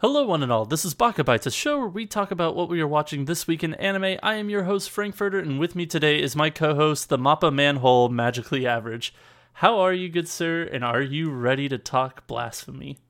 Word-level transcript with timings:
Hello, 0.00 0.22
one 0.22 0.44
and 0.44 0.52
all. 0.52 0.64
This 0.64 0.84
is 0.84 0.94
Baka 0.94 1.24
Bites, 1.24 1.48
a 1.48 1.50
show 1.50 1.76
where 1.76 1.88
we 1.88 2.06
talk 2.06 2.30
about 2.30 2.54
what 2.54 2.68
we 2.68 2.80
are 2.80 2.86
watching 2.86 3.24
this 3.24 3.48
week 3.48 3.64
in 3.64 3.74
anime. 3.74 4.16
I 4.22 4.36
am 4.36 4.48
your 4.48 4.62
host, 4.62 4.90
Frankfurter, 4.90 5.40
and 5.40 5.58
with 5.58 5.74
me 5.74 5.86
today 5.86 6.22
is 6.22 6.36
my 6.36 6.50
co 6.50 6.76
host, 6.76 7.08
the 7.08 7.18
Mappa 7.18 7.52
Manhole 7.52 8.08
Magically 8.08 8.64
Average. 8.64 9.12
How 9.54 9.80
are 9.80 9.92
you, 9.92 10.08
good 10.08 10.28
sir, 10.28 10.62
and 10.62 10.84
are 10.84 11.02
you 11.02 11.32
ready 11.32 11.68
to 11.68 11.78
talk 11.78 12.28
blasphemy? 12.28 13.00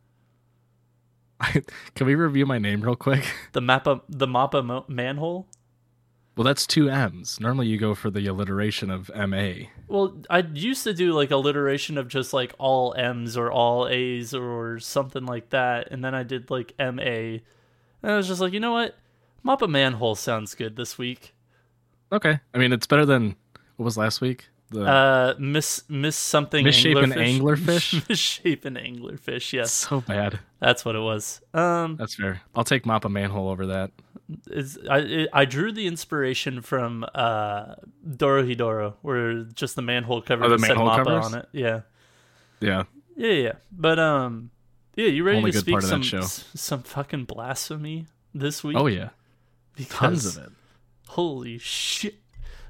Can 1.94 2.06
we 2.06 2.14
review 2.14 2.46
my 2.46 2.56
name 2.56 2.80
real 2.80 2.96
quick? 2.96 3.34
The 3.52 3.60
Mappa, 3.60 4.00
the 4.08 4.26
Mappa 4.26 4.64
Mo- 4.64 4.86
Manhole? 4.88 5.46
Well, 6.38 6.44
that's 6.44 6.68
two 6.68 6.88
M's. 6.88 7.40
Normally, 7.40 7.66
you 7.66 7.78
go 7.78 7.96
for 7.96 8.10
the 8.12 8.24
alliteration 8.28 8.90
of 8.92 9.10
M 9.12 9.34
A. 9.34 9.70
Well, 9.88 10.16
I 10.30 10.38
used 10.38 10.84
to 10.84 10.94
do 10.94 11.12
like 11.12 11.32
alliteration 11.32 11.98
of 11.98 12.06
just 12.06 12.32
like 12.32 12.54
all 12.58 12.94
M's 12.94 13.36
or 13.36 13.50
all 13.50 13.88
A's 13.88 14.32
or 14.32 14.78
something 14.78 15.26
like 15.26 15.50
that, 15.50 15.90
and 15.90 16.04
then 16.04 16.14
I 16.14 16.22
did 16.22 16.48
like 16.48 16.74
M 16.78 17.00
A, 17.00 17.42
and 18.02 18.12
I 18.12 18.16
was 18.16 18.28
just 18.28 18.40
like, 18.40 18.52
you 18.52 18.60
know 18.60 18.70
what, 18.70 18.96
mop 19.42 19.62
a 19.62 19.66
Manhole 19.66 20.14
sounds 20.14 20.54
good 20.54 20.76
this 20.76 20.96
week. 20.96 21.34
Okay, 22.12 22.38
I 22.54 22.58
mean 22.58 22.72
it's 22.72 22.86
better 22.86 23.04
than 23.04 23.34
what 23.74 23.84
was 23.84 23.98
last 23.98 24.20
week. 24.20 24.48
The 24.70 24.84
Uh, 24.84 25.34
miss 25.38 25.82
miss 25.88 26.16
something 26.16 26.62
Misshapen 26.64 27.10
anglerfish. 27.12 27.40
anglerfish? 28.02 28.08
misshapen 28.08 28.74
anglerfish. 28.74 29.52
Yes, 29.52 29.72
so 29.72 30.00
bad. 30.02 30.40
that's 30.60 30.84
what 30.84 30.94
it 30.94 31.00
was. 31.00 31.40
Um, 31.54 31.96
That's 31.96 32.14
fair. 32.16 32.42
I'll 32.54 32.64
take 32.64 32.84
Mappa 32.84 33.10
Manhole 33.10 33.48
over 33.48 33.66
that. 33.66 33.92
is 34.48 34.78
I 34.90 35.26
I 35.32 35.46
drew 35.46 35.72
the 35.72 35.86
inspiration 35.86 36.60
from 36.60 37.06
uh 37.14 37.76
Dorohedoro, 38.06 38.94
where 39.02 39.44
just 39.44 39.74
the 39.76 39.82
manhole 39.82 40.20
cover 40.20 40.44
Oh, 40.44 40.48
the 40.50 40.56
just 40.56 40.66
said 40.66 40.76
manhole 40.76 40.90
Mappa 40.90 41.04
covers? 41.04 41.26
on 41.26 41.34
it. 41.36 41.48
Yeah, 41.52 41.80
Yeah, 42.60 42.82
yeah, 43.16 43.32
yeah. 43.32 43.52
But 43.72 43.98
um, 43.98 44.50
yeah, 44.96 45.06
you 45.06 45.24
ready 45.24 45.38
Only 45.38 45.52
to 45.52 45.58
speak 45.60 45.72
part 45.72 45.84
of 45.84 45.90
that 45.90 46.04
some 46.04 46.22
some 46.54 46.82
fucking 46.82 47.24
blasphemy 47.24 48.04
this 48.34 48.62
week? 48.62 48.76
Oh 48.76 48.86
yeah, 48.86 49.10
because, 49.76 50.24
tons 50.24 50.36
of 50.36 50.44
it. 50.44 50.52
Holy 51.06 51.56
shit! 51.56 52.16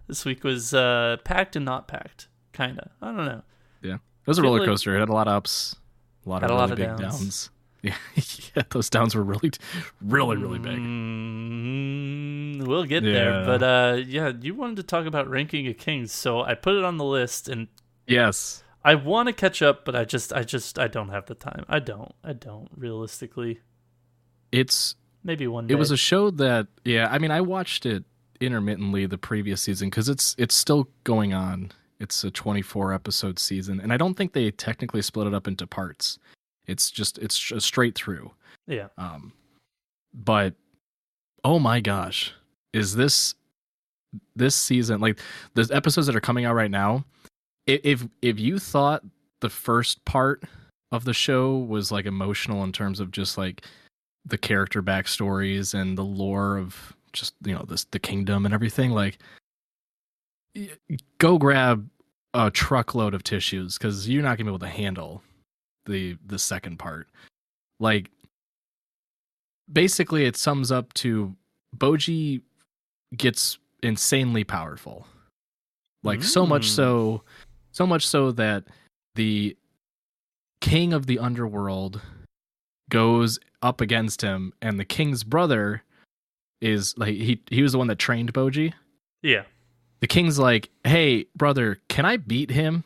This 0.08 0.24
week 0.24 0.42
was 0.42 0.74
uh 0.74 1.19
packed 1.24 1.54
and 1.54 1.64
not 1.64 1.86
packed, 1.86 2.28
kinda. 2.52 2.91
I 3.00 3.06
don't 3.06 3.26
know. 3.26 3.42
Yeah, 3.82 3.94
it 3.94 4.26
was 4.26 4.38
a 4.38 4.42
roller 4.42 4.58
like- 4.60 4.66
coaster. 4.69 4.96
It 4.96 5.00
had 5.00 5.08
a 5.08 5.12
lot 5.12 5.28
of 5.28 5.34
ups, 5.34 5.76
a 6.26 6.28
lot 6.28 6.42
Had 6.42 6.50
of 6.50 6.56
a 6.56 6.58
really 6.58 6.60
lot 6.60 6.70
of 6.72 6.76
big 6.78 6.86
downs. 7.06 7.20
downs. 7.20 7.50
Yeah, 7.80 7.94
yeah, 8.56 8.62
those 8.70 8.91
downs 8.91 9.14
were 9.14 9.22
really, 9.22 9.52
really, 10.02 10.36
really 10.36 10.58
big. 10.58 10.78
Mm, 10.78 12.66
we'll 12.66 12.84
get 12.84 13.04
there, 13.04 13.44
but 13.44 13.62
uh, 13.62 14.00
yeah, 14.04 14.32
you 14.41 14.54
wanted 14.56 14.76
to 14.78 14.82
talk 14.82 15.06
about 15.06 15.28
ranking 15.30 15.66
of 15.69 15.76
kings, 15.78 16.10
so 16.12 16.40
I 16.42 16.54
put 16.54 16.75
it 16.75 16.82
on 16.84 16.96
the 16.96 17.04
list, 17.04 17.48
and 17.48 17.69
Yes, 18.06 18.64
I 18.84 18.96
want 18.96 19.28
to 19.28 19.32
catch 19.32 19.62
up, 19.62 19.84
but 19.84 19.94
I 19.94 20.04
just, 20.04 20.32
I 20.32 20.42
just, 20.42 20.76
I 20.78 20.88
don't 20.88 21.10
have 21.10 21.26
the 21.26 21.34
time. 21.36 21.64
I 21.69 21.78
don't, 21.78 22.12
I 22.25 22.32
don't. 22.32 22.69
Realistically, 22.76 23.60
it's 24.50 24.96
maybe 25.22 25.46
one 25.46 25.66
day. 25.69 25.75
it 25.75 25.78
was 25.78 25.90
a 25.92 25.96
show 25.96 26.30
that 26.32 26.66
yeah. 26.84 27.06
I 27.10 27.19
mean, 27.19 27.30
I 27.30 27.42
watched 27.42 27.86
it 27.86 28.02
intermittently 28.41 29.06
the 29.06 29.19
previous 29.19 29.62
season 29.62 29.88
because 29.88 30.09
it's 30.09 30.34
it's 30.38 30.54
still 30.54 30.88
going 31.04 31.34
on. 31.34 31.72
It's 32.00 32.22
a 32.22 32.31
24 32.31 32.93
episode 32.93 33.38
season, 33.38 33.81
and 33.81 33.93
I 33.93 33.97
don't 33.97 34.15
think 34.15 34.32
they 34.32 34.50
technically 34.50 35.03
split 35.03 35.26
it 35.26 35.34
up 35.34 35.49
into 35.49 35.66
parts. 35.66 36.19
It's 36.66 36.91
just 36.91 37.19
it's 37.19 37.34
straight 37.65 37.94
through. 37.94 38.31
yeah. 38.66 38.88
Um, 38.97 39.32
but 40.15 40.54
oh 41.44 41.59
my 41.59 41.81
gosh, 41.81 42.32
is 42.72 42.94
this 42.94 43.34
this 44.37 44.55
season 44.55 45.00
like 45.00 45.19
the 45.55 45.69
episodes 45.72 46.06
that 46.06 46.16
are 46.16 46.20
coming 46.20 46.44
out 46.44 46.55
right 46.55 46.70
now? 46.70 47.05
If 47.66 48.06
if 48.22 48.38
you 48.38 48.59
thought 48.59 49.03
the 49.41 49.50
first 49.50 50.05
part 50.05 50.44
of 50.93 51.05
the 51.05 51.15
show 51.15 51.59
was 51.59 51.93
like 51.93 52.06
emotional 52.06 52.65
in 52.65 52.72
terms 52.72 53.00
of 53.00 53.10
just 53.10 53.37
like 53.37 53.65
the 54.25 54.38
character 54.38 54.82
backstories 54.82 55.75
and 55.75 55.97
the 55.97 56.05
lore 56.05 56.56
of 56.56 56.94
just 57.12 57.34
you 57.44 57.54
know 57.54 57.64
this 57.69 57.84
the 57.84 57.98
kingdom 57.98 58.44
and 58.44 58.54
everything, 58.54 58.91
like 58.92 59.19
go 61.19 61.38
grab 61.38 61.88
a 62.34 62.50
truckload 62.50 63.14
of 63.14 63.22
tissues 63.22 63.78
because 63.78 64.08
you're 64.08 64.22
not 64.22 64.36
gonna 64.38 64.50
be 64.50 64.54
able 64.54 64.58
to 64.58 64.66
handle 64.69 65.22
the 65.86 66.16
the 66.26 66.38
second 66.38 66.78
part. 66.78 67.08
Like 67.80 68.10
basically 69.72 70.24
it 70.24 70.36
sums 70.36 70.72
up 70.72 70.92
to 70.94 71.34
Bojji 71.76 72.42
gets 73.16 73.58
insanely 73.82 74.44
powerful. 74.44 75.06
Like 76.02 76.22
so 76.22 76.46
much 76.46 76.66
Mm. 76.66 76.75
so 76.76 77.22
so 77.72 77.86
much 77.86 78.06
so 78.06 78.32
that 78.32 78.64
the 79.14 79.56
king 80.60 80.92
of 80.92 81.06
the 81.06 81.19
underworld 81.19 82.00
goes 82.90 83.38
up 83.62 83.80
against 83.80 84.22
him 84.22 84.52
and 84.62 84.78
the 84.78 84.84
king's 84.84 85.22
brother 85.25 85.82
is 86.60 86.94
like 86.96 87.14
he 87.14 87.41
he 87.50 87.62
was 87.62 87.72
the 87.72 87.78
one 87.78 87.86
that 87.88 87.98
trained 87.98 88.32
Bojji. 88.32 88.72
Yeah. 89.22 89.42
The 90.00 90.06
king's 90.06 90.38
like, 90.38 90.70
"Hey, 90.84 91.26
brother, 91.36 91.78
can 91.88 92.04
I 92.04 92.16
beat 92.16 92.50
him?" 92.50 92.84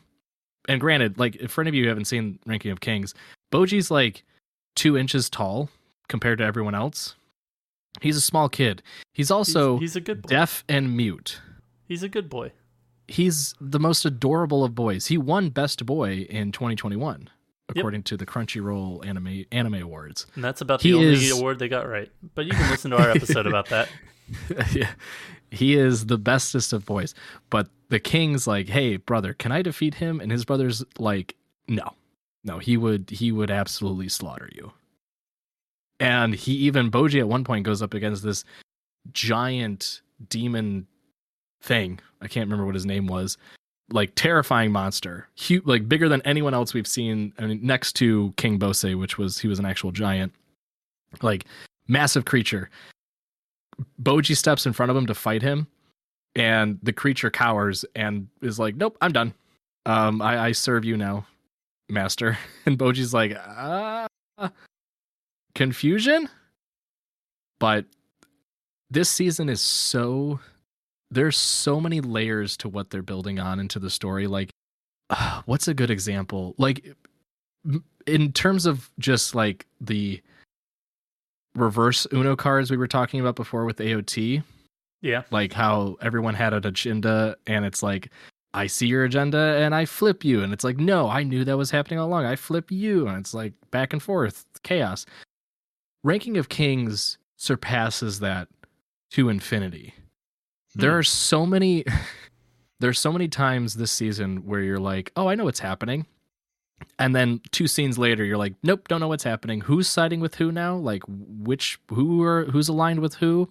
And 0.68 0.80
granted, 0.80 1.18
like 1.18 1.48
for 1.48 1.60
any 1.60 1.68
of 1.68 1.74
you 1.74 1.84
who 1.84 1.88
haven't 1.88 2.06
seen 2.06 2.38
Ranking 2.46 2.70
of 2.70 2.80
Kings, 2.80 3.14
Bojji's 3.52 3.90
like 3.90 4.24
two 4.74 4.96
inches 4.96 5.28
tall 5.28 5.68
compared 6.08 6.38
to 6.38 6.44
everyone 6.44 6.74
else. 6.74 7.14
He's 8.00 8.16
a 8.16 8.20
small 8.20 8.48
kid. 8.48 8.82
He's 9.12 9.30
also 9.30 9.74
he's, 9.74 9.90
he's 9.90 9.96
a 9.96 10.00
good 10.00 10.22
boy. 10.22 10.28
deaf 10.28 10.64
and 10.68 10.96
mute. 10.96 11.40
He's 11.86 12.02
a 12.02 12.08
good 12.08 12.28
boy. 12.30 12.52
He's 13.08 13.54
the 13.60 13.80
most 13.80 14.04
adorable 14.06 14.64
of 14.64 14.74
boys. 14.74 15.06
He 15.08 15.18
won 15.18 15.50
Best 15.50 15.84
Boy 15.84 16.26
in 16.30 16.52
2021, 16.52 17.28
Yep. 17.74 17.82
according 17.82 18.02
to 18.04 18.16
the 18.16 18.26
Crunchyroll 18.26 19.04
Anime 19.06 19.44
Anime 19.52 19.74
Awards. 19.82 20.26
And 20.34 20.42
that's 20.44 20.60
about 20.60 20.82
He 20.82 20.90
the 20.92 20.98
only 20.98 21.12
is- 21.14 21.30
award 21.38 21.58
they 21.58 21.68
got 21.68 21.88
right. 21.88 22.10
But 22.34 22.46
you 22.46 22.52
can 22.52 22.70
listen 22.70 22.90
to 22.92 22.98
our 22.98 23.10
episode 23.16 23.46
about 23.46 23.68
that. 23.68 23.88
yeah. 24.72 24.90
He 25.50 25.74
is 25.76 26.06
the 26.06 26.16
bestest 26.18 26.72
of 26.72 26.86
boys. 26.86 27.14
But 27.50 27.68
the 27.90 28.00
king's 28.00 28.46
like, 28.46 28.68
"Hey, 28.68 28.96
brother, 28.96 29.34
can 29.34 29.52
I 29.52 29.60
defeat 29.62 29.94
him?" 29.94 30.20
And 30.20 30.32
his 30.32 30.44
brother's 30.46 30.82
like, 30.98 31.34
"No. 31.68 31.90
No, 32.44 32.58
he 32.58 32.76
would 32.76 33.10
he 33.10 33.30
would 33.32 33.50
absolutely 33.50 34.08
slaughter 34.08 34.48
you." 34.52 34.72
And 36.00 36.34
he 36.34 36.52
even 36.54 36.90
Bojji 36.90 37.20
at 37.20 37.28
one 37.28 37.44
point 37.44 37.64
goes 37.64 37.82
up 37.82 37.94
against 37.94 38.22
this 38.22 38.44
giant 39.12 40.00
demon 40.28 40.86
thing. 41.60 42.00
I 42.20 42.28
can't 42.28 42.46
remember 42.46 42.64
what 42.66 42.74
his 42.74 42.86
name 42.86 43.06
was. 43.06 43.36
Like 43.90 44.12
terrifying 44.14 44.72
monster, 44.72 45.28
huge, 45.34 45.64
like 45.66 45.88
bigger 45.88 46.08
than 46.08 46.22
anyone 46.22 46.54
else 46.54 46.72
we've 46.72 46.86
seen. 46.86 47.32
I 47.38 47.46
mean, 47.46 47.60
next 47.62 47.92
to 47.94 48.32
King 48.36 48.58
Bosse, 48.58 48.94
which 48.94 49.18
was 49.18 49.38
he 49.38 49.48
was 49.48 49.58
an 49.58 49.66
actual 49.66 49.92
giant, 49.92 50.32
like 51.20 51.44
massive 51.88 52.24
creature. 52.24 52.70
Bojji 54.00 54.36
steps 54.36 54.64
in 54.64 54.72
front 54.72 54.90
of 54.90 54.96
him 54.96 55.06
to 55.06 55.14
fight 55.14 55.42
him, 55.42 55.66
and 56.34 56.78
the 56.82 56.92
creature 56.92 57.30
cowers 57.30 57.84
and 57.94 58.28
is 58.40 58.58
like, 58.58 58.76
"Nope, 58.76 58.96
I'm 59.02 59.12
done. 59.12 59.34
Um, 59.84 60.22
I, 60.22 60.38
I 60.38 60.52
serve 60.52 60.84
you 60.84 60.96
now." 60.96 61.26
master? 61.92 62.38
And 62.66 62.78
Bojji's 62.78 63.12
like, 63.12 63.36
uh, 63.36 64.06
confusion. 65.54 66.28
But 67.58 67.86
this 68.90 69.10
season 69.10 69.48
is 69.48 69.60
so 69.60 70.38
there's 71.12 71.36
so 71.36 71.80
many 71.80 72.00
layers 72.00 72.56
to 72.58 72.68
what 72.68 72.90
they're 72.90 73.02
building 73.02 73.38
on 73.38 73.60
into 73.60 73.78
the 73.78 73.90
story. 73.90 74.26
Like, 74.26 74.50
uh, 75.10 75.42
what's 75.46 75.68
a 75.68 75.74
good 75.74 75.90
example? 75.90 76.54
Like, 76.58 76.94
in 78.06 78.32
terms 78.32 78.66
of 78.66 78.90
just 78.98 79.34
like 79.34 79.66
the 79.80 80.20
reverse 81.54 82.06
Uno 82.12 82.34
cards 82.34 82.70
we 82.70 82.76
were 82.76 82.86
talking 82.88 83.20
about 83.20 83.36
before 83.36 83.64
with 83.64 83.76
AOT, 83.78 84.42
Yeah. 85.02 85.22
like 85.30 85.52
how 85.52 85.96
everyone 86.00 86.34
had 86.34 86.54
an 86.54 86.66
agenda 86.66 87.36
and 87.46 87.64
it's 87.64 87.82
like 87.82 88.10
i 88.54 88.66
see 88.66 88.86
your 88.86 89.04
agenda 89.04 89.56
and 89.58 89.74
i 89.74 89.84
flip 89.84 90.24
you 90.24 90.42
and 90.42 90.52
it's 90.52 90.62
like 90.64 90.76
no 90.78 91.08
i 91.08 91.22
knew 91.22 91.42
that 91.44 91.56
was 91.56 91.70
happening 91.70 91.98
all 91.98 92.06
along 92.06 92.24
i 92.26 92.36
flip 92.36 92.70
you 92.70 93.06
and 93.08 93.18
it's 93.18 93.32
like 93.34 93.52
back 93.70 93.92
and 93.94 94.02
forth 94.02 94.44
chaos 94.62 95.04
ranking 96.04 96.36
of 96.36 96.48
kings 96.50 97.16
surpasses 97.38 98.20
that 98.20 98.48
to 99.10 99.28
infinity 99.30 99.94
there 100.74 100.90
Hmm. 100.92 100.96
are 100.98 101.02
so 101.02 101.44
many 101.46 101.84
there's 102.80 102.98
so 102.98 103.12
many 103.12 103.28
times 103.28 103.74
this 103.74 103.92
season 103.92 104.38
where 104.46 104.60
you're 104.60 104.78
like 104.80 105.12
oh 105.16 105.28
i 105.28 105.34
know 105.34 105.44
what's 105.44 105.60
happening. 105.60 106.06
And 106.98 107.14
then 107.14 107.40
two 107.52 107.68
scenes 107.68 107.96
later 107.96 108.24
you're 108.24 108.36
like 108.36 108.54
nope 108.64 108.88
don't 108.88 109.00
know 109.00 109.06
what's 109.08 109.22
happening. 109.22 109.60
Who's 109.60 109.86
siding 109.88 110.18
with 110.20 110.34
who 110.34 110.50
now? 110.50 110.74
Like 110.76 111.02
which 111.06 111.78
who 111.90 112.22
are 112.24 112.44
who's 112.46 112.68
aligned 112.68 112.98
with 113.00 113.14
who? 113.14 113.48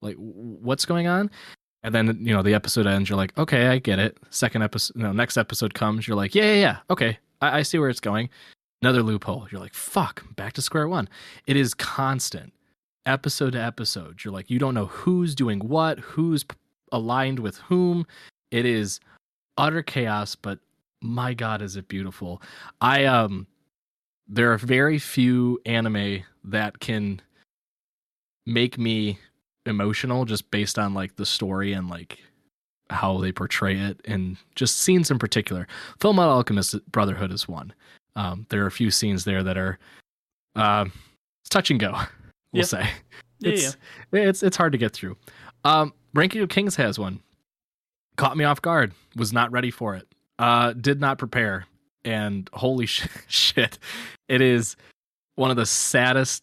Like 0.00 0.16
what's 0.18 0.84
going 0.84 1.06
on? 1.06 1.30
And 1.84 1.94
then 1.94 2.18
you 2.20 2.34
know 2.34 2.42
the 2.42 2.54
episode 2.54 2.86
ends 2.88 3.08
you're 3.08 3.16
like 3.16 3.36
okay 3.38 3.68
i 3.68 3.78
get 3.78 4.00
it. 4.00 4.18
Second 4.30 4.62
episode 4.62 4.96
no 4.96 5.12
next 5.12 5.36
episode 5.36 5.74
comes 5.74 6.08
you're 6.08 6.16
like 6.16 6.34
yeah 6.34 6.44
yeah 6.44 6.60
yeah 6.60 6.76
okay 6.90 7.18
I, 7.40 7.58
I 7.58 7.62
see 7.62 7.78
where 7.78 7.88
it's 7.88 8.00
going. 8.00 8.28
Another 8.82 9.02
loophole 9.04 9.46
you're 9.52 9.60
like 9.60 9.74
fuck 9.74 10.24
back 10.34 10.52
to 10.54 10.62
square 10.62 10.88
one. 10.88 11.08
It 11.46 11.56
is 11.56 11.74
constant 11.74 12.52
episode 13.06 13.52
to 13.52 13.60
episode. 13.62 14.24
You're 14.24 14.34
like 14.34 14.50
you 14.50 14.58
don't 14.58 14.74
know 14.74 14.86
who's 14.86 15.36
doing 15.36 15.60
what 15.60 16.00
who's 16.00 16.44
aligned 16.92 17.38
with 17.38 17.56
whom 17.58 18.06
it 18.50 18.64
is 18.64 19.00
utter 19.58 19.82
chaos 19.82 20.34
but 20.34 20.58
my 21.02 21.34
god 21.34 21.60
is 21.60 21.76
it 21.76 21.88
beautiful 21.88 22.40
i 22.80 23.04
um 23.04 23.46
there 24.28 24.52
are 24.52 24.58
very 24.58 24.98
few 24.98 25.60
anime 25.66 26.22
that 26.44 26.78
can 26.80 27.20
make 28.46 28.78
me 28.78 29.18
emotional 29.66 30.24
just 30.24 30.50
based 30.50 30.78
on 30.78 30.94
like 30.94 31.16
the 31.16 31.26
story 31.26 31.72
and 31.72 31.88
like 31.88 32.18
how 32.90 33.18
they 33.18 33.32
portray 33.32 33.76
it 33.76 34.00
and 34.04 34.36
just 34.54 34.80
scenes 34.80 35.10
in 35.10 35.18
particular. 35.18 35.66
Full 36.00 36.12
Metal 36.12 36.32
Alchemist 36.32 36.74
Brotherhood 36.90 37.32
is 37.32 37.48
one. 37.48 37.72
Um, 38.16 38.46
there 38.50 38.62
are 38.62 38.66
a 38.66 38.72
few 38.72 38.90
scenes 38.90 39.24
there 39.24 39.42
that 39.42 39.56
are 39.56 39.78
uh, 40.56 40.84
it's 41.42 41.48
touch 41.48 41.70
and 41.70 41.80
go. 41.80 41.94
We'll 42.52 42.60
Yeah. 42.60 42.66
say 42.66 42.90
Yeah, 43.38 43.52
it's 43.52 43.76
it's 44.12 44.42
it's 44.42 44.56
hard 44.58 44.72
to 44.72 44.78
get 44.78 44.92
through. 44.92 45.16
Um, 45.64 45.94
Ranking 46.14 46.42
of 46.42 46.48
Kings 46.48 46.76
has 46.76 46.98
one. 46.98 47.20
Caught 48.16 48.36
me 48.36 48.44
off 48.44 48.60
guard. 48.60 48.92
Was 49.16 49.32
not 49.32 49.50
ready 49.52 49.70
for 49.70 49.94
it. 49.96 50.06
Uh, 50.38 50.72
did 50.74 51.00
not 51.00 51.18
prepare. 51.18 51.66
And 52.04 52.48
holy 52.52 52.86
sh- 52.86 53.06
shit, 53.28 53.78
it 54.28 54.40
is 54.40 54.76
one 55.36 55.50
of 55.50 55.56
the 55.56 55.66
saddest, 55.66 56.42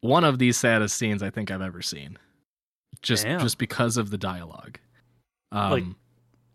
one 0.00 0.24
of 0.24 0.38
the 0.38 0.52
saddest 0.52 0.96
scenes 0.96 1.22
I 1.22 1.30
think 1.30 1.50
I've 1.50 1.62
ever 1.62 1.82
seen. 1.82 2.18
Just 3.02 3.24
Damn. 3.24 3.40
just 3.40 3.58
because 3.58 3.96
of 3.96 4.10
the 4.10 4.18
dialogue. 4.18 4.78
Um, 5.52 5.70
Like- 5.70 5.84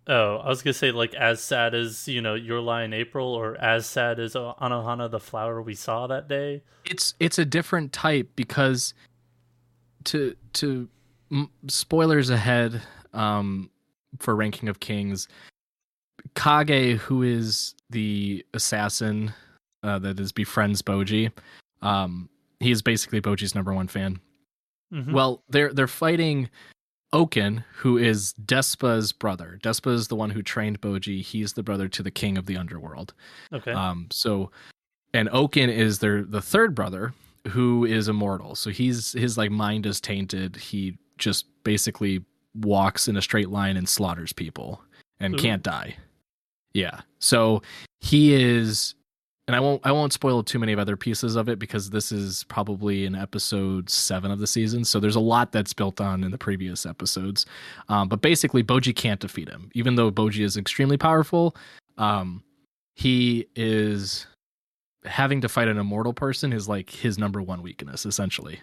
Oh, 0.06 0.36
I 0.44 0.50
was 0.50 0.62
gonna 0.62 0.74
say 0.74 0.92
like 0.92 1.14
as 1.14 1.42
sad 1.42 1.74
as 1.74 2.10
you 2.10 2.20
know 2.20 2.34
your 2.36 2.60
lie 2.60 2.84
in 2.84 2.92
April, 2.92 3.34
or 3.34 3.56
as 3.56 3.86
sad 3.86 4.20
as 4.20 4.34
Anohana 4.34 5.10
the 5.10 5.20
flower 5.22 5.62
we 5.62 5.76
saw 5.76 6.08
that 6.08 6.28
day. 6.28 6.62
it's 6.84 7.14
it's 7.22 7.40
a 7.40 7.46
different 7.46 7.94
type 7.94 8.30
because 8.36 8.94
to 10.04 10.36
to 10.54 10.90
m- 11.34 11.50
spoilers 11.68 12.30
ahead 12.30 12.82
um 13.14 13.70
for 14.20 14.36
ranking 14.36 14.70
of 14.70 14.80
kings 14.80 15.28
kage 16.36 16.98
who 17.00 17.22
is 17.24 17.76
the 17.90 18.46
assassin 18.54 19.34
uh, 19.84 20.00
that 20.00 20.20
is 20.20 20.32
befriends 20.32 20.82
bojji 20.82 21.32
um 21.82 22.30
he 22.60 22.72
is 22.72 22.82
basically 22.82 23.20
bojji's 23.22 23.56
number 23.56 23.74
one 23.74 23.88
fan 23.88 24.20
Mhm. 24.94 25.12
well 25.12 25.44
they're 25.50 25.74
they're 25.74 25.88
fighting 25.88 26.50
Ouken, 27.14 27.64
who 27.76 27.96
is 28.00 28.34
Despa's 28.44 29.14
brother. 29.14 29.60
Despa 29.64 29.94
is 29.94 30.08
the 30.08 30.16
one 30.16 30.32
who 30.32 30.42
trained 30.42 30.82
Bojji. 30.82 31.22
He's 31.22 31.54
the 31.54 31.62
brother 31.62 31.88
to 31.90 32.02
the 32.02 32.10
king 32.10 32.40
of 32.40 32.48
the 32.48 32.58
underworld. 32.58 33.14
okay, 33.54 33.72
Um, 33.72 34.08
so, 34.12 34.50
and 35.14 35.30
Ouken 35.30 35.70
is 35.70 36.00
their 36.00 36.24
the 36.24 36.42
third 36.42 36.74
brother 36.74 37.14
who 37.50 37.86
is 37.86 38.08
immortal. 38.08 38.56
So 38.56 38.72
he's 38.72 39.12
his 39.14 39.38
like 39.38 39.52
mind 39.52 39.86
is 39.86 40.02
tainted. 40.02 40.56
He 40.56 40.98
just 41.24 41.46
basically 41.64 42.24
walks 42.56 43.08
in 43.08 43.18
a 43.18 43.22
straight 43.22 43.50
line 43.50 43.78
and 43.78 43.88
slaughters 43.88 44.34
people 44.34 44.82
and 45.20 45.34
Ooh. 45.34 45.38
can't 45.38 45.64
die. 45.64 45.96
Yeah. 46.74 47.02
So 47.20 47.62
he 48.02 48.34
is, 48.34 48.96
and 49.48 49.56
I 49.56 49.60
won't 49.60 49.82
I 49.86 49.92
won't 49.92 50.14
spoil 50.14 50.44
too 50.44 50.60
many 50.60 50.74
of 50.74 50.80
other 50.80 50.98
pieces 50.98 51.36
of 51.36 51.50
it 51.50 51.60
because 51.60 51.90
this 51.90 52.12
is 52.12 52.46
probably 52.46 53.06
in 53.06 53.16
episode 53.16 53.90
seven 53.90 54.32
of 54.32 54.40
the 54.40 54.48
season. 54.48 54.84
So 54.84 55.00
there's 55.00 55.16
a 55.16 55.22
lot 55.22 55.52
that's 55.52 55.74
built 55.74 56.02
on 56.02 56.24
in 56.24 56.32
the 56.32 56.38
previous 56.38 56.86
episodes. 56.86 57.46
Um, 57.90 58.08
but 58.08 58.22
basically, 58.22 58.64
Bojji 58.64 58.96
can't 58.96 59.20
defeat 59.20 59.50
him, 59.50 59.70
even 59.74 59.96
though 59.96 60.12
Bojji 60.12 60.44
is 60.44 60.58
extremely 60.58 60.98
powerful. 60.98 61.56
Um, 61.98 62.44
he 62.96 63.48
is 63.56 64.28
having 65.06 65.42
to 65.42 65.50
fight 65.50 65.68
an 65.68 65.78
immortal 65.78 66.14
person 66.14 66.54
is 66.54 66.68
like 66.68 66.90
his 66.90 67.18
number 67.18 67.42
one 67.42 67.62
weakness 67.62 68.06
essentially 68.06 68.62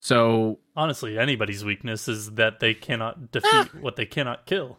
so 0.00 0.58
honestly, 0.76 1.18
anybody's 1.18 1.64
weakness 1.64 2.08
is 2.08 2.32
that 2.32 2.60
they 2.60 2.74
cannot 2.74 3.30
defeat 3.32 3.50
Ah. 3.52 3.68
what 3.80 3.96
they 3.96 4.06
cannot 4.06 4.46
kill. 4.46 4.78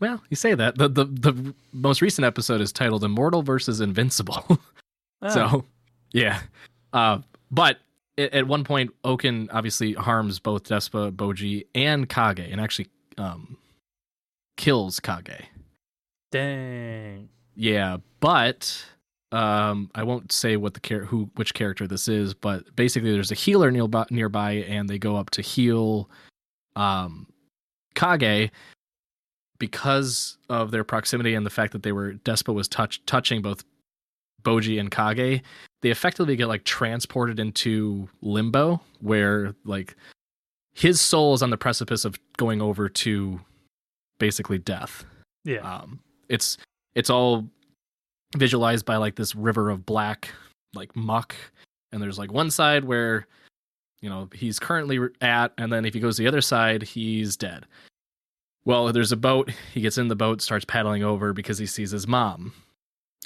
well 0.00 0.22
you 0.30 0.36
say 0.36 0.54
that 0.54 0.76
the 0.78 0.88
the, 0.88 1.04
the 1.04 1.54
most 1.72 2.00
recent 2.02 2.24
episode 2.24 2.60
is 2.60 2.72
titled 2.72 3.04
immortal 3.04 3.42
versus 3.42 3.80
invincible 3.80 4.58
Ah, 5.22 5.28
so 5.28 5.64
yeah 6.12 6.40
uh 6.94 7.18
but 7.50 7.76
at, 8.16 8.32
at 8.32 8.46
one 8.46 8.64
point 8.64 8.90
ouken 9.04 9.48
obviously 9.52 9.92
harms 9.92 10.38
both 10.38 10.64
despa 10.64 11.10
bojji 11.12 11.66
and 11.74 12.08
kage 12.08 12.40
and 12.50 12.60
actually 12.60 12.88
um 13.18 13.58
kills 14.56 14.98
kage 15.00 15.44
dang. 16.32 17.28
Yeah, 17.56 17.98
but 18.20 18.84
um, 19.32 19.90
I 19.94 20.02
won't 20.02 20.32
say 20.32 20.56
what 20.56 20.74
the 20.74 20.80
char- 20.80 21.04
who 21.04 21.30
which 21.36 21.54
character 21.54 21.86
this 21.86 22.08
is, 22.08 22.34
but 22.34 22.74
basically 22.76 23.12
there's 23.12 23.30
a 23.30 23.36
healer 23.36 23.70
nearby, 23.70 24.06
nearby, 24.10 24.52
and 24.52 24.88
they 24.88 24.98
go 24.98 25.16
up 25.16 25.30
to 25.30 25.42
heal 25.42 26.10
um, 26.76 27.26
Kage 27.94 28.50
because 29.58 30.38
of 30.48 30.70
their 30.70 30.84
proximity 30.84 31.34
and 31.34 31.44
the 31.44 31.50
fact 31.50 31.72
that 31.72 31.82
they 31.82 31.92
were 31.92 32.14
Despa 32.14 32.52
was 32.52 32.66
touch 32.66 33.04
touching 33.06 33.42
both 33.42 33.64
Bojji 34.42 34.80
and 34.80 34.90
Kage. 34.90 35.42
They 35.82 35.90
effectively 35.90 36.36
get 36.36 36.48
like 36.48 36.64
transported 36.64 37.38
into 37.38 38.08
limbo, 38.22 38.80
where 39.00 39.54
like 39.64 39.94
his 40.74 41.00
soul 41.00 41.34
is 41.34 41.42
on 41.42 41.50
the 41.50 41.56
precipice 41.56 42.04
of 42.04 42.18
going 42.36 42.60
over 42.62 42.88
to 42.88 43.40
basically 44.18 44.58
death 44.58 45.04
Yeah, 45.44 45.60
um 45.60 46.00
it's 46.28 46.58
it's 46.94 47.10
all 47.10 47.48
visualized 48.36 48.86
by 48.86 48.96
like 48.96 49.16
this 49.16 49.34
river 49.34 49.70
of 49.70 49.84
black 49.86 50.30
like 50.74 50.94
muck. 50.94 51.34
And 51.92 52.00
there's 52.02 52.18
like 52.18 52.32
one 52.32 52.50
side 52.50 52.84
where 52.84 53.26
you 54.00 54.08
know 54.08 54.28
he's 54.34 54.58
currently 54.58 54.98
at 55.20 55.52
and 55.58 55.72
then 55.72 55.84
if 55.84 55.94
he 55.94 56.00
goes 56.00 56.16
to 56.16 56.22
the 56.22 56.28
other 56.28 56.40
side 56.40 56.82
he's 56.82 57.36
dead. 57.36 57.66
Well 58.64 58.92
there's 58.92 59.12
a 59.12 59.16
boat. 59.16 59.50
He 59.72 59.80
gets 59.80 59.98
in 59.98 60.08
the 60.08 60.16
boat 60.16 60.40
starts 60.42 60.64
paddling 60.64 61.02
over 61.02 61.32
because 61.32 61.58
he 61.58 61.66
sees 61.66 61.90
his 61.90 62.06
mom. 62.06 62.52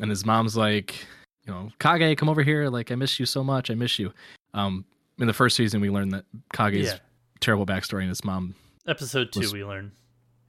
And 0.00 0.10
his 0.10 0.24
mom's 0.24 0.56
like 0.56 1.06
you 1.46 1.52
know 1.52 1.70
kage 1.78 2.16
come 2.16 2.28
over 2.28 2.42
here. 2.42 2.68
Like 2.68 2.90
i 2.90 2.94
miss 2.94 3.20
you 3.20 3.26
so 3.26 3.44
much. 3.44 3.70
I 3.70 3.74
miss 3.74 3.98
you. 3.98 4.12
Um 4.54 4.84
in 5.18 5.26
the 5.26 5.32
first 5.32 5.56
season 5.56 5.80
we 5.80 5.90
learned 5.90 6.12
that 6.12 6.24
kage's 6.52 6.86
yeah. 6.92 6.98
terrible 7.40 7.66
backstory 7.66 8.00
and 8.00 8.08
his 8.08 8.24
mom 8.24 8.54
Episode 8.86 9.32
two, 9.32 9.40
was- 9.40 9.52
we 9.52 9.64
learn. 9.64 9.92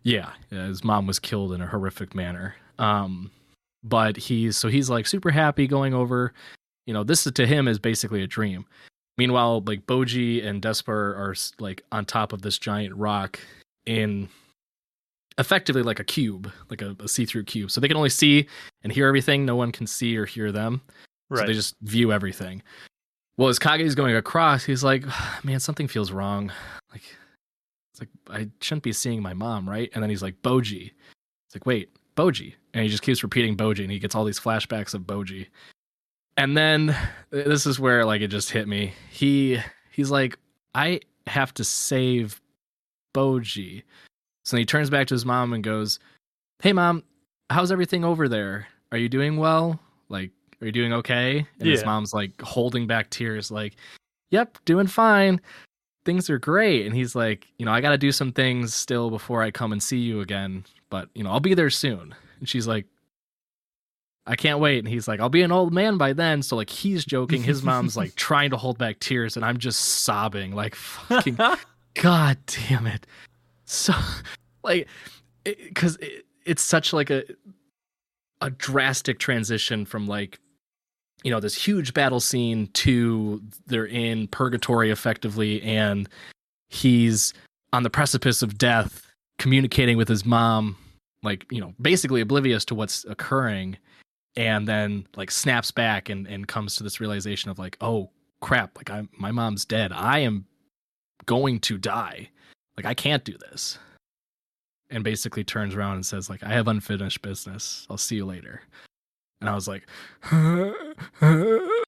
yeah, 0.03 0.31
yeah, 0.51 0.67
his 0.67 0.83
mom 0.83 1.07
was 1.07 1.19
killed 1.19 1.53
in 1.53 1.61
a 1.61 1.67
horrific 1.67 2.13
manner. 2.13 2.55
Um, 2.79 3.31
but 3.85 4.17
he's 4.17 4.57
so 4.57 4.67
he's 4.67 4.89
like 4.89 5.07
super 5.07 5.29
happy 5.29 5.67
going 5.67 5.93
over. 5.93 6.33
You 6.85 6.93
know, 6.93 7.03
this 7.03 7.25
is 7.25 7.33
to 7.33 7.47
him 7.47 7.67
is 7.67 7.79
basically 7.79 8.21
a 8.23 8.27
dream. 8.27 8.65
Meanwhile, 9.17 9.63
like 9.65 9.85
Bojji 9.85 10.45
and 10.45 10.61
Despa 10.61 10.89
are 10.89 11.35
like 11.59 11.83
on 11.91 12.03
top 12.03 12.33
of 12.33 12.41
this 12.41 12.57
giant 12.57 12.95
rock 12.95 13.39
in 13.85 14.27
effectively 15.37 15.83
like 15.83 15.99
a 15.99 16.03
cube, 16.03 16.51
like 16.69 16.81
a, 16.81 16.95
a 16.99 17.07
see-through 17.07 17.43
cube. 17.43 17.71
So 17.71 17.79
they 17.79 17.87
can 17.87 17.97
only 17.97 18.09
see 18.09 18.47
and 18.83 18.91
hear 18.91 19.07
everything. 19.07 19.45
No 19.45 19.55
one 19.55 19.71
can 19.71 19.87
see 19.87 20.17
or 20.17 20.25
hear 20.25 20.51
them. 20.51 20.81
Right. 21.29 21.41
So 21.41 21.47
they 21.47 21.53
just 21.53 21.75
view 21.81 22.11
everything. 22.11 22.61
Well, 23.37 23.49
as 23.49 23.59
kage 23.59 23.81
is 23.81 23.95
going 23.95 24.15
across, 24.15 24.63
he's 24.63 24.83
like, 24.83 25.05
"Man, 25.43 25.59
something 25.59 25.87
feels 25.87 26.11
wrong. 26.11 26.51
Like, 26.91 27.03
it's 27.93 27.99
like 27.99 28.09
I 28.29 28.49
shouldn't 28.61 28.83
be 28.83 28.93
seeing 28.93 29.21
my 29.21 29.33
mom, 29.33 29.69
right?" 29.69 29.89
And 29.93 30.01
then 30.01 30.09
he's 30.09 30.21
like, 30.23 30.41
"Bojji." 30.41 30.91
It's 31.47 31.55
like, 31.55 31.65
wait, 31.65 31.89
Bojji. 32.15 32.53
And 32.73 32.83
he 32.83 32.89
just 32.89 33.03
keeps 33.03 33.23
repeating 33.23 33.55
Bojji 33.55 33.83
and 33.83 33.91
he 33.91 33.99
gets 33.99 34.15
all 34.15 34.25
these 34.25 34.39
flashbacks 34.39 34.93
of 34.93 35.01
Bojji. 35.03 35.47
And 36.37 36.57
then 36.57 36.95
this 37.29 37.65
is 37.65 37.79
where 37.79 38.05
like 38.05 38.21
it 38.21 38.27
just 38.27 38.51
hit 38.51 38.67
me. 38.67 38.93
He 39.09 39.59
he's 39.91 40.11
like, 40.11 40.37
I 40.73 41.01
have 41.27 41.53
to 41.55 41.63
save 41.63 42.41
Bojji. 43.13 43.83
So 44.43 44.57
he 44.57 44.65
turns 44.65 44.89
back 44.89 45.07
to 45.07 45.15
his 45.15 45.25
mom 45.25 45.53
and 45.53 45.63
goes, 45.63 45.99
Hey 46.61 46.73
mom, 46.73 47.03
how's 47.49 47.71
everything 47.71 48.03
over 48.03 48.27
there? 48.27 48.67
Are 48.91 48.97
you 48.97 49.09
doing 49.09 49.37
well? 49.37 49.79
Like, 50.09 50.31
are 50.61 50.65
you 50.65 50.71
doing 50.71 50.93
okay? 50.93 51.45
And 51.59 51.69
his 51.69 51.85
mom's 51.85 52.13
like 52.13 52.39
holding 52.41 52.87
back 52.87 53.09
tears, 53.09 53.51
like, 53.51 53.75
Yep, 54.31 54.57
doing 54.65 54.87
fine. 54.87 55.39
Things 56.03 56.29
are 56.29 56.37
great. 56.37 56.85
And 56.85 56.95
he's 56.95 57.15
like, 57.15 57.47
you 57.57 57.65
know, 57.65 57.71
I 57.71 57.81
gotta 57.81 57.97
do 57.97 58.11
some 58.11 58.31
things 58.31 58.75
still 58.75 59.09
before 59.09 59.41
I 59.41 59.51
come 59.51 59.71
and 59.71 59.81
see 59.81 59.97
you 59.97 60.21
again, 60.21 60.65
but 60.95 61.09
you 61.13 61.25
know, 61.25 61.31
I'll 61.31 61.41
be 61.41 61.55
there 61.55 61.69
soon. 61.69 62.15
And 62.39 62.47
she's 62.47 62.67
like, 62.67 62.85
I 64.25 64.37
can't 64.37 64.59
wait. 64.59 64.79
And 64.79 64.87
he's 64.87 65.09
like, 65.09 65.19
I'll 65.19 65.27
be 65.27 65.41
an 65.41 65.51
old 65.51 65.73
man 65.73 65.97
by 65.97 66.13
then. 66.13 66.41
So 66.41 66.55
like 66.55 66.69
he's 66.69 67.03
joking. 67.03 67.43
His 67.43 67.63
mom's 67.63 67.97
like 67.97 68.15
trying 68.15 68.51
to 68.51 68.57
hold 68.57 68.77
back 68.77 69.01
tears, 69.01 69.35
and 69.35 69.43
I'm 69.43 69.57
just 69.57 69.77
sobbing, 70.03 70.55
like 70.55 70.73
fucking 70.73 71.37
God 71.95 72.37
damn 72.45 72.87
it. 72.87 73.05
So 73.65 73.93
like 74.63 74.87
because 75.43 75.97
it, 75.97 76.25
it's 76.45 76.63
such 76.63 76.93
like 76.93 77.09
a 77.09 77.25
a 78.39 78.51
drastic 78.51 79.19
transition 79.19 79.83
from 79.85 80.07
like 80.07 80.39
you 81.25 81.31
know 81.31 81.41
this 81.41 81.55
huge 81.55 81.93
battle 81.93 82.21
scene 82.21 82.67
to 82.67 83.41
they're 83.67 83.85
in 83.85 84.29
purgatory 84.29 84.91
effectively 84.91 85.61
and 85.61 86.07
he's 86.69 87.33
on 87.73 87.83
the 87.83 87.89
precipice 87.89 88.41
of 88.41 88.57
death 88.57 89.11
communicating 89.39 89.97
with 89.97 90.07
his 90.07 90.25
mom 90.25 90.77
like 91.25 91.45
you 91.51 91.59
know 91.59 91.73
basically 91.81 92.21
oblivious 92.21 92.65
to 92.65 92.75
what's 92.75 93.03
occurring 93.05 93.77
and 94.35 94.67
then 94.67 95.07
like 95.15 95.31
snaps 95.31 95.71
back 95.71 96.09
and 96.09 96.27
and 96.27 96.47
comes 96.47 96.75
to 96.75 96.83
this 96.83 96.99
realization 96.99 97.49
of 97.49 97.59
like 97.59 97.77
oh 97.81 98.09
crap 98.41 98.77
like 98.77 98.89
i'm 98.89 99.09
my 99.17 99.31
mom's 99.31 99.65
dead 99.65 99.91
i 99.91 100.19
am 100.19 100.45
going 101.25 101.59
to 101.59 101.77
die 101.77 102.29
like 102.77 102.85
i 102.85 102.93
can't 102.93 103.23
do 103.23 103.37
this 103.49 103.79
and 104.89 105.03
basically 105.03 105.43
turns 105.43 105.73
around 105.73 105.95
and 105.95 106.05
says 106.05 106.29
like 106.29 106.43
i 106.43 106.49
have 106.49 106.67
unfinished 106.67 107.21
business 107.21 107.87
i'll 107.89 107.97
see 107.97 108.15
you 108.15 108.25
later 108.25 108.61
and 109.41 109.49
i 109.49 109.55
was 109.55 109.67
like 109.67 109.87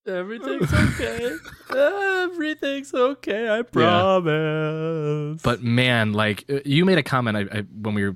Everything's 0.07 0.73
okay. 0.73 1.35
Everything's 1.75 2.93
okay. 2.93 3.49
I 3.49 3.61
promise. 3.61 5.41
but 5.41 5.61
man 5.61 6.13
like 6.13 6.45
uh, 6.49 6.59
you 6.63 6.85
made 6.85 6.97
a 6.97 7.03
comment 7.03 7.35
I, 7.35 7.41
I 7.59 7.61
when 7.81 7.93
we 7.93 8.05
were 8.05 8.15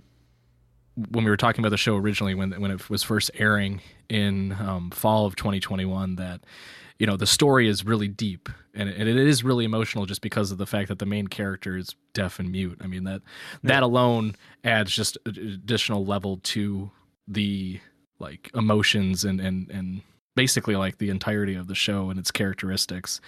when 1.10 1.24
we 1.24 1.30
were 1.30 1.38
talking 1.38 1.62
about 1.62 1.70
the 1.70 1.78
show 1.78 1.96
originally 1.96 2.36
when 2.36 2.52
when 2.62 2.72
it 2.72 2.90
was 2.90 3.04
first 3.04 3.32
airing 3.36 3.82
in 4.10 4.54
um, 4.54 4.92
fall 4.92 5.26
of 5.26 5.36
2021 5.36 6.16
that 6.16 6.42
you 7.00 7.08
know 7.08 7.18
the 7.18 7.26
story 7.26 7.68
is 7.68 7.86
really 7.86 8.08
deep 8.08 8.50
and 8.74 8.90
it, 8.90 8.98
and 8.98 9.10
it 9.10 9.18
is 9.18 9.44
really 9.44 9.66
emotional 9.66 10.06
just 10.06 10.22
because 10.22 10.52
of 10.52 10.58
the 10.58 10.66
fact 10.66 10.88
that 10.90 11.00
the 11.00 11.06
main 11.06 11.28
character 11.28 11.78
is 11.78 11.96
deaf 12.14 12.40
and 12.40 12.52
mute. 12.52 12.78
I 12.82 12.88
mean 12.88 13.04
that 13.06 13.22
that 13.64 13.84
alone 13.84 14.36
adds 14.64 14.92
just 14.92 15.18
additional 15.26 16.06
level 16.06 16.38
to 16.44 16.92
the 17.28 17.80
like 18.20 18.52
emotions 18.54 19.26
and 19.26 19.40
and 19.40 19.70
and 19.72 20.02
basically 20.36 20.76
like 20.76 20.98
the 20.98 21.10
entirety 21.10 21.56
of 21.56 21.68
the 21.68 21.76
show 21.76 22.10
and 22.10 22.20
its 22.20 22.32
characteristics. 22.32 23.20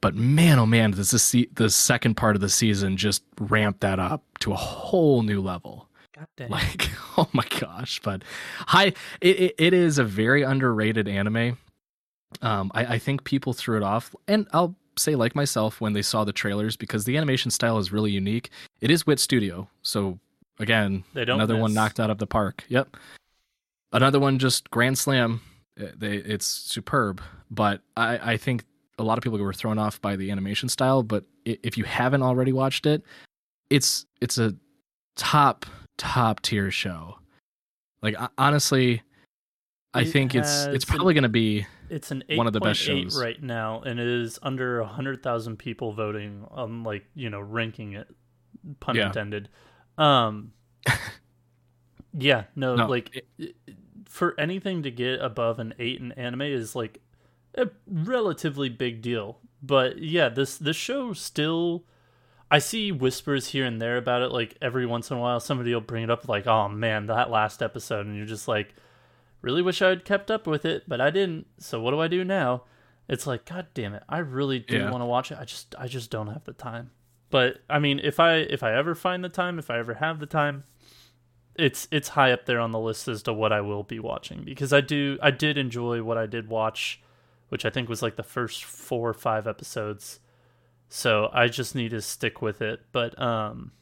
But 0.00 0.14
man 0.14 0.58
oh 0.58 0.66
man 0.66 0.92
does 0.92 1.10
this 1.10 1.34
the 1.54 1.70
second 1.70 2.16
part 2.16 2.36
of 2.36 2.42
the 2.42 2.48
season 2.48 2.96
just 2.96 3.22
ramp 3.38 3.80
that 3.80 3.98
up 3.98 4.22
to 4.40 4.52
a 4.52 4.56
whole 4.56 5.22
new 5.22 5.40
level 5.40 5.88
God 6.14 6.26
damn. 6.36 6.50
like 6.50 6.90
oh 7.18 7.28
my 7.32 7.44
gosh 7.60 8.00
but 8.02 8.22
hi 8.66 8.86
it, 9.20 9.36
it, 9.40 9.54
it 9.58 9.74
is 9.74 9.98
a 9.98 10.04
very 10.04 10.42
underrated 10.42 11.08
anime. 11.08 11.58
Um 12.42 12.70
I, 12.74 12.94
I 12.94 12.98
think 12.98 13.24
people 13.24 13.52
threw 13.52 13.76
it 13.76 13.82
off 13.82 14.14
and 14.28 14.46
i'll 14.52 14.76
say 14.96 15.16
like 15.16 15.34
myself 15.34 15.80
when 15.80 15.92
they 15.92 16.02
saw 16.02 16.22
the 16.24 16.32
trailers 16.32 16.76
because 16.76 17.04
the 17.04 17.16
animation 17.16 17.50
style 17.50 17.78
is 17.78 17.90
really 17.92 18.12
unique. 18.12 18.50
It 18.80 18.90
is 18.90 19.06
wit 19.06 19.18
studio 19.18 19.68
so 19.82 20.18
again 20.58 21.04
They 21.14 21.24
don't 21.24 21.36
another 21.36 21.56
one 21.56 21.74
knocked 21.74 21.98
out 21.98 22.10
of 22.10 22.18
the 22.18 22.26
park. 22.26 22.64
Yep. 22.68 22.96
Another 23.92 24.20
one 24.20 24.38
just 24.38 24.70
grand 24.70 24.98
slam. 24.98 25.40
Uh, 25.80 25.86
they, 25.96 26.18
it's 26.18 26.46
superb 26.46 27.20
but 27.50 27.80
i 27.96 28.34
i 28.34 28.36
think 28.36 28.64
a 29.00 29.02
lot 29.02 29.18
of 29.18 29.24
people 29.24 29.38
were 29.40 29.52
thrown 29.52 29.76
off 29.76 30.00
by 30.00 30.14
the 30.14 30.30
animation 30.30 30.68
style 30.68 31.02
but 31.02 31.24
if 31.44 31.76
you 31.76 31.82
haven't 31.82 32.22
already 32.22 32.52
watched 32.52 32.86
it 32.86 33.02
it's 33.70 34.06
it's 34.20 34.38
a 34.38 34.54
top 35.16 35.66
top 35.96 36.40
tier 36.40 36.70
show 36.70 37.18
like 38.02 38.14
ho- 38.16 38.28
honestly 38.38 39.02
i 39.94 40.00
It 40.02 40.08
think 40.08 40.34
it's 40.34 40.64
it's 40.66 40.84
probably 40.84 41.14
going 41.14 41.22
to 41.22 41.28
be 41.28 41.66
It's 41.88 42.10
an 42.10 42.24
one 42.30 42.46
of 42.46 42.52
the 42.52 42.60
best 42.60 42.80
8.8 42.82 43.02
shows. 43.04 43.20
right 43.22 43.40
now, 43.42 43.80
and 43.82 44.00
it 44.00 44.06
is 44.08 44.38
under 44.42 44.82
hundred 44.82 45.22
thousand 45.22 45.58
people 45.58 45.92
voting 45.92 46.44
on 46.50 46.82
like 46.82 47.04
you 47.14 47.30
know 47.30 47.40
ranking 47.40 47.92
it, 47.92 48.08
pun 48.80 48.96
Yeah. 48.96 49.06
intended. 49.06 49.48
Um, 49.96 50.52
yeah, 52.12 52.44
no, 52.56 52.74
No, 52.76 52.86
like 52.88 53.24
it- 53.38 53.54
for 54.08 54.34
anything 54.38 54.82
to 54.84 54.90
get 54.90 55.20
above 55.20 55.58
an 55.58 55.74
eight 55.78 56.00
in 56.00 56.12
anime 56.12 56.42
is 56.42 56.74
like 56.76 57.00
a 57.56 57.68
relatively 57.86 58.68
big 58.68 59.02
deal. 59.02 59.38
But 59.62 59.98
yeah, 59.98 60.28
this 60.28 60.56
this 60.56 60.76
show 60.76 61.12
still. 61.12 61.84
I 62.54 62.58
see 62.60 62.92
whispers 62.92 63.48
here 63.48 63.64
and 63.64 63.80
there 63.82 63.96
about 63.96 64.22
it. 64.22 64.30
Like 64.30 64.56
every 64.62 64.86
once 64.86 65.10
in 65.10 65.16
a 65.16 65.20
while, 65.20 65.40
somebody 65.40 65.74
will 65.74 65.80
bring 65.80 66.04
it 66.04 66.10
up, 66.10 66.28
like, 66.28 66.46
"Oh 66.46 66.68
man, 66.68 67.06
that 67.06 67.28
last 67.30 67.62
episode," 67.62 68.06
and 68.06 68.16
you're 68.16 68.26
just 68.26 68.46
like, 68.46 68.74
really 69.42 69.60
wish 69.62 69.82
I 69.82 69.88
had 69.88 70.04
kept 70.04 70.30
up 70.30 70.46
with 70.46 70.64
it, 70.64 70.84
but 70.88 71.00
I 71.00 71.10
didn't. 71.10 71.46
So 71.58 71.80
what 71.80 71.90
do 71.90 72.00
I 72.00 72.06
do 72.08 72.22
now? 72.24 72.62
It's 73.08 73.26
like, 73.26 73.44
God 73.44 73.66
damn 73.74 73.92
it, 73.94 74.02
I 74.08 74.18
really 74.18 74.60
do 74.60 74.76
Yeah. 74.78 74.90
want 74.90 75.02
to 75.02 75.06
watch 75.06 75.32
it. 75.32 75.38
I 75.40 75.44
just 75.44 75.74
I 75.78 75.88
just 75.88 76.10
don't 76.10 76.28
have 76.28 76.44
the 76.44 76.52
time. 76.52 76.90
But 77.30 77.62
I 77.68 77.78
mean, 77.80 77.98
if 77.98 78.20
I 78.20 78.34
if 78.36 78.62
I 78.62 78.72
ever 78.74 78.94
find 78.94 79.24
the 79.24 79.28
time, 79.28 79.58
if 79.58 79.68
I 79.68 79.78
ever 79.78 79.94
have 79.94 80.20
the 80.20 80.26
time, 80.26 80.62
it's 81.56 81.88
it's 81.90 82.10
high 82.10 82.30
up 82.32 82.46
there 82.46 82.60
on 82.60 82.70
the 82.70 82.78
list 82.78 83.08
as 83.08 83.22
to 83.24 83.32
what 83.32 83.52
I 83.52 83.60
will 83.62 83.82
be 83.82 83.98
watching 83.98 84.44
because 84.44 84.72
I 84.72 84.80
do 84.80 85.18
I 85.20 85.30
did 85.32 85.58
enjoy 85.58 86.02
what 86.04 86.18
I 86.18 86.26
did 86.26 86.48
watch, 86.48 87.00
which 87.48 87.64
I 87.64 87.70
think 87.70 87.88
was 87.88 88.00
like 88.02 88.16
the 88.16 88.22
first 88.22 88.64
four 88.64 89.08
or 89.10 89.14
five 89.14 89.46
episodes. 89.48 90.20
So 90.88 91.28
I 91.32 91.48
just 91.48 91.74
need 91.74 91.90
to 91.90 92.00
stick 92.00 92.42
with 92.42 92.62
it. 92.62 92.80
But 92.92 93.20
um 93.20 93.72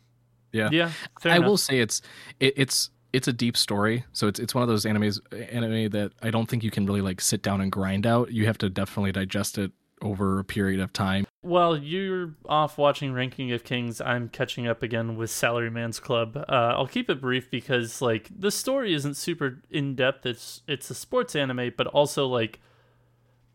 yeah 0.52 0.68
yeah, 0.70 0.92
fair 1.20 1.32
I 1.32 1.36
enough. 1.36 1.48
will 1.48 1.56
say 1.56 1.80
it's 1.80 2.02
it, 2.40 2.54
it's 2.56 2.90
it's 3.12 3.28
a 3.28 3.32
deep 3.32 3.56
story. 3.56 4.04
So 4.12 4.26
it's 4.26 4.40
it's 4.40 4.54
one 4.54 4.62
of 4.62 4.68
those 4.68 4.84
animes 4.84 5.18
anime 5.52 5.90
that 5.90 6.12
I 6.22 6.30
don't 6.30 6.48
think 6.48 6.62
you 6.64 6.70
can 6.70 6.86
really 6.86 7.02
like 7.02 7.20
sit 7.20 7.42
down 7.42 7.60
and 7.60 7.70
grind 7.70 8.06
out. 8.06 8.32
You 8.32 8.46
have 8.46 8.58
to 8.58 8.70
definitely 8.70 9.12
digest 9.12 9.58
it 9.58 9.72
over 10.00 10.38
a 10.38 10.44
period 10.44 10.80
of 10.80 10.92
time. 10.92 11.26
Well, 11.42 11.76
you're 11.76 12.34
off 12.46 12.78
watching 12.78 13.12
Ranking 13.12 13.52
of 13.52 13.64
Kings, 13.64 14.00
I'm 14.00 14.28
catching 14.28 14.66
up 14.66 14.82
again 14.82 15.16
with 15.16 15.30
Salaryman's 15.30 16.00
Club. 16.00 16.36
Uh, 16.36 16.74
I'll 16.76 16.86
keep 16.86 17.08
it 17.10 17.20
brief 17.20 17.50
because 17.50 18.02
like 18.02 18.28
the 18.36 18.50
story 18.50 18.94
isn't 18.94 19.14
super 19.14 19.62
in 19.70 19.94
depth. 19.94 20.26
It's 20.26 20.62
it's 20.68 20.90
a 20.90 20.94
sports 20.94 21.34
anime, 21.36 21.72
but 21.76 21.86
also 21.88 22.26
like 22.26 22.60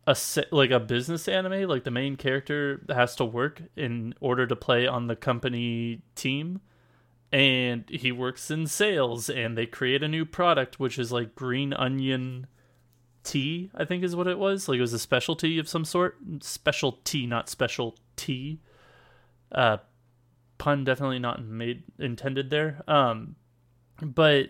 a 0.08 0.16
like 0.52 0.72
a 0.72 0.80
business 0.80 1.28
anime. 1.28 1.68
Like 1.68 1.84
the 1.84 1.92
main 1.92 2.16
character 2.16 2.82
has 2.90 3.16
to 3.18 3.26
work 3.26 3.62
in 3.76 4.16
order 4.22 4.48
to 4.48 4.56
play 4.56 4.88
on 4.88 5.08
the 5.08 5.16
company 5.16 6.02
team, 6.16 6.62
and 7.32 7.84
he 7.90 8.12
works 8.14 8.50
in 8.50 8.66
sales. 8.68 9.30
And 9.30 9.58
they 9.58 9.66
create 9.66 10.02
a 10.02 10.08
new 10.08 10.26
product, 10.26 10.80
which 10.80 10.98
is 10.98 11.12
like 11.12 11.36
green 11.36 11.74
onion 11.74 12.48
tea, 13.24 13.70
I 13.76 13.84
think 13.84 14.04
is 14.04 14.16
what 14.16 14.28
it 14.28 14.40
was. 14.40 14.70
Like 14.70 14.78
it 14.78 14.82
was 14.82 14.94
a 14.94 15.00
specialty 15.00 15.60
of 15.60 15.68
some 15.68 15.84
sort. 15.84 16.18
Special 16.40 17.00
tea, 17.04 17.28
not 17.28 17.50
special 17.50 17.98
tea. 18.16 18.62
Uh 19.52 19.78
pun 20.58 20.84
definitely 20.84 21.20
not 21.20 21.46
made 21.46 21.84
intended 22.00 22.50
there. 22.50 22.82
Um 22.88 23.36
but 24.02 24.48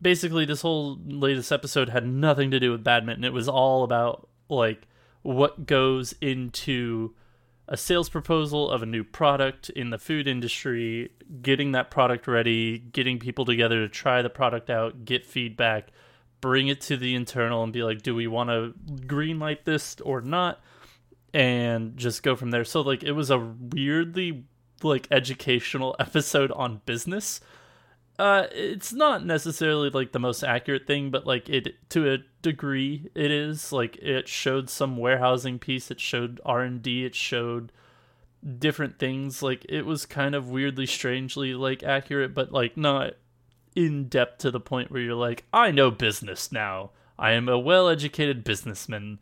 basically 0.00 0.44
this 0.44 0.62
whole 0.62 0.98
latest 1.04 1.50
episode 1.50 1.88
had 1.88 2.06
nothing 2.06 2.52
to 2.52 2.60
do 2.60 2.70
with 2.70 2.84
badminton. 2.84 3.24
It 3.24 3.32
was 3.32 3.48
all 3.48 3.82
about 3.82 4.28
like 4.48 4.86
what 5.22 5.66
goes 5.66 6.14
into 6.20 7.14
a 7.68 7.76
sales 7.76 8.08
proposal 8.08 8.68
of 8.68 8.82
a 8.82 8.86
new 8.86 9.04
product 9.04 9.70
in 9.70 9.90
the 9.90 9.98
food 9.98 10.26
industry, 10.26 11.12
getting 11.40 11.72
that 11.72 11.90
product 11.90 12.26
ready, 12.26 12.78
getting 12.78 13.18
people 13.18 13.44
together 13.44 13.80
to 13.80 13.88
try 13.88 14.22
the 14.22 14.28
product 14.28 14.68
out, 14.68 15.04
get 15.04 15.24
feedback, 15.24 15.90
bring 16.40 16.66
it 16.66 16.80
to 16.80 16.96
the 16.96 17.14
internal 17.14 17.62
and 17.62 17.72
be 17.72 17.84
like, 17.84 18.02
do 18.02 18.14
we 18.14 18.26
want 18.26 18.50
to 18.50 18.74
green 19.06 19.38
light 19.38 19.64
this 19.64 19.96
or 20.00 20.20
not? 20.20 20.60
And 21.32 21.96
just 21.96 22.24
go 22.24 22.34
from 22.34 22.50
there. 22.50 22.64
So 22.64 22.80
like 22.80 23.04
it 23.04 23.12
was 23.12 23.30
a 23.30 23.38
weirdly 23.38 24.44
like 24.82 25.06
educational 25.12 25.94
episode 26.00 26.50
on 26.52 26.80
business. 26.86 27.40
Uh 28.20 28.46
it's 28.52 28.92
not 28.92 29.24
necessarily 29.24 29.88
like 29.88 30.12
the 30.12 30.18
most 30.18 30.42
accurate 30.42 30.86
thing, 30.86 31.10
but 31.10 31.26
like 31.26 31.48
it 31.48 31.76
to 31.90 32.12
a 32.12 32.18
degree 32.42 33.08
it 33.14 33.30
is. 33.30 33.72
Like 33.72 33.96
it 33.96 34.28
showed 34.28 34.68
some 34.68 34.96
warehousing 34.98 35.58
piece, 35.58 35.90
it 35.90 36.00
showed 36.00 36.40
R&D, 36.44 37.04
it 37.06 37.14
showed 37.14 37.72
different 38.58 38.98
things 38.98 39.42
like 39.42 39.64
it 39.68 39.82
was 39.82 40.06
kind 40.06 40.34
of 40.34 40.48
weirdly 40.50 40.86
strangely 40.86 41.52
like 41.52 41.82
accurate 41.82 42.34
but 42.34 42.50
like 42.50 42.74
not 42.74 43.12
in 43.76 44.08
depth 44.08 44.38
to 44.38 44.50
the 44.50 44.60
point 44.60 44.90
where 44.90 45.00
you're 45.02 45.14
like, 45.14 45.44
I 45.52 45.70
know 45.70 45.90
business 45.90 46.50
now. 46.52 46.90
I 47.18 47.32
am 47.32 47.48
a 47.48 47.58
well-educated 47.58 48.44
businessman. 48.44 49.18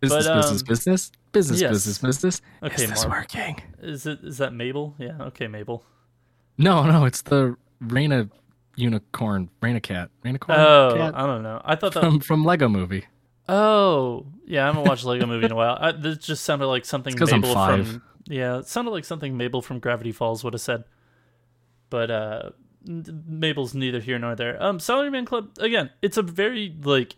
Business, 0.00 0.26
But, 0.26 0.34
business, 0.36 0.60
um, 0.60 0.66
business, 0.68 1.12
business, 1.32 1.60
yes. 1.60 1.70
business, 1.72 1.98
business. 1.98 2.42
Okay, 2.62 2.84
is 2.84 2.90
this 2.90 3.06
Mark. 3.06 3.34
working? 3.34 3.62
Is 3.80 4.06
it 4.06 4.20
is 4.22 4.38
that 4.38 4.52
Mabel? 4.52 4.94
Yeah, 4.98 5.16
okay, 5.20 5.48
Mabel. 5.48 5.84
No, 6.56 6.84
no, 6.84 7.04
it's 7.04 7.22
the 7.22 7.56
Raina 7.82 8.30
unicorn, 8.76 9.50
Raina 9.60 9.82
cat, 9.82 10.10
Raina 10.24 10.38
corn 10.40 10.58
Oh, 10.58 10.94
cat 10.96 11.14
I 11.16 11.26
don't 11.26 11.42
know. 11.42 11.60
I 11.64 11.74
thought 11.76 11.94
that. 11.94 12.00
from 12.00 12.20
from 12.20 12.44
Lego 12.44 12.68
Movie. 12.68 13.04
Oh, 13.48 14.26
yeah, 14.46 14.64
I 14.64 14.66
haven't 14.66 14.84
watched 14.84 15.04
Lego 15.04 15.26
Movie 15.26 15.46
in 15.46 15.52
a 15.52 15.56
while. 15.56 15.78
I, 15.80 15.92
this 15.92 16.18
just 16.18 16.44
sounded 16.44 16.66
like 16.66 16.84
something 16.84 17.12
It's 17.12 17.18
'cause 17.20 17.32
I'm 17.32 17.40
Mabel 17.40 17.54
five. 17.54 17.86
from. 17.88 18.02
Yeah, 18.26 18.58
it 18.58 18.66
sounded 18.66 18.90
like 18.90 19.04
something 19.06 19.36
Mabel 19.36 19.62
from 19.62 19.78
Gravity 19.78 20.12
Falls 20.12 20.44
would 20.44 20.52
have 20.52 20.60
said. 20.60 20.84
But 21.90 22.10
uh 22.10 22.50
Mabel's 22.86 23.74
neither 23.74 24.00
here 24.00 24.18
nor 24.18 24.34
there. 24.36 24.62
Um, 24.62 24.78
Salaryman 24.78 25.26
Club 25.26 25.50
again. 25.58 25.90
It's 26.02 26.16
a 26.16 26.22
very 26.22 26.74
like, 26.82 27.16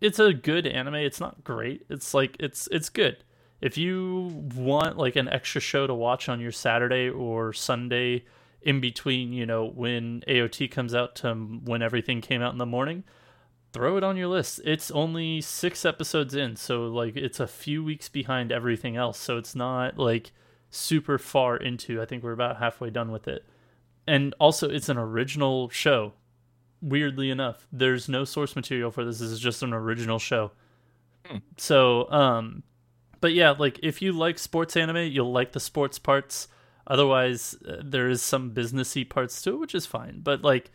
it's 0.00 0.18
a 0.18 0.32
good 0.32 0.66
anime. 0.66 0.96
It's 0.96 1.20
not 1.20 1.44
great. 1.44 1.84
It's 1.90 2.12
like 2.14 2.36
it's 2.40 2.68
it's 2.72 2.88
good. 2.88 3.18
If 3.60 3.76
you 3.76 4.48
want 4.54 4.96
like 4.96 5.16
an 5.16 5.28
extra 5.28 5.60
show 5.60 5.86
to 5.86 5.94
watch 5.94 6.28
on 6.30 6.40
your 6.40 6.52
Saturday 6.52 7.08
or 7.10 7.52
Sunday 7.52 8.24
in 8.62 8.80
between, 8.80 9.32
you 9.32 9.46
know, 9.46 9.64
when 9.64 10.22
AOT 10.28 10.70
comes 10.70 10.94
out 10.94 11.14
to 11.16 11.34
when 11.34 11.82
everything 11.82 12.20
came 12.20 12.42
out 12.42 12.52
in 12.52 12.58
the 12.58 12.66
morning, 12.66 13.04
throw 13.72 13.96
it 13.96 14.04
on 14.04 14.16
your 14.16 14.28
list. 14.28 14.60
It's 14.64 14.90
only 14.90 15.40
six 15.40 15.84
episodes 15.84 16.34
in, 16.34 16.56
so 16.56 16.86
like 16.86 17.16
it's 17.16 17.40
a 17.40 17.46
few 17.46 17.82
weeks 17.82 18.08
behind 18.08 18.52
everything 18.52 18.96
else. 18.96 19.18
So 19.18 19.38
it's 19.38 19.54
not 19.54 19.98
like 19.98 20.32
super 20.70 21.18
far 21.18 21.56
into. 21.56 22.00
I 22.00 22.04
think 22.04 22.22
we're 22.22 22.32
about 22.32 22.58
halfway 22.58 22.90
done 22.90 23.10
with 23.10 23.28
it. 23.28 23.44
And 24.06 24.34
also, 24.40 24.68
it's 24.68 24.88
an 24.88 24.98
original 24.98 25.68
show. 25.68 26.14
Weirdly 26.82 27.30
enough, 27.30 27.66
there's 27.70 28.08
no 28.08 28.24
source 28.24 28.56
material 28.56 28.90
for 28.90 29.04
this. 29.04 29.18
This 29.18 29.30
is 29.30 29.40
just 29.40 29.62
an 29.62 29.72
original 29.72 30.18
show. 30.18 30.52
So, 31.58 32.10
um, 32.10 32.62
but 33.20 33.34
yeah, 33.34 33.50
like 33.50 33.78
if 33.82 34.02
you 34.02 34.12
like 34.12 34.38
sports 34.38 34.76
anime, 34.76 35.12
you'll 35.12 35.32
like 35.32 35.52
the 35.52 35.60
sports 35.60 35.98
parts. 35.98 36.48
Otherwise, 36.90 37.56
uh, 37.68 37.76
there 37.84 38.08
is 38.08 38.20
some 38.20 38.50
businessy 38.50 39.08
parts 39.08 39.40
to 39.42 39.50
it, 39.50 39.60
which 39.60 39.76
is 39.76 39.86
fine. 39.86 40.20
But 40.24 40.42
like, 40.42 40.72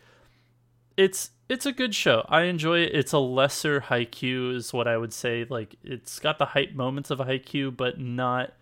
it's 0.96 1.30
it's 1.50 1.66
a 1.66 1.72
good 1.72 1.94
show. 1.94 2.24
I 2.30 2.44
enjoy 2.44 2.78
it. 2.78 2.94
It's 2.94 3.12
a 3.12 3.18
lesser 3.18 3.82
Haikyuu, 3.82 4.56
is 4.56 4.72
what 4.72 4.88
I 4.88 4.96
would 4.96 5.12
say. 5.12 5.44
Like, 5.48 5.76
it's 5.84 6.18
got 6.18 6.38
the 6.38 6.46
hype 6.46 6.72
moments 6.72 7.10
of 7.10 7.20
a 7.20 7.26
Haikyuu, 7.26 7.76
but 7.76 8.00
not. 8.00 8.54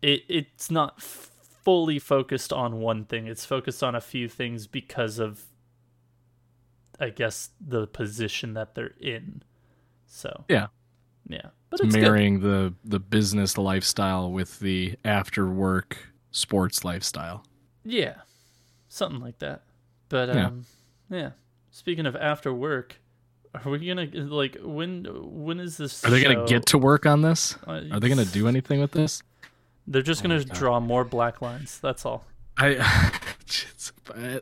It 0.00 0.22
it's 0.26 0.70
not 0.70 1.02
fully 1.02 1.98
focused 1.98 2.50
on 2.50 2.80
one 2.80 3.04
thing. 3.04 3.26
It's 3.26 3.44
focused 3.44 3.82
on 3.82 3.94
a 3.94 4.00
few 4.00 4.26
things 4.26 4.66
because 4.66 5.18
of, 5.18 5.44
I 6.98 7.10
guess, 7.10 7.50
the 7.60 7.86
position 7.86 8.54
that 8.54 8.74
they're 8.74 8.94
in. 8.98 9.42
So 10.06 10.44
Yeah, 10.48 10.68
yeah, 11.28 11.46
but 11.70 11.80
it's 11.80 11.86
it's 11.88 11.94
good. 11.96 12.02
marrying 12.02 12.40
the 12.40 12.74
the 12.84 12.98
business 13.00 13.56
lifestyle 13.58 14.30
with 14.30 14.60
the 14.60 14.96
after 15.04 15.46
work 15.48 15.96
sports 16.30 16.84
lifestyle. 16.84 17.44
Yeah, 17.84 18.14
something 18.88 19.20
like 19.20 19.38
that. 19.40 19.62
But 20.08 20.28
Yeah. 20.34 20.46
um, 20.46 20.66
yeah. 21.10 21.30
Speaking 21.70 22.06
of 22.06 22.16
after 22.16 22.52
work, 22.54 22.96
are 23.54 23.70
we 23.70 23.86
gonna 23.86 24.06
like 24.14 24.56
when? 24.62 25.04
When 25.10 25.60
is 25.60 25.76
this? 25.76 26.04
Are 26.04 26.10
they 26.10 26.22
show- 26.22 26.32
going 26.34 26.46
to 26.46 26.52
get 26.52 26.66
to 26.66 26.78
work 26.78 27.06
on 27.06 27.22
this? 27.22 27.56
Uh, 27.66 27.82
Are 27.92 28.00
they 28.00 28.08
going 28.08 28.24
to 28.24 28.32
do 28.32 28.48
anything 28.48 28.80
with 28.80 28.92
this? 28.92 29.22
They're 29.86 30.02
just 30.02 30.20
Oh 30.24 30.28
gonna 30.28 30.44
draw 30.44 30.80
more 30.80 31.04
black 31.04 31.40
lines. 31.42 31.78
That's 31.80 32.04
all. 32.04 32.24
I, 32.58 33.10
Just- 33.46 33.92
I- 34.14 34.40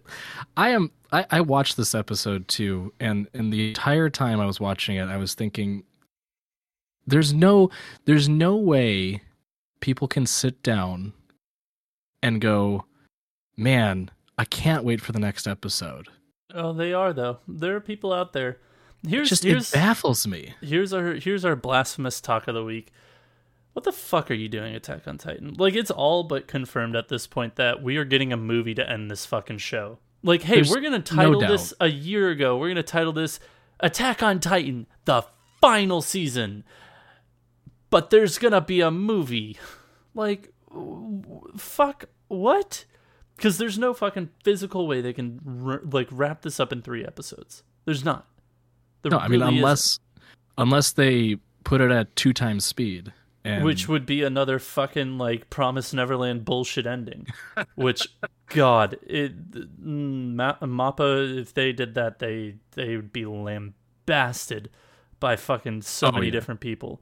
I 0.56 0.70
am. 0.70 0.90
I, 1.12 1.26
I 1.30 1.40
watched 1.42 1.76
this 1.76 1.94
episode 1.94 2.48
too, 2.48 2.92
and 3.00 3.28
and 3.34 3.52
the 3.52 3.68
entire 3.68 4.08
time 4.10 4.40
I 4.40 4.46
was 4.46 4.58
watching 4.60 4.96
it, 4.96 5.04
I 5.08 5.16
was 5.16 5.34
thinking, 5.34 5.84
there's 7.06 7.32
no, 7.32 7.70
there's 8.04 8.28
no 8.28 8.56
way 8.56 9.22
people 9.80 10.08
can 10.08 10.26
sit 10.26 10.62
down 10.62 11.12
and 12.22 12.40
go, 12.40 12.84
man, 13.56 14.10
I 14.38 14.44
can't 14.44 14.84
wait 14.84 15.00
for 15.00 15.12
the 15.12 15.18
next 15.20 15.46
episode. 15.46 16.08
Oh, 16.54 16.72
they 16.72 16.92
are 16.92 17.12
though. 17.12 17.38
There 17.48 17.76
are 17.76 17.80
people 17.80 18.12
out 18.12 18.32
there. 18.32 18.58
Here's 19.06 19.28
Just 19.28 19.42
here's 19.44 19.70
it 19.72 19.74
baffles 19.74 20.26
me. 20.26 20.54
here's 20.62 20.92
our 20.94 21.14
here's 21.14 21.44
our 21.44 21.56
blasphemous 21.56 22.20
talk 22.20 22.48
of 22.48 22.54
the 22.54 22.64
week. 22.64 22.90
What 23.74 23.84
the 23.84 23.92
fuck 23.92 24.30
are 24.30 24.34
you 24.34 24.48
doing, 24.48 24.74
Attack 24.74 25.06
on 25.08 25.18
Titan? 25.18 25.54
Like 25.58 25.74
it's 25.74 25.90
all 25.90 26.22
but 26.22 26.46
confirmed 26.46 26.96
at 26.96 27.08
this 27.08 27.26
point 27.26 27.56
that 27.56 27.82
we 27.82 27.96
are 27.96 28.04
getting 28.04 28.32
a 28.32 28.36
movie 28.36 28.74
to 28.74 28.88
end 28.88 29.10
this 29.10 29.26
fucking 29.26 29.58
show. 29.58 29.98
Like, 30.22 30.42
hey, 30.42 30.54
There's 30.54 30.70
we're 30.70 30.80
gonna 30.80 31.00
title 31.00 31.40
doubt. 31.40 31.50
this 31.50 31.74
a 31.80 31.88
year 31.88 32.30
ago. 32.30 32.56
We're 32.56 32.68
gonna 32.68 32.82
title 32.82 33.12
this 33.12 33.40
Attack 33.80 34.22
on 34.22 34.40
Titan, 34.40 34.86
the 35.04 35.24
final 35.60 36.00
season. 36.00 36.64
But 37.94 38.10
there's 38.10 38.38
gonna 38.38 38.60
be 38.60 38.80
a 38.80 38.90
movie. 38.90 39.56
Like, 40.14 40.52
fuck 41.56 42.06
what? 42.26 42.86
Because 43.36 43.58
there's 43.58 43.78
no 43.78 43.94
fucking 43.94 44.30
physical 44.42 44.88
way 44.88 45.00
they 45.00 45.12
can 45.12 45.40
r- 45.64 45.80
like 45.88 46.08
wrap 46.10 46.42
this 46.42 46.58
up 46.58 46.72
in 46.72 46.82
three 46.82 47.04
episodes. 47.04 47.62
There's 47.84 48.04
not. 48.04 48.26
There 49.02 49.10
No, 49.10 49.18
I 49.18 49.28
mean 49.28 49.40
really 49.40 49.44
isn't. 49.44 49.58
unless 49.58 50.00
unless 50.58 50.90
they 50.92 51.36
put 51.62 51.80
it 51.80 51.92
at 51.92 52.16
two 52.16 52.32
times 52.32 52.64
speed, 52.64 53.12
and 53.44 53.64
which 53.64 53.86
would 53.88 54.06
be 54.06 54.24
another 54.24 54.58
fucking 54.58 55.16
like 55.16 55.48
Promise 55.48 55.92
Neverland 55.94 56.44
bullshit 56.44 56.86
ending. 56.86 57.28
which, 57.76 58.08
God, 58.48 58.96
it 59.06 59.50
mm, 59.52 60.34
Ma- 60.34 60.56
Mappa 60.58 61.38
if 61.38 61.54
they 61.54 61.72
did 61.72 61.94
that, 61.94 62.18
they 62.18 62.56
they 62.72 62.96
would 62.96 63.12
be 63.12 63.24
lambasted 63.24 64.68
by 65.20 65.36
fucking 65.36 65.82
so 65.82 66.08
Oh, 66.08 66.12
many 66.12 66.26
yeah. 66.26 66.32
different 66.32 66.58
people. 66.60 67.00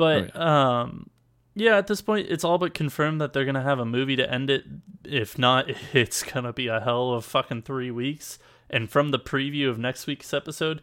But 0.00 0.34
um, 0.40 1.10
yeah, 1.54 1.76
at 1.76 1.86
this 1.86 2.00
point, 2.00 2.28
it's 2.30 2.42
all 2.44 2.58
but 2.58 2.74
confirmed 2.74 3.20
that 3.20 3.32
they're 3.32 3.44
gonna 3.44 3.62
have 3.62 3.78
a 3.78 3.84
movie 3.84 4.16
to 4.16 4.32
end 4.32 4.50
it. 4.50 4.64
If 5.04 5.38
not, 5.38 5.66
it's 5.92 6.22
gonna 6.22 6.52
be 6.52 6.66
a 6.68 6.80
hell 6.80 7.12
of 7.12 7.24
fucking 7.24 7.62
three 7.62 7.90
weeks. 7.90 8.38
And 8.68 8.88
from 8.90 9.10
the 9.10 9.18
preview 9.18 9.68
of 9.68 9.78
next 9.78 10.06
week's 10.06 10.32
episode, 10.32 10.80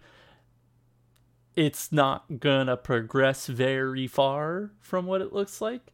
it's 1.56 1.92
not 1.92 2.40
gonna 2.40 2.78
progress 2.78 3.48
very 3.48 4.08
far 4.08 4.72
from 4.80 5.06
what 5.06 5.22
it 5.22 5.34
looks 5.34 5.62
like. 5.62 5.94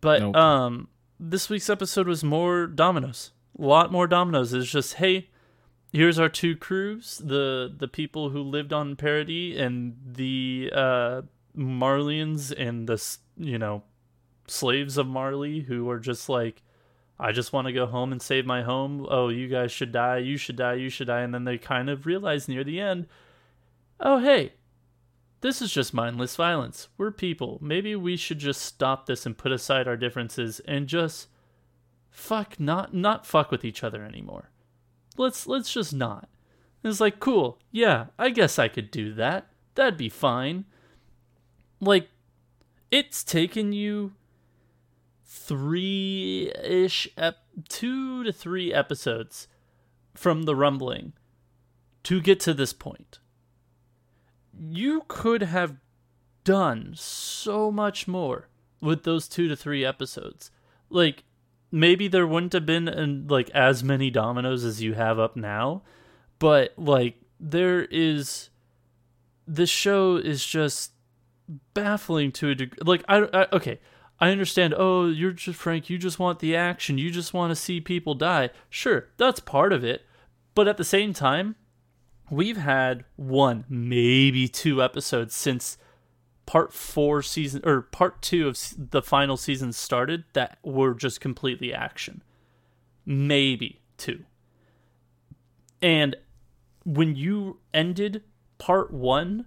But 0.00 0.20
Nope. 0.20 0.36
um 0.36 0.88
this 1.18 1.48
week's 1.48 1.70
episode 1.70 2.06
was 2.08 2.24
more 2.24 2.66
dominoes. 2.66 3.30
A 3.58 3.62
lot 3.62 3.92
more 3.92 4.06
dominoes. 4.08 4.52
It's 4.52 4.70
just, 4.70 4.94
hey, 4.94 5.28
here's 5.92 6.18
our 6.18 6.28
two 6.28 6.56
crews, 6.56 7.22
the 7.24 7.72
the 7.74 7.88
people 7.88 8.30
who 8.30 8.42
lived 8.42 8.72
on 8.72 8.96
Paradis 8.96 9.58
and 9.58 9.96
the 10.04 10.70
uh 10.74 11.22
Marleyans 11.56 12.52
and 12.56 12.88
the 12.88 13.02
you 13.36 13.58
know 13.58 13.82
slaves 14.46 14.96
of 14.96 15.06
Marley 15.06 15.60
who 15.60 15.88
are 15.90 15.98
just 15.98 16.28
like 16.28 16.62
I 17.18 17.30
just 17.30 17.52
want 17.52 17.68
to 17.68 17.72
go 17.72 17.86
home 17.86 18.10
and 18.10 18.20
save 18.20 18.46
my 18.46 18.62
home. 18.62 19.06
Oh, 19.08 19.28
you 19.28 19.46
guys 19.46 19.70
should 19.70 19.92
die. 19.92 20.18
You 20.18 20.36
should 20.36 20.56
die. 20.56 20.74
You 20.74 20.88
should 20.88 21.06
die. 21.06 21.20
And 21.20 21.32
then 21.32 21.44
they 21.44 21.56
kind 21.56 21.88
of 21.88 22.04
realize 22.04 22.48
near 22.48 22.64
the 22.64 22.80
end, 22.80 23.06
oh, 24.00 24.18
hey, 24.18 24.54
this 25.40 25.62
is 25.62 25.72
just 25.72 25.94
mindless 25.94 26.34
violence. 26.34 26.88
We're 26.98 27.12
people. 27.12 27.58
Maybe 27.60 27.94
we 27.94 28.16
should 28.16 28.38
just 28.38 28.62
stop 28.62 29.06
this 29.06 29.24
and 29.24 29.38
put 29.38 29.52
aside 29.52 29.86
our 29.86 29.96
differences 29.96 30.60
and 30.66 30.88
just 30.88 31.28
fuck 32.10 32.58
not 32.58 32.92
not 32.92 33.26
fuck 33.26 33.50
with 33.50 33.64
each 33.64 33.84
other 33.84 34.04
anymore. 34.04 34.50
Let's 35.16 35.46
let's 35.46 35.72
just 35.72 35.92
not. 35.92 36.28
And 36.82 36.90
it's 36.90 37.00
like, 37.00 37.20
cool. 37.20 37.58
Yeah, 37.70 38.06
I 38.18 38.30
guess 38.30 38.58
I 38.58 38.68
could 38.68 38.90
do 38.90 39.14
that. 39.14 39.48
That'd 39.74 39.96
be 39.96 40.08
fine. 40.08 40.64
Like 41.82 42.10
it's 42.92 43.24
taken 43.24 43.72
you 43.72 44.12
three 45.26 46.52
ish 46.62 47.08
ep- 47.16 47.44
two 47.68 48.22
to 48.22 48.32
three 48.32 48.72
episodes 48.72 49.48
from 50.14 50.44
the 50.44 50.54
rumbling 50.54 51.12
to 52.04 52.20
get 52.20 52.38
to 52.40 52.54
this 52.54 52.72
point. 52.72 53.18
You 54.56 55.02
could 55.08 55.42
have 55.42 55.76
done 56.44 56.92
so 56.94 57.72
much 57.72 58.06
more 58.06 58.48
with 58.80 59.02
those 59.02 59.26
two 59.26 59.48
to 59.48 59.56
three 59.56 59.84
episodes. 59.84 60.52
Like 60.88 61.24
maybe 61.72 62.06
there 62.06 62.28
wouldn't 62.28 62.52
have 62.52 62.66
been 62.66 63.26
like 63.26 63.50
as 63.50 63.82
many 63.82 64.08
dominoes 64.08 64.64
as 64.64 64.80
you 64.82 64.94
have 64.94 65.18
up 65.18 65.34
now, 65.34 65.82
but 66.38 66.74
like 66.76 67.16
there 67.40 67.86
is 67.86 68.50
this 69.48 69.70
show 69.70 70.14
is 70.16 70.46
just 70.46 70.91
baffling 71.74 72.32
to 72.32 72.50
a 72.50 72.54
degree. 72.54 72.78
Like 72.84 73.04
I, 73.08 73.28
I 73.32 73.46
okay, 73.52 73.80
I 74.20 74.30
understand. 74.30 74.74
Oh, 74.76 75.08
you're 75.08 75.32
just 75.32 75.58
Frank. 75.58 75.90
You 75.90 75.98
just 75.98 76.18
want 76.18 76.38
the 76.38 76.56
action. 76.56 76.98
You 76.98 77.10
just 77.10 77.34
want 77.34 77.50
to 77.50 77.56
see 77.56 77.80
people 77.80 78.14
die. 78.14 78.50
Sure, 78.70 79.08
that's 79.16 79.40
part 79.40 79.72
of 79.72 79.84
it. 79.84 80.02
But 80.54 80.68
at 80.68 80.76
the 80.76 80.84
same 80.84 81.12
time, 81.12 81.56
we've 82.30 82.56
had 82.56 83.04
one, 83.16 83.64
maybe 83.68 84.48
two 84.48 84.82
episodes 84.82 85.34
since 85.34 85.78
part 86.46 86.72
four 86.72 87.22
season 87.22 87.62
or 87.64 87.82
part 87.82 88.20
two 88.20 88.48
of 88.48 88.58
the 88.76 89.02
final 89.02 89.36
season 89.36 89.72
started 89.72 90.24
that 90.32 90.58
were 90.62 90.94
just 90.94 91.20
completely 91.20 91.72
action. 91.72 92.22
Maybe 93.06 93.80
two. 93.96 94.24
And 95.80 96.16
when 96.84 97.16
you 97.16 97.58
ended 97.74 98.22
part 98.58 98.92
one, 98.92 99.46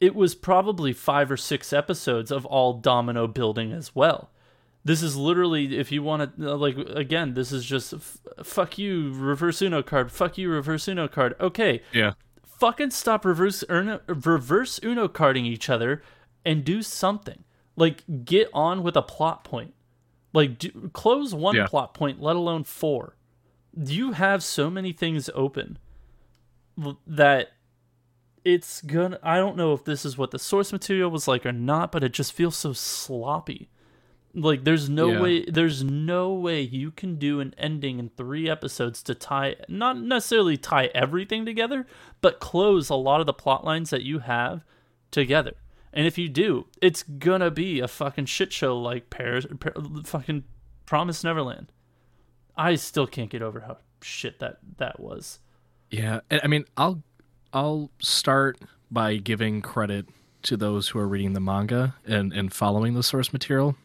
it 0.00 0.14
was 0.14 0.34
probably 0.34 0.92
five 0.92 1.30
or 1.30 1.36
six 1.36 1.72
episodes 1.72 2.30
of 2.30 2.46
all 2.46 2.72
domino 2.74 3.26
building 3.26 3.72
as 3.72 3.94
well. 3.94 4.30
This 4.82 5.02
is 5.02 5.14
literally, 5.16 5.78
if 5.78 5.92
you 5.92 6.02
want 6.02 6.38
to, 6.38 6.52
uh, 6.52 6.56
like, 6.56 6.76
again, 6.78 7.34
this 7.34 7.52
is 7.52 7.66
just 7.66 7.92
f- 7.92 8.18
fuck 8.42 8.78
you, 8.78 9.12
reverse 9.12 9.60
Uno 9.60 9.82
card, 9.82 10.10
fuck 10.10 10.38
you, 10.38 10.48
reverse 10.48 10.88
Uno 10.88 11.06
card. 11.06 11.34
Okay, 11.38 11.82
Yeah. 11.92 12.12
fucking 12.46 12.90
stop 12.92 13.26
reverse 13.26 13.62
Uno, 13.68 14.00
reverse 14.06 14.80
Uno 14.82 15.06
carding 15.06 15.44
each 15.44 15.68
other 15.68 16.02
and 16.46 16.64
do 16.64 16.80
something. 16.82 17.44
Like, 17.76 18.04
get 18.24 18.48
on 18.54 18.82
with 18.82 18.96
a 18.96 19.02
plot 19.02 19.44
point. 19.44 19.74
Like, 20.32 20.58
do, 20.58 20.90
close 20.94 21.34
one 21.34 21.56
Yeah. 21.56 21.66
plot 21.66 21.92
point, 21.92 22.22
let 22.22 22.36
alone 22.36 22.64
four. 22.64 23.16
You 23.76 24.12
have 24.12 24.42
so 24.42 24.70
many 24.70 24.92
things 24.92 25.28
open 25.34 25.78
that 27.06 27.50
it's 28.44 28.80
gonna. 28.82 29.18
I 29.22 29.36
don't 29.36 29.56
know 29.56 29.72
if 29.72 29.84
this 29.84 30.04
is 30.04 30.16
what 30.18 30.30
the 30.30 30.38
source 30.38 30.72
material 30.72 31.10
was 31.10 31.28
like 31.28 31.44
or 31.46 31.52
not, 31.52 31.92
but 31.92 32.04
it 32.04 32.12
just 32.12 32.32
feels 32.32 32.56
so 32.56 32.72
sloppy. 32.72 33.68
Like, 34.32 34.62
there's 34.62 34.88
no 34.88 35.10
Yeah. 35.12 35.20
way. 35.20 35.44
There's 35.44 35.82
no 35.82 36.32
way 36.32 36.60
you 36.60 36.92
can 36.92 37.16
do 37.16 37.40
an 37.40 37.52
ending 37.58 37.98
in 37.98 38.10
three 38.10 38.48
episodes 38.48 39.02
to 39.04 39.14
tie, 39.14 39.56
not 39.68 39.98
necessarily 39.98 40.56
tie 40.56 40.86
everything 40.94 41.44
together, 41.44 41.86
but 42.20 42.38
close 42.40 42.88
a 42.88 42.94
lot 42.94 43.20
of 43.20 43.26
the 43.26 43.32
plot 43.32 43.64
lines 43.64 43.90
that 43.90 44.02
you 44.04 44.20
have 44.20 44.64
together. 45.10 45.54
And 45.92 46.06
if 46.06 46.16
you 46.16 46.28
do, 46.28 46.66
it's 46.80 47.02
gonna 47.02 47.50
be 47.50 47.80
a 47.80 47.88
fucking 47.88 48.26
shit 48.26 48.52
show 48.52 48.78
like 48.80 49.10
Paris, 49.10 49.46
Par- 49.58 49.74
fucking 50.04 50.44
Promise 50.86 51.24
Neverland. 51.24 51.72
I 52.56 52.76
still 52.76 53.08
can't 53.08 53.30
get 53.30 53.42
over 53.42 53.60
how 53.60 53.78
shit 54.00 54.38
that 54.38 54.58
that 54.78 55.00
was. 55.00 55.40
Yeah, 55.90 56.20
and 56.30 56.40
I 56.44 56.46
mean, 56.46 56.64
I'll 56.76 57.02
I'll 57.52 57.90
start 58.00 58.58
by 58.90 59.16
giving 59.16 59.62
credit 59.62 60.06
to 60.42 60.56
those 60.56 60.88
who 60.88 60.98
are 60.98 61.08
reading 61.08 61.32
the 61.32 61.40
manga 61.40 61.94
and 62.06 62.32
and 62.32 62.52
following 62.52 62.94
the 62.94 63.02
source 63.02 63.32
material, 63.32 63.76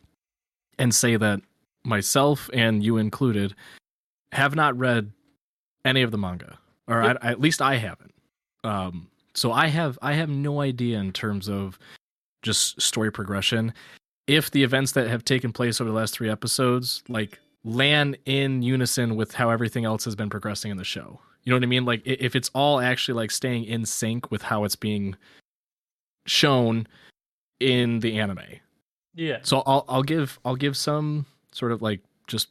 and 0.78 0.94
say 0.94 1.18
that 1.18 1.42
myself 1.84 2.50
and 2.54 2.84
you 2.84 2.98
included 2.98 3.54
have 4.32 4.56
not 4.56 4.78
read 4.78 5.12
any 5.84 6.02
of 6.02 6.12
the 6.12 6.18
manga, 6.18 6.58
or 6.88 7.04
Yep. 7.04 7.18
I, 7.22 7.32
at 7.32 7.40
least 7.40 7.62
I 7.62 7.76
haven't. 7.76 8.14
Um, 8.64 9.10
so 9.34 9.52
I 9.52 9.68
have 9.68 10.00
I 10.02 10.14
have 10.14 10.30
no 10.30 10.62
idea 10.62 11.00
in 11.00 11.12
terms 11.12 11.48
of 11.50 11.78
just 12.42 12.82
story 12.82 13.12
progression 13.12 13.74
if 14.28 14.52
the 14.52 14.64
events 14.64 14.94
that 14.94 15.08
have 15.08 15.26
taken 15.26 15.52
place 15.52 15.80
over 15.82 15.90
the 15.90 15.96
last 15.96 16.14
three 16.14 16.30
episodes 16.30 17.04
like 17.08 17.40
land 17.64 18.18
in 18.26 18.62
unison 18.62 19.16
with 19.16 19.34
how 19.34 19.50
everything 19.50 19.86
else 19.86 20.06
has 20.06 20.16
been 20.16 20.30
progressing 20.30 20.72
in 20.72 20.78
the 20.78 20.84
show. 20.84 21.20
You 21.46 21.52
know 21.52 21.58
what 21.58 21.64
I 21.64 21.68
mean? 21.68 21.86
Like 21.86 22.02
if 22.06 22.36
it's 22.36 22.50
all 22.54 22.80
actually 22.80 23.16
like 23.16 23.32
staying 23.32 23.66
in 23.66 23.86
sync 23.86 24.32
with 24.32 24.42
how 24.42 24.64
it's 24.64 24.76
being 24.76 25.16
shown 26.26 26.88
in 27.60 28.00
the 28.00 28.20
anime. 28.20 28.40
Yeah. 29.14 29.40
So 29.44 29.64
I'll 29.66 29.86
I'll 29.88 30.04
give 30.04 30.40
I'll 30.44 30.56
give 30.56 30.76
some 30.76 31.26
sort 31.52 31.72
of 31.72 31.82
like 31.82 32.02
just 32.28 32.50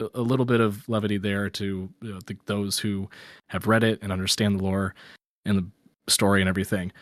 a, 0.00 0.20
little 0.20 0.46
bit 0.46 0.60
of 0.60 0.88
levity 0.88 1.18
there 1.18 1.50
to 1.50 1.88
you 2.00 2.12
know, 2.12 2.18
the, 2.26 2.36
those 2.46 2.78
who 2.78 3.08
have 3.48 3.66
read 3.66 3.84
it 3.84 3.98
and 4.02 4.10
understand 4.10 4.58
the 4.58 4.64
lore 4.64 4.94
and 5.44 5.58
the 5.58 6.10
story 6.10 6.40
and 6.40 6.48
everything. 6.48 6.92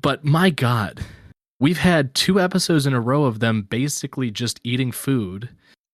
But 0.00 0.24
my 0.24 0.50
god, 0.50 1.00
we've 1.60 1.78
had 1.78 2.14
two 2.14 2.40
episodes 2.40 2.86
in 2.86 2.92
a 2.92 3.00
row 3.00 3.24
of 3.24 3.40
them 3.40 3.62
basically 3.62 4.30
just 4.30 4.60
eating 4.64 4.92
food 4.92 5.48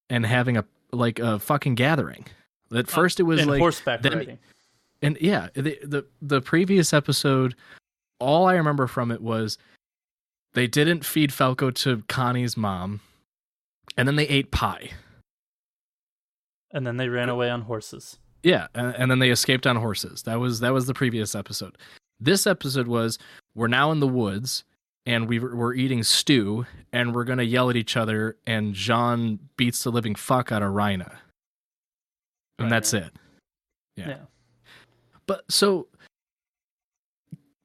and 0.08 0.26
having 0.26 0.56
a 0.56 0.64
like 0.92 1.18
a 1.18 1.38
fucking 1.38 1.76
gathering. 1.76 2.26
At 2.72 2.88
uh, 2.88 2.92
first 2.92 3.20
it 3.20 3.24
was 3.24 3.40
and 3.40 3.50
like 3.50 3.60
horseback 3.60 4.02
them- 4.02 4.14
riding. 4.14 4.38
and 5.02 5.18
yeah, 5.20 5.48
the, 5.54 5.78
the 5.82 6.06
the 6.22 6.40
previous 6.40 6.92
episode, 6.92 7.54
all 8.18 8.46
I 8.46 8.54
remember 8.54 8.86
from 8.86 9.10
it 9.10 9.20
was 9.22 9.58
they 10.54 10.66
didn't 10.66 11.04
feed 11.04 11.32
Falco 11.32 11.70
to 11.70 12.02
Connie's 12.08 12.56
mom, 12.56 13.00
and 13.96 14.06
then 14.08 14.16
they 14.16 14.26
ate 14.28 14.50
pie. 14.50 14.90
And 16.72 16.86
then 16.86 16.96
they 16.96 17.08
ran 17.08 17.28
away 17.28 17.50
on 17.50 17.62
horses. 17.62 18.18
Yeah, 18.42 18.68
and, 18.74 18.94
and 18.94 19.10
then 19.10 19.18
they 19.18 19.30
escaped 19.30 19.66
on 19.66 19.76
horses. 19.76 20.22
That 20.22 20.38
was 20.40 20.60
that 20.60 20.72
was 20.72 20.86
the 20.86 20.94
previous 20.94 21.34
episode. 21.34 21.76
This 22.20 22.46
episode 22.46 22.86
was 22.86 23.18
we're 23.54 23.66
now 23.68 23.90
in 23.92 24.00
the 24.00 24.08
woods 24.08 24.64
and 25.06 25.28
we 25.28 25.38
were, 25.38 25.56
we're 25.56 25.74
eating 25.74 26.02
stew 26.02 26.66
and 26.92 27.14
we're 27.14 27.24
gonna 27.24 27.42
yell 27.42 27.70
at 27.70 27.76
each 27.76 27.96
other 27.96 28.36
and 28.46 28.74
Jean 28.74 29.38
beats 29.56 29.82
the 29.82 29.90
living 29.90 30.14
fuck 30.14 30.52
out 30.52 30.62
of 30.62 30.72
Reiner, 30.72 31.16
and 32.60 32.70
Right, 32.70 32.76
that's 32.76 32.92
right. 32.94 33.02
it. 33.04 33.12
Yeah. 33.96 34.08
Yeah. 34.08 34.18
But 35.26 35.44
so 35.50 35.88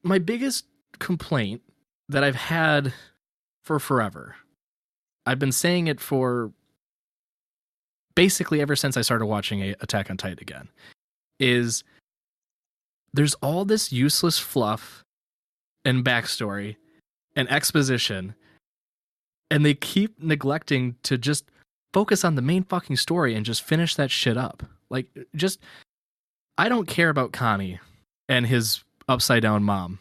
my 0.02 0.18
biggest 0.18 0.66
complaint 0.98 1.62
that 2.08 2.24
I've 2.24 2.36
had 2.36 2.92
for 3.64 3.78
forever, 3.78 4.36
I've 5.26 5.38
been 5.38 5.52
saying 5.52 5.86
it 5.88 6.00
for 6.00 6.52
basically 8.14 8.60
ever 8.60 8.74
since 8.76 8.96
I 8.96 9.02
started 9.02 9.26
watching 9.26 9.62
Attack 9.80 10.10
on 10.10 10.16
Titan 10.16 10.38
again, 10.40 10.68
is 11.38 11.84
there's 13.12 13.34
all 13.36 13.64
this 13.64 13.92
useless 13.92 14.38
fluff 14.38 15.02
and 15.84 16.04
backstory 16.04 16.76
and 17.34 17.50
exposition, 17.50 18.34
and 19.50 19.64
they 19.64 19.74
keep 19.74 20.22
neglecting 20.22 20.96
to 21.02 21.18
just 21.18 21.44
focus 21.92 22.24
on 22.24 22.34
the 22.36 22.42
main 22.42 22.62
fucking 22.64 22.96
story 22.96 23.34
and 23.34 23.44
just 23.44 23.62
finish 23.62 23.94
that 23.96 24.10
shit 24.10 24.36
up. 24.36 24.62
Like, 24.90 25.06
just 25.34 25.60
I 26.58 26.68
don't 26.68 26.86
care 26.86 27.08
about 27.08 27.32
Connie 27.32 27.80
and 28.28 28.46
his 28.46 28.82
upside 29.08 29.42
down 29.42 29.62
mom. 29.62 29.98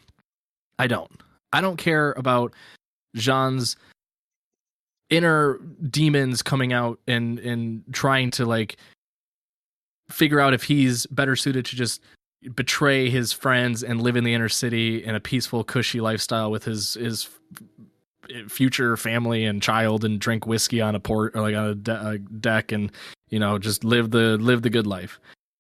I 0.80 0.88
don't. 0.88 1.12
I 1.54 1.62
don't 1.62 1.78
care 1.78 2.14
about 2.14 2.54
Jean's 3.16 3.78
inner 5.10 5.60
demons 5.90 6.42
coming 6.42 6.74
out 6.74 7.00
and 7.08 7.40
and 7.40 7.84
trying 7.94 8.32
to 8.32 8.46
like 8.46 8.78
figure 10.10 10.40
out 10.40 10.54
if 10.54 10.64
he's 10.64 11.06
better 11.08 11.36
suited 11.36 11.66
to 11.66 11.76
just 11.76 12.02
betray 12.56 13.10
his 13.10 13.32
friends 13.32 13.84
and 13.84 14.02
live 14.02 14.16
in 14.16 14.24
the 14.24 14.34
inner 14.34 14.50
city 14.50 15.04
in 15.04 15.16
a 15.16 15.20
peaceful 15.20 15.64
cushy 15.64 16.02
lifestyle 16.02 16.52
with 16.52 16.64
his 16.64 16.96
his 16.96 17.30
future 18.48 18.96
family 18.98 19.46
and 19.46 19.62
child 19.62 20.04
and 20.06 20.20
drink 20.20 20.46
whiskey 20.46 20.82
on 20.82 20.96
a 20.96 21.00
port 21.00 21.36
or 21.36 21.42
like 21.42 21.56
on 21.56 21.66
a, 21.68 21.76
de- 21.76 22.08
a 22.10 22.18
deck 22.18 22.72
and 22.72 22.92
you 23.30 23.40
know 23.40 23.58
just 23.58 23.84
live 23.84 24.12
the 24.12 24.38
live 24.38 24.62
the 24.62 24.70
good 24.70 24.88
life 24.88 25.20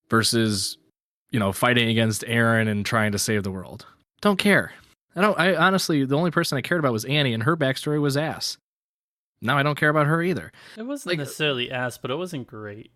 versus 0.09 0.77
you 1.31 1.39
know 1.39 1.51
fighting 1.51 1.89
against 1.89 2.21
Eren 2.23 2.67
and 2.67 2.85
trying 2.85 3.11
to 3.11 3.19
save 3.19 3.43
the 3.43 3.51
world. 3.51 3.85
Don't 4.21 4.37
care. 4.37 4.71
I 5.15 5.21
don't. 5.21 5.39
I 5.39 5.55
honestly, 5.55 6.03
the 6.05 6.17
only 6.17 6.31
person 6.31 6.57
I 6.57 6.61
cared 6.61 6.79
about 6.79 6.91
was 6.93 7.05
Annie, 7.05 7.33
and 7.33 7.43
her 7.43 7.55
backstory 7.55 8.01
was 8.01 8.17
ass. 8.17 8.57
Now 9.41 9.57
I 9.57 9.63
don't 9.63 9.77
care 9.77 9.89
about 9.89 10.07
her 10.07 10.21
either. 10.21 10.51
It 10.77 10.83
wasn't 10.83 11.11
Like- 11.13 11.19
necessarily 11.19 11.71
ass, 11.71 11.97
but 11.97 12.11
it 12.11 12.15
wasn't 12.15 12.47
great. 12.47 12.91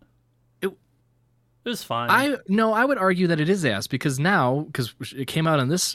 It- 0.60 0.68
it 1.64 1.68
was 1.68 1.82
fine. 1.84 2.10
I 2.10 2.36
no, 2.48 2.72
I 2.72 2.84
would 2.84 2.98
argue 2.98 3.26
that 3.28 3.40
it 3.40 3.48
is 3.48 3.64
ass 3.64 3.86
because 3.86 4.18
now 4.18 4.60
because 4.66 4.94
it 5.16 5.26
came 5.26 5.46
out 5.46 5.60
in 5.60 5.68
this 5.68 5.94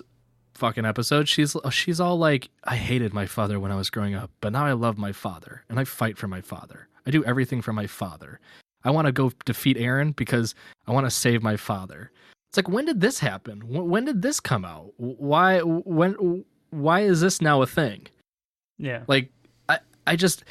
fucking 0.55 0.85
episode, 0.85 1.27
she's 1.27 1.55
uh, 1.55 1.69
she's 1.69 1.99
all 1.99 2.17
like, 2.17 2.49
I 2.63 2.75
hated 2.75 3.13
my 3.13 3.25
father 3.25 3.59
when 3.59 3.71
I 3.71 3.75
was 3.75 3.89
growing 3.89 4.15
up, 4.15 4.31
but 4.41 4.53
now 4.53 4.65
I 4.65 4.73
love 4.73 4.97
my 4.97 5.11
father 5.11 5.63
and 5.69 5.79
I 5.79 5.83
fight 5.83 6.17
for 6.17 6.27
my 6.27 6.41
father. 6.41 6.87
I 7.05 7.11
do 7.11 7.23
everything 7.23 7.61
for 7.61 7.73
my 7.73 7.87
father. 7.87 8.39
I 8.83 8.91
want 8.91 9.07
to 9.07 9.11
go 9.11 9.31
defeat 9.45 9.77
Eren 9.77 10.15
because 10.15 10.55
I 10.87 10.91
want 10.91 11.05
to 11.05 11.11
save 11.11 11.41
my 11.43 11.57
father. 11.57 12.11
It's 12.49 12.57
like 12.57 12.69
when 12.69 12.85
did 12.85 13.01
this 13.01 13.19
happen? 13.19 13.61
When 13.67 14.05
did 14.05 14.21
this 14.21 14.39
come 14.39 14.63
out? 14.63 14.93
Why 14.97 15.59
when 15.59 16.45
why 16.69 17.01
is 17.01 17.21
this 17.21 17.41
now 17.41 17.61
a 17.61 17.67
thing? 17.67 18.07
yeah. 18.77 19.03
Like 19.07 19.29
I 19.69 19.79
I 20.07 20.15
just 20.15 20.43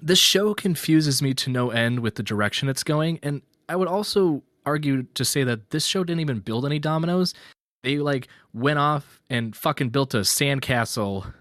this 0.00 0.18
show 0.18 0.54
confuses 0.54 1.22
me 1.22 1.34
to 1.34 1.50
no 1.50 1.70
end 1.70 2.00
with 2.00 2.16
the 2.16 2.22
direction 2.22 2.68
it's 2.68 2.82
going 2.82 3.18
and 3.22 3.42
I 3.68 3.76
would 3.76 3.88
also 3.88 4.42
argue 4.64 5.02
to 5.14 5.24
say 5.24 5.44
that 5.44 5.70
this 5.70 5.84
show 5.84 6.04
didn't 6.04 6.20
even 6.20 6.40
build 6.40 6.64
any 6.64 6.78
dominoes. 6.78 7.34
They 7.82 7.98
like 7.98 8.28
went 8.54 8.78
off 8.78 9.20
and 9.28 9.54
fucking 9.56 9.90
built 9.90 10.14
a 10.14 10.18
sandcastle 10.18 11.32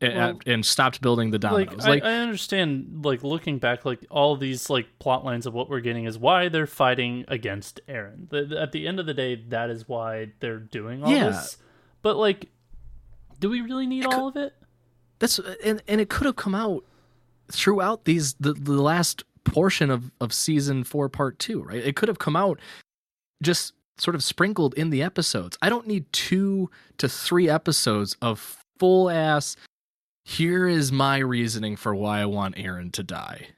and, 0.00 0.14
Well, 0.16 0.38
and 0.46 0.66
stopped 0.66 1.00
building 1.00 1.30
the 1.30 1.38
dominoes. 1.38 1.76
like, 1.78 1.86
Like, 1.86 2.02
I, 2.02 2.14
I 2.14 2.18
understand 2.18 3.04
like 3.04 3.22
looking 3.22 3.58
back 3.58 3.84
like 3.84 4.04
all 4.10 4.36
these 4.36 4.68
like 4.68 4.98
plot 4.98 5.24
lines 5.24 5.46
of 5.46 5.54
what 5.54 5.70
we're 5.70 5.80
getting 5.80 6.04
is 6.06 6.18
why 6.18 6.48
they're 6.48 6.66
fighting 6.66 7.24
against 7.28 7.80
eren 7.88 8.28
the, 8.30 8.58
at 8.60 8.72
the 8.72 8.88
end 8.88 8.98
of 8.98 9.06
the 9.06 9.14
day 9.14 9.36
that 9.48 9.70
is 9.70 9.88
why 9.88 10.32
they're 10.40 10.58
doing 10.58 11.04
all 11.04 11.10
Yeah. 11.12 11.26
this 11.30 11.56
but 12.02 12.16
like 12.16 12.50
do 13.38 13.48
we 13.48 13.60
really 13.60 13.86
need 13.86 14.04
all 14.04 14.26
of 14.26 14.36
it 14.36 14.54
that's 15.20 15.38
and 15.64 15.80
and 15.86 16.00
it 16.00 16.08
could 16.08 16.26
have 16.26 16.36
come 16.36 16.54
out 16.56 16.84
throughout 17.52 18.04
these 18.04 18.34
the, 18.40 18.54
the 18.54 18.72
last 18.82 19.22
portion 19.44 19.90
of 19.90 20.10
of 20.20 20.32
season 20.32 20.82
4 20.82 21.08
part 21.08 21.38
2 21.38 21.62
right 21.62 21.84
it 21.84 21.94
could 21.94 22.08
have 22.08 22.18
come 22.18 22.34
out 22.34 22.58
just 23.40 23.72
sort 24.02 24.14
of 24.14 24.24
sprinkled 24.24 24.74
in 24.74 24.90
the 24.90 25.02
episodes 25.02 25.56
i 25.62 25.68
don't 25.68 25.86
need 25.86 26.04
2 26.12 26.70
to 26.98 27.08
3 27.08 27.48
episodes 27.48 28.16
of 28.20 28.64
full 28.78 29.08
ass 29.08 29.56
here 30.24 30.68
is 30.68 30.92
my 30.92 31.18
reasoning 31.18 31.76
for 31.76 31.94
why 31.94 32.20
i 32.20 32.24
want 32.26 32.56
eren 32.56 32.92
to 32.92 33.02
die 33.02 33.48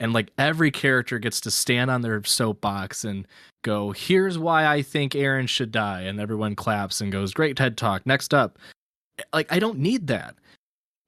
and 0.00 0.14
like 0.14 0.32
every 0.38 0.70
character 0.70 1.18
gets 1.18 1.40
to 1.42 1.50
stand 1.50 1.90
on 1.90 2.00
their 2.00 2.24
soapbox 2.24 3.04
and 3.04 3.28
go, 3.62 3.92
"Here's 3.92 4.38
why 4.38 4.66
I 4.66 4.80
think 4.80 5.12
Eren 5.12 5.46
should 5.46 5.70
die," 5.70 6.02
and 6.02 6.18
everyone 6.18 6.56
claps 6.56 7.02
and 7.02 7.12
goes, 7.12 7.34
"Great 7.34 7.56
TED 7.56 7.76
talk." 7.76 8.06
Next 8.06 8.32
up, 8.32 8.58
like 9.34 9.52
I 9.52 9.58
don't 9.58 9.78
need 9.78 10.06
that. 10.06 10.36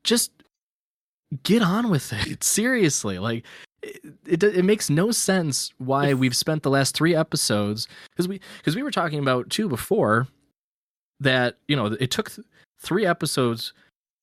Just 0.05 0.31
get 1.43 1.63
on 1.63 1.89
with 1.89 2.13
it. 2.13 2.45
Seriously, 2.45 3.19
like 3.19 3.47
it, 3.83 4.03
it, 4.27 4.43
it 4.45 4.65
makes 4.65 4.89
no 4.89 5.11
sense 5.11 5.73
why 5.79 6.15
we've 6.15 6.37
spent 6.37 6.63
the 6.63 6.71
last 6.71 6.95
three 6.97 7.15
episodes 7.15 7.89
because 8.11 8.29
we 8.29 8.41
because 8.59 8.77
we 8.77 8.83
were 8.83 8.91
talking 8.91 9.19
about 9.19 9.51
two 9.51 9.69
before 9.69 10.29
that 11.21 11.57
you 11.69 11.77
know 11.77 11.87
it 11.87 12.11
took 12.11 12.31
th- 12.31 12.47
three 12.81 13.07
episodes 13.07 13.73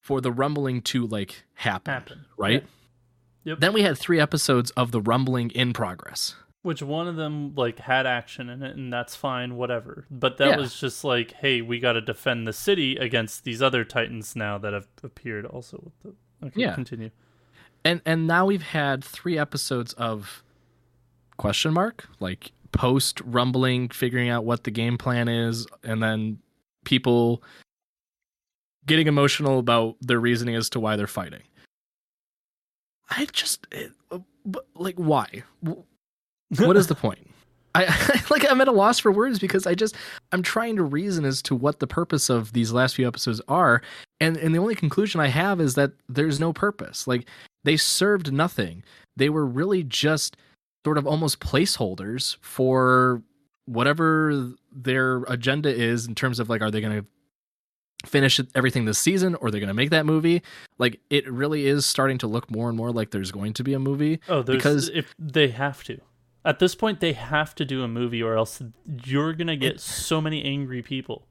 for 0.02 0.22
the 0.22 0.32
rumbling 0.32 0.82
to 0.82 1.06
like 1.08 1.44
happen, 1.56 1.94
Happen. 1.94 2.26
right? 2.38 2.64
Yeah. 2.64 3.52
Yep. 3.52 3.60
Then 3.60 3.74
we 3.74 3.82
had 3.84 3.98
three 3.98 4.20
episodes 4.20 4.72
of 4.72 4.92
the 4.92 5.02
rumbling 5.02 5.50
in 5.52 5.72
progress. 5.74 6.36
Which 6.62 6.82
one 6.82 7.08
of 7.08 7.16
them 7.16 7.56
like 7.56 7.80
had 7.80 8.06
action 8.06 8.50
in 8.50 8.62
it, 8.64 8.76
and 8.76 8.92
that's 8.92 9.16
fine, 9.16 9.56
whatever. 9.56 10.06
But 10.12 10.38
that 10.38 10.50
Yeah. 10.50 10.58
was 10.58 10.78
just 10.78 11.04
like, 11.06 11.32
hey, 11.34 11.62
we 11.62 11.80
got 11.80 11.94
to 11.94 12.02
defend 12.02 12.46
the 12.48 12.54
city 12.54 12.98
against 12.98 13.46
these 13.46 13.62
other 13.62 13.86
titans 13.86 14.36
now 14.36 14.58
that 14.58 14.74
have 14.74 14.88
appeared. 15.04 15.46
Also, 15.46 15.82
with 15.84 16.00
the 16.42 16.48
okay, 16.48 16.62
Yeah. 16.62 16.76
continue. 16.76 17.12
And 17.84 18.02
and 18.06 18.28
now 18.28 18.46
we've 18.46 18.62
had 18.62 19.04
three 19.04 19.38
episodes 19.38 19.94
of 19.94 20.44
question 21.38 21.74
mark 21.74 22.08
like 22.20 22.52
post 22.72 23.22
rumbling 23.22 23.90
figuring 23.90 24.30
out 24.30 24.46
what 24.46 24.64
the 24.64 24.72
game 24.72 24.98
plan 24.98 25.28
is 25.28 25.66
and 25.84 26.04
then 26.04 26.38
people 26.86 27.42
getting 28.86 29.08
emotional 29.08 29.60
about 29.60 29.96
their 30.02 30.20
reasoning 30.20 30.56
as 30.56 30.70
to 30.72 30.80
why 30.80 30.96
they're 30.96 31.08
fighting. 31.08 31.44
I 33.10 33.26
just 33.32 33.68
it, 33.72 33.92
uh, 34.12 34.20
like 34.76 34.96
why? 34.96 35.44
What 35.62 36.78
is 36.78 36.88
the 36.88 36.96
point 36.96 37.29
I 37.76 37.86
like 38.30 38.50
I'm 38.50 38.62
at 38.62 38.68
a 38.68 38.72
loss 38.72 39.00
for 39.00 39.12
words 39.12 39.40
because 39.40 39.68
I 39.68 39.76
just 39.76 39.96
I'm 40.32 40.42
trying 40.44 40.76
to 40.78 40.84
reason 40.84 41.26
as 41.26 41.42
to 41.44 41.56
what 41.56 41.80
the 41.80 41.88
purpose 41.88 42.30
of 42.30 42.54
these 42.54 42.72
last 42.72 42.96
few 42.96 43.08
episodes 43.08 43.42
are 43.48 43.82
and 44.20 44.38
and 44.38 44.54
the 44.54 44.60
only 44.60 44.76
conclusion 44.76 45.22
I 45.22 45.28
have 45.28 45.62
is 45.62 45.76
that 45.76 45.92
there's 46.08 46.40
no 46.40 46.54
purpose. 46.54 47.08
Like 47.08 47.28
they 47.64 47.78
served 47.78 48.32
nothing. 48.32 48.84
They 49.16 49.30
were 49.30 49.46
really 49.46 49.84
just 49.84 50.38
sort 50.86 50.98
of 50.98 51.06
almost 51.06 51.40
placeholders 51.40 52.38
for 52.42 53.22
whatever 53.66 54.52
their 54.72 55.24
agenda 55.24 55.70
is 55.74 56.08
in 56.08 56.16
terms 56.16 56.40
of 56.40 56.50
like 56.50 56.62
are 56.62 56.72
they 56.72 56.82
going 56.82 57.02
to 57.02 57.06
finish 58.08 58.40
everything 58.56 58.86
this 58.86 58.98
season 58.98 59.36
or 59.36 59.52
they're 59.52 59.60
going 59.60 59.68
to 59.68 59.74
make 59.74 59.90
that 59.90 60.06
movie? 60.06 60.42
Like 60.78 61.00
it 61.10 61.30
really 61.32 61.68
is 61.68 61.86
starting 61.86 62.18
to 62.20 62.28
look 62.28 62.50
more 62.50 62.70
and 62.70 62.78
more 62.78 62.92
like 62.92 63.12
there's 63.12 63.32
going 63.32 63.54
to 63.54 63.64
be 63.64 63.74
a 63.74 63.80
movie 63.80 64.20
Oh, 64.28 64.42
because 64.42 64.90
if 64.90 65.14
they 65.20 65.50
have 65.50 65.84
to. 65.86 66.00
At 66.46 66.60
this 66.60 66.74
point, 66.76 67.00
they 67.00 67.14
have 67.14 67.54
to 67.56 67.66
do 67.66 67.84
a 67.84 67.88
movie, 67.88 68.24
or 68.24 68.36
else 68.36 68.62
you're 69.06 69.34
gonna 69.34 69.58
get 69.58 69.80
so 69.80 70.22
many 70.22 70.44
angry 70.44 70.82
people. 70.82 71.28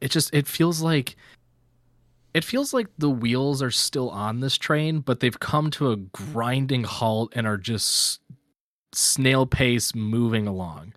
it 0.00 0.10
just 0.10 0.32
it 0.32 0.46
feels 0.46 0.80
like 0.80 1.16
it 2.34 2.44
feels 2.44 2.72
like 2.72 2.86
the 2.98 3.10
wheels 3.10 3.62
are 3.62 3.70
still 3.70 4.10
on 4.10 4.40
this 4.40 4.56
train 4.56 5.00
but 5.00 5.20
they've 5.20 5.40
come 5.40 5.70
to 5.72 5.90
a 5.90 5.96
grinding 5.96 6.84
halt 6.84 7.32
and 7.34 7.46
are 7.46 7.56
just 7.56 8.20
snail 8.92 9.44
pace 9.46 9.94
moving 9.94 10.46
along 10.46 10.94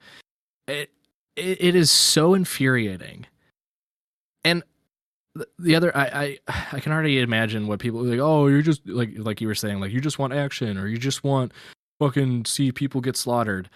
it 0.67 0.91
it, 1.35 1.57
it 1.61 1.75
is 1.75 1.89
so 1.89 2.33
infuriating 2.35 3.25
and 4.43 4.63
the 5.57 5.75
other 5.75 5.95
I, 5.97 6.37
I 6.47 6.55
i 6.73 6.79
can 6.79 6.91
already 6.91 7.19
imagine 7.19 7.65
what 7.67 7.79
people 7.79 8.03
like 8.03 8.19
oh 8.19 8.47
you're 8.47 8.61
just 8.61 8.87
like 8.87 9.11
like 9.17 9.41
you 9.41 9.47
were 9.47 9.55
saying 9.55 9.79
like 9.79 9.91
you 9.91 10.01
just 10.01 10.19
want 10.19 10.33
action 10.33 10.77
or 10.77 10.87
you 10.87 10.97
just 10.97 11.23
want 11.23 11.53
fucking 12.01 12.45
see 12.45 12.71
people 12.71 12.99
get 12.99 13.15
slaughtered. 13.15 13.69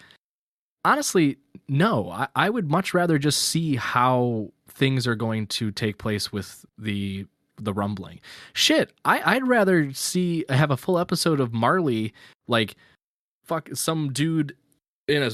Honestly 0.84 1.38
no. 1.68 2.10
I, 2.10 2.28
I 2.34 2.50
would 2.50 2.70
much 2.70 2.92
rather 2.92 3.18
just 3.18 3.40
see 3.42 3.76
how 3.76 4.50
things 4.68 5.06
are 5.06 5.14
going 5.14 5.46
to 5.48 5.70
take 5.70 5.98
place 5.98 6.32
with 6.32 6.64
the 6.76 7.26
the 7.58 7.72
rumbling. 7.72 8.20
Shit 8.52 8.92
I, 9.04 9.36
i'd 9.36 9.48
rather 9.48 9.92
see 9.94 10.44
have 10.48 10.70
a 10.70 10.76
full 10.76 10.98
episode 10.98 11.40
of 11.40 11.54
marley 11.54 12.12
like 12.48 12.76
fuck 13.44 13.70
some 13.72 14.12
dude 14.12 14.54
in 15.08 15.22
a 15.22 15.30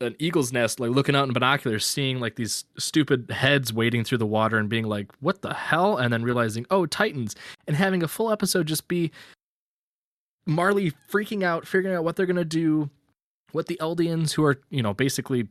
an 0.00 0.14
eagle's 0.18 0.52
nest 0.52 0.80
like 0.80 0.90
looking 0.90 1.16
out 1.16 1.26
in 1.26 1.32
binoculars 1.32 1.86
seeing 1.86 2.20
like 2.20 2.36
these 2.36 2.64
stupid 2.76 3.30
heads 3.30 3.72
wading 3.72 4.04
through 4.04 4.18
the 4.18 4.26
water 4.26 4.58
and 4.58 4.68
being 4.68 4.84
like 4.84 5.10
what 5.20 5.42
the 5.42 5.54
hell? 5.54 5.96
And 5.96 6.12
then 6.12 6.22
realizing 6.22 6.66
oh 6.70 6.86
titans 6.86 7.34
and 7.66 7.76
having 7.76 8.02
a 8.02 8.08
full 8.08 8.30
episode 8.30 8.66
just 8.66 8.86
be 8.86 9.10
marley 10.46 10.92
freaking 11.10 11.42
out 11.42 11.66
figuring 11.66 11.96
out 11.96 12.04
what 12.04 12.16
they're 12.16 12.26
gonna 12.26 12.44
do 12.44 12.90
what 13.52 13.66
the 13.66 13.78
eldians 13.80 14.32
who 14.32 14.44
are 14.44 14.60
you 14.70 14.82
know 14.82 14.92
basically 14.92 15.48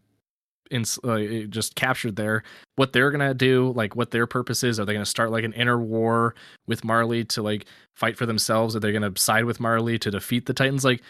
in 0.71 0.83
uh, 1.03 1.45
just 1.49 1.75
captured 1.75 2.15
there 2.15 2.43
what 2.75 2.93
they're 2.93 3.11
gonna 3.11 3.33
do 3.33 3.71
like 3.75 3.95
what 3.95 4.11
their 4.11 4.25
purpose 4.25 4.63
is. 4.63 4.79
Are 4.79 4.85
they 4.85 4.93
gonna 4.93 5.05
start 5.05 5.31
like 5.31 5.43
an 5.43 5.53
inner 5.53 5.79
war 5.79 6.35
with 6.67 6.83
marley 6.83 7.23
to 7.25 7.41
like 7.41 7.65
fight 7.95 8.17
for 8.17 8.25
themselves? 8.25 8.75
Are 8.75 8.79
they 8.79 8.91
gonna 8.91 9.13
side 9.15 9.45
with 9.45 9.59
marley 9.59 9.99
to 9.99 10.11
defeat 10.11 10.45
the 10.45 10.53
titans? 10.53 10.83
Like 10.83 11.01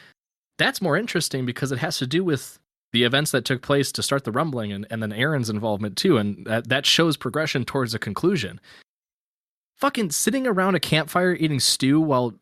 that's 0.58 0.82
more 0.82 0.98
interesting 0.98 1.46
because 1.46 1.72
it 1.72 1.80
has 1.80 1.98
to 1.98 2.08
do 2.08 2.24
with 2.24 2.60
the 2.92 3.04
events 3.04 3.32
that 3.32 3.46
took 3.46 3.62
place 3.62 3.92
to 3.92 4.04
start 4.04 4.24
the 4.24 4.32
rumbling 4.32 4.72
and, 4.72 4.86
and 4.90 5.02
then 5.02 5.12
eren's 5.12 5.50
involvement 5.50 5.98
too 5.98 6.18
and 6.18 6.46
that, 6.46 6.70
that 6.70 6.86
shows 6.86 7.18
progression 7.18 7.64
towards 7.64 7.94
a 7.94 8.00
conclusion. 8.00 8.60
Fucking 9.78 10.12
sitting 10.12 10.46
around 10.46 10.76
a 10.76 10.80
campfire 10.80 11.34
eating 11.34 11.60
stew 11.60 12.00
while 12.00 12.34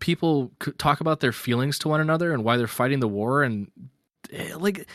people 0.00 0.50
talk 0.78 1.00
about 1.00 1.20
their 1.20 1.32
feelings 1.32 1.78
to 1.80 1.88
one 1.88 2.00
another 2.00 2.32
and 2.32 2.42
why 2.44 2.56
they're 2.56 2.66
fighting 2.66 3.00
the 3.00 3.08
war 3.08 3.42
and 3.42 3.70
eh, 4.32 4.54
like 4.56 4.86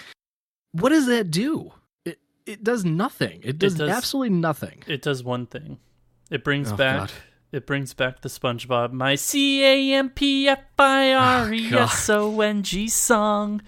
what 0.73 0.89
does 0.89 1.05
that 1.07 1.31
do 1.31 1.71
it 2.05 2.19
it 2.45 2.63
does 2.63 2.83
nothing 2.83 3.39
it 3.43 3.57
does, 3.57 3.75
does- 3.75 3.89
absolutely 3.89 4.35
nothing 4.35 4.83
It 4.87 5.01
does 5.01 5.23
one 5.23 5.45
thing. 5.45 5.77
It 6.29 6.43
brings 6.43 6.71
Oh, 6.71 6.75
back. 6.77 6.97
God. 6.99 7.11
It 7.51 7.67
brings 7.67 7.93
back 7.93 8.21
the 8.21 8.29
SpongeBob, 8.29 8.93
my 8.93 9.15
C 9.15 9.61
A 9.65 9.93
M 9.97 10.09
P 10.09 10.47
F 10.47 10.59
I 10.79 11.13
R 11.13 11.53
E 11.53 11.67
S 11.73 12.09
O 12.09 12.39
N 12.39 12.63
G 12.63 12.87
song. 12.87 13.61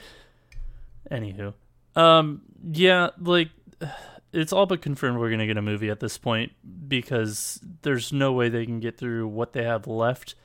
Anywho, 1.11 1.53
um, 1.95 2.41
yeah, 2.71 3.09
like 3.19 3.49
it's 4.31 4.53
all 4.53 4.65
but 4.65 4.81
confirmed 4.81 5.19
we're 5.19 5.29
gonna 5.29 5.45
get 5.47 5.57
a 5.57 5.61
movie 5.61 5.89
at 5.89 5.99
this 5.99 6.17
point 6.17 6.53
because 6.87 7.59
there's 7.81 8.13
no 8.13 8.31
way 8.31 8.47
they 8.49 8.65
can 8.65 8.79
get 8.79 8.97
through 8.97 9.27
what 9.27 9.51
they 9.53 9.63
have 9.63 9.85
left 9.87 10.35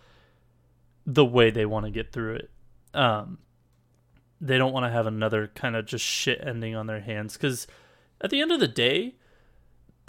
the 1.08 1.24
way 1.24 1.50
they 1.50 1.64
want 1.64 1.86
to 1.86 1.90
get 1.90 2.12
through 2.12 2.34
it. 2.34 2.50
Um, 2.92 3.38
they 4.40 4.58
don't 4.58 4.74
want 4.74 4.84
to 4.84 4.90
have 4.90 5.06
another 5.06 5.50
kind 5.54 5.74
of 5.74 5.86
just 5.86 6.04
shit 6.04 6.38
ending 6.46 6.76
on 6.76 6.86
their 6.86 7.00
hands 7.00 7.32
because 7.32 7.66
at 8.20 8.28
the 8.30 8.42
end 8.42 8.52
of 8.52 8.60
the 8.60 8.68
day, 8.68 9.14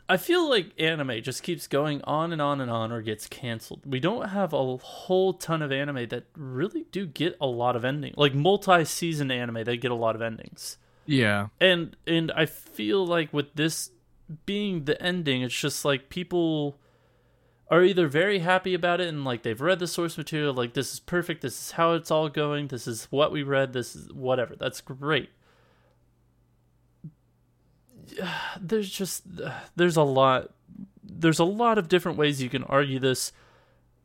I 0.09 0.17
feel 0.17 0.49
like 0.49 0.73
anime 0.77 1.21
just 1.21 1.41
keeps 1.41 1.67
going 1.67 2.01
on 2.03 2.33
and 2.33 2.41
on 2.41 2.59
and 2.59 2.69
on 2.69 2.91
or 2.91 3.01
gets 3.01 3.27
canceled. 3.27 3.83
We 3.85 4.01
don't 4.01 4.29
have 4.29 4.51
a 4.51 4.77
whole 4.77 5.33
ton 5.33 5.61
of 5.61 5.71
anime 5.71 6.09
that 6.09 6.25
really 6.35 6.85
do 6.91 7.07
get 7.07 7.37
a 7.39 7.47
lot 7.47 7.77
of 7.77 7.85
ending. 7.85 8.13
Like 8.17 8.33
multi-season 8.33 9.31
anime 9.31 9.63
that 9.63 9.77
get 9.77 9.91
a 9.91 9.95
lot 9.95 10.15
of 10.15 10.21
endings. 10.21 10.77
yeah 11.05 11.47
And 11.61 11.95
and 12.05 12.29
I 12.33 12.45
feel 12.45 13.07
like 13.07 13.31
with 13.31 13.53
this 13.55 13.91
being 14.45 14.83
the 14.83 15.01
ending, 15.01 15.43
it's 15.43 15.57
just 15.57 15.85
like 15.85 16.09
people 16.09 16.77
are 17.71 17.83
either 17.83 18.07
very 18.07 18.39
happy 18.39 18.73
about 18.73 18.99
it 18.99 19.07
and 19.07 19.23
like 19.23 19.43
they've 19.43 19.61
read 19.61 19.79
the 19.79 19.87
source 19.87 20.17
material, 20.17 20.53
like 20.53 20.73
this 20.73 20.93
is 20.93 20.99
perfect, 20.99 21.41
this 21.41 21.59
is 21.59 21.71
how 21.71 21.93
it's 21.93 22.09
all 22.09 22.27
going, 22.29 22.67
this 22.67 22.87
is 22.87 23.07
what 23.11 23.31
we 23.31 23.43
read, 23.43 23.73
this 23.73 23.95
is 23.95 24.11
whatever. 24.11 24.55
That's 24.55 24.81
great. 24.81 25.29
There's 28.59 28.89
just 28.89 29.23
there's 29.75 29.97
a 29.97 30.03
lot 30.03 30.51
there's 31.03 31.39
a 31.39 31.43
lot 31.43 31.77
of 31.77 31.87
different 31.87 32.17
ways 32.17 32.41
you 32.41 32.49
can 32.49 32.63
argue 32.63 32.99
this. 32.99 33.31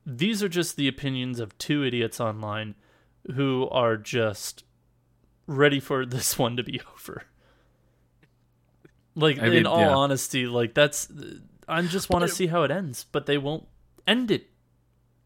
These 0.06 0.42
are 0.42 0.48
just 0.48 0.76
the 0.76 0.88
opinions 0.88 1.40
of 1.40 1.56
two 1.56 1.82
idiots 1.84 2.20
online 2.20 2.74
who 3.34 3.68
are 3.70 3.96
just 3.96 4.64
ready 5.46 5.80
for 5.80 6.04
this 6.06 6.38
one 6.38 6.56
to 6.56 6.62
be 6.62 6.80
over. 6.92 7.24
Like 9.14 9.38
I 9.38 9.46
in 9.46 9.66
all 9.66 9.80
yeah. 9.80 9.94
honesty, 9.94 10.46
like 10.46 10.74
that's 10.74 11.08
I 11.68 11.80
just 11.82 12.10
want 12.10 12.22
to 12.22 12.28
see 12.28 12.46
how 12.46 12.62
it 12.62 12.70
ends, 12.70 13.06
but 13.12 13.26
they 13.26 13.38
won't 13.38 13.66
end 14.06 14.30
it. 14.30 14.48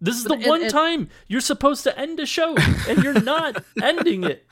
This 0.00 0.16
is 0.16 0.24
the 0.24 0.34
and- 0.34 0.46
one 0.46 0.62
and- 0.62 0.70
time 0.70 1.08
you're 1.26 1.40
supposed 1.40 1.82
to 1.84 1.98
end 1.98 2.20
a 2.20 2.26
show 2.26 2.56
and 2.88 3.02
you're 3.02 3.20
not 3.20 3.62
ending 3.82 4.24
it. 4.24 4.46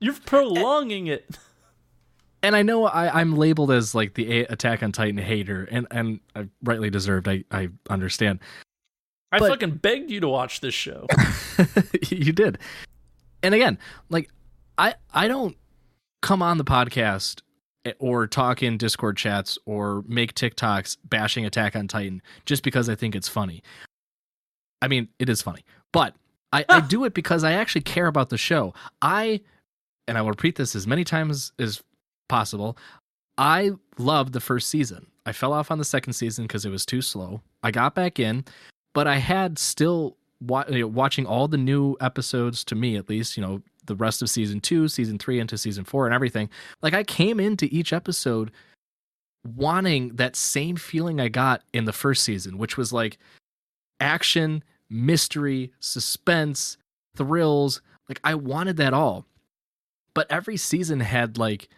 You're 0.00 0.14
prolonging 0.26 1.06
it. 1.08 1.38
and 2.42 2.56
I 2.56 2.62
know 2.62 2.86
I, 2.86 3.20
I'm 3.20 3.36
labeled 3.36 3.70
as 3.70 3.94
like 3.94 4.14
the 4.14 4.40
A- 4.40 4.46
Attack 4.46 4.82
on 4.82 4.90
Titan 4.92 5.18
hater, 5.18 5.68
and 5.70 5.86
and 5.90 6.20
I 6.34 6.48
rightly 6.62 6.90
deserved. 6.90 7.28
I 7.28 7.44
I 7.52 7.68
understand. 7.90 8.40
I 9.30 9.38
But- 9.38 9.50
fucking 9.50 9.76
begged 9.76 10.10
you 10.10 10.20
to 10.20 10.28
watch 10.28 10.60
this 10.60 10.74
show. 10.74 11.06
you 12.10 12.32
did, 12.32 12.58
and 13.42 13.54
again, 13.54 13.78
like 14.08 14.28
I 14.78 14.94
I 15.12 15.28
don't 15.28 15.56
come 16.22 16.42
on 16.42 16.56
the 16.58 16.64
podcast 16.64 17.42
or 17.98 18.26
talk 18.26 18.62
in 18.62 18.76
Discord 18.76 19.16
chats 19.16 19.58
or 19.66 20.04
make 20.06 20.34
TikToks 20.34 20.98
bashing 21.04 21.44
Attack 21.44 21.76
on 21.76 21.88
Titan 21.88 22.22
just 22.46 22.62
because 22.62 22.88
I 22.88 22.94
think 22.94 23.14
it's 23.14 23.28
funny. 23.28 23.62
I 24.80 24.88
mean, 24.88 25.08
it 25.18 25.28
is 25.28 25.42
funny, 25.42 25.64
but 25.92 26.14
I, 26.52 26.64
I 26.68 26.80
do 26.80 27.04
it 27.04 27.14
because 27.14 27.44
I 27.44 27.52
actually 27.52 27.82
care 27.82 28.06
about 28.06 28.28
the 28.28 28.38
show. 28.38 28.74
I, 29.00 29.40
and 30.06 30.18
I 30.18 30.22
will 30.22 30.30
repeat 30.30 30.56
this 30.56 30.76
as 30.76 30.86
many 30.86 31.04
times 31.04 31.52
as 31.58 31.82
possible. 32.28 32.76
I 33.38 33.72
loved 33.98 34.32
the 34.32 34.40
first 34.40 34.68
season. 34.68 35.06
I 35.24 35.32
fell 35.32 35.52
off 35.52 35.70
on 35.70 35.78
the 35.78 35.84
second 35.84 36.12
season 36.12 36.44
because 36.44 36.64
it 36.64 36.70
was 36.70 36.84
too 36.84 37.00
slow. 37.00 37.40
I 37.62 37.70
got 37.70 37.94
back 37.94 38.18
in, 38.18 38.44
but 38.92 39.06
I 39.06 39.16
had 39.16 39.58
still 39.58 40.16
wa- 40.40 40.64
watching 40.68 41.26
all 41.26 41.48
the 41.48 41.56
new 41.56 41.96
episodes 42.00 42.64
to 42.64 42.74
me 42.74 42.96
at 42.96 43.08
least. 43.08 43.36
You 43.36 43.42
know, 43.42 43.62
the 43.84 43.96
rest 43.96 44.22
of 44.22 44.30
season 44.30 44.60
two, 44.60 44.88
season 44.88 45.18
three, 45.18 45.40
into 45.40 45.58
season 45.58 45.84
four, 45.84 46.06
and 46.06 46.14
everything. 46.14 46.48
Like 46.82 46.94
I 46.94 47.04
came 47.04 47.40
into 47.40 47.66
each 47.70 47.92
episode 47.92 48.50
wanting 49.44 50.16
that 50.16 50.36
same 50.36 50.76
feeling 50.76 51.20
I 51.20 51.28
got 51.28 51.62
in 51.72 51.84
the 51.84 51.92
first 51.92 52.22
season, 52.24 52.58
which 52.58 52.76
was 52.76 52.92
like 52.92 53.18
action, 54.00 54.62
mystery, 54.88 55.72
suspense, 55.80 56.76
thrills. 57.16 57.80
Like 58.08 58.20
I 58.24 58.34
wanted 58.34 58.76
that 58.78 58.94
all. 58.94 59.26
But 60.14 60.30
every 60.30 60.56
season 60.56 61.00
had 61.00 61.38
like 61.38 61.68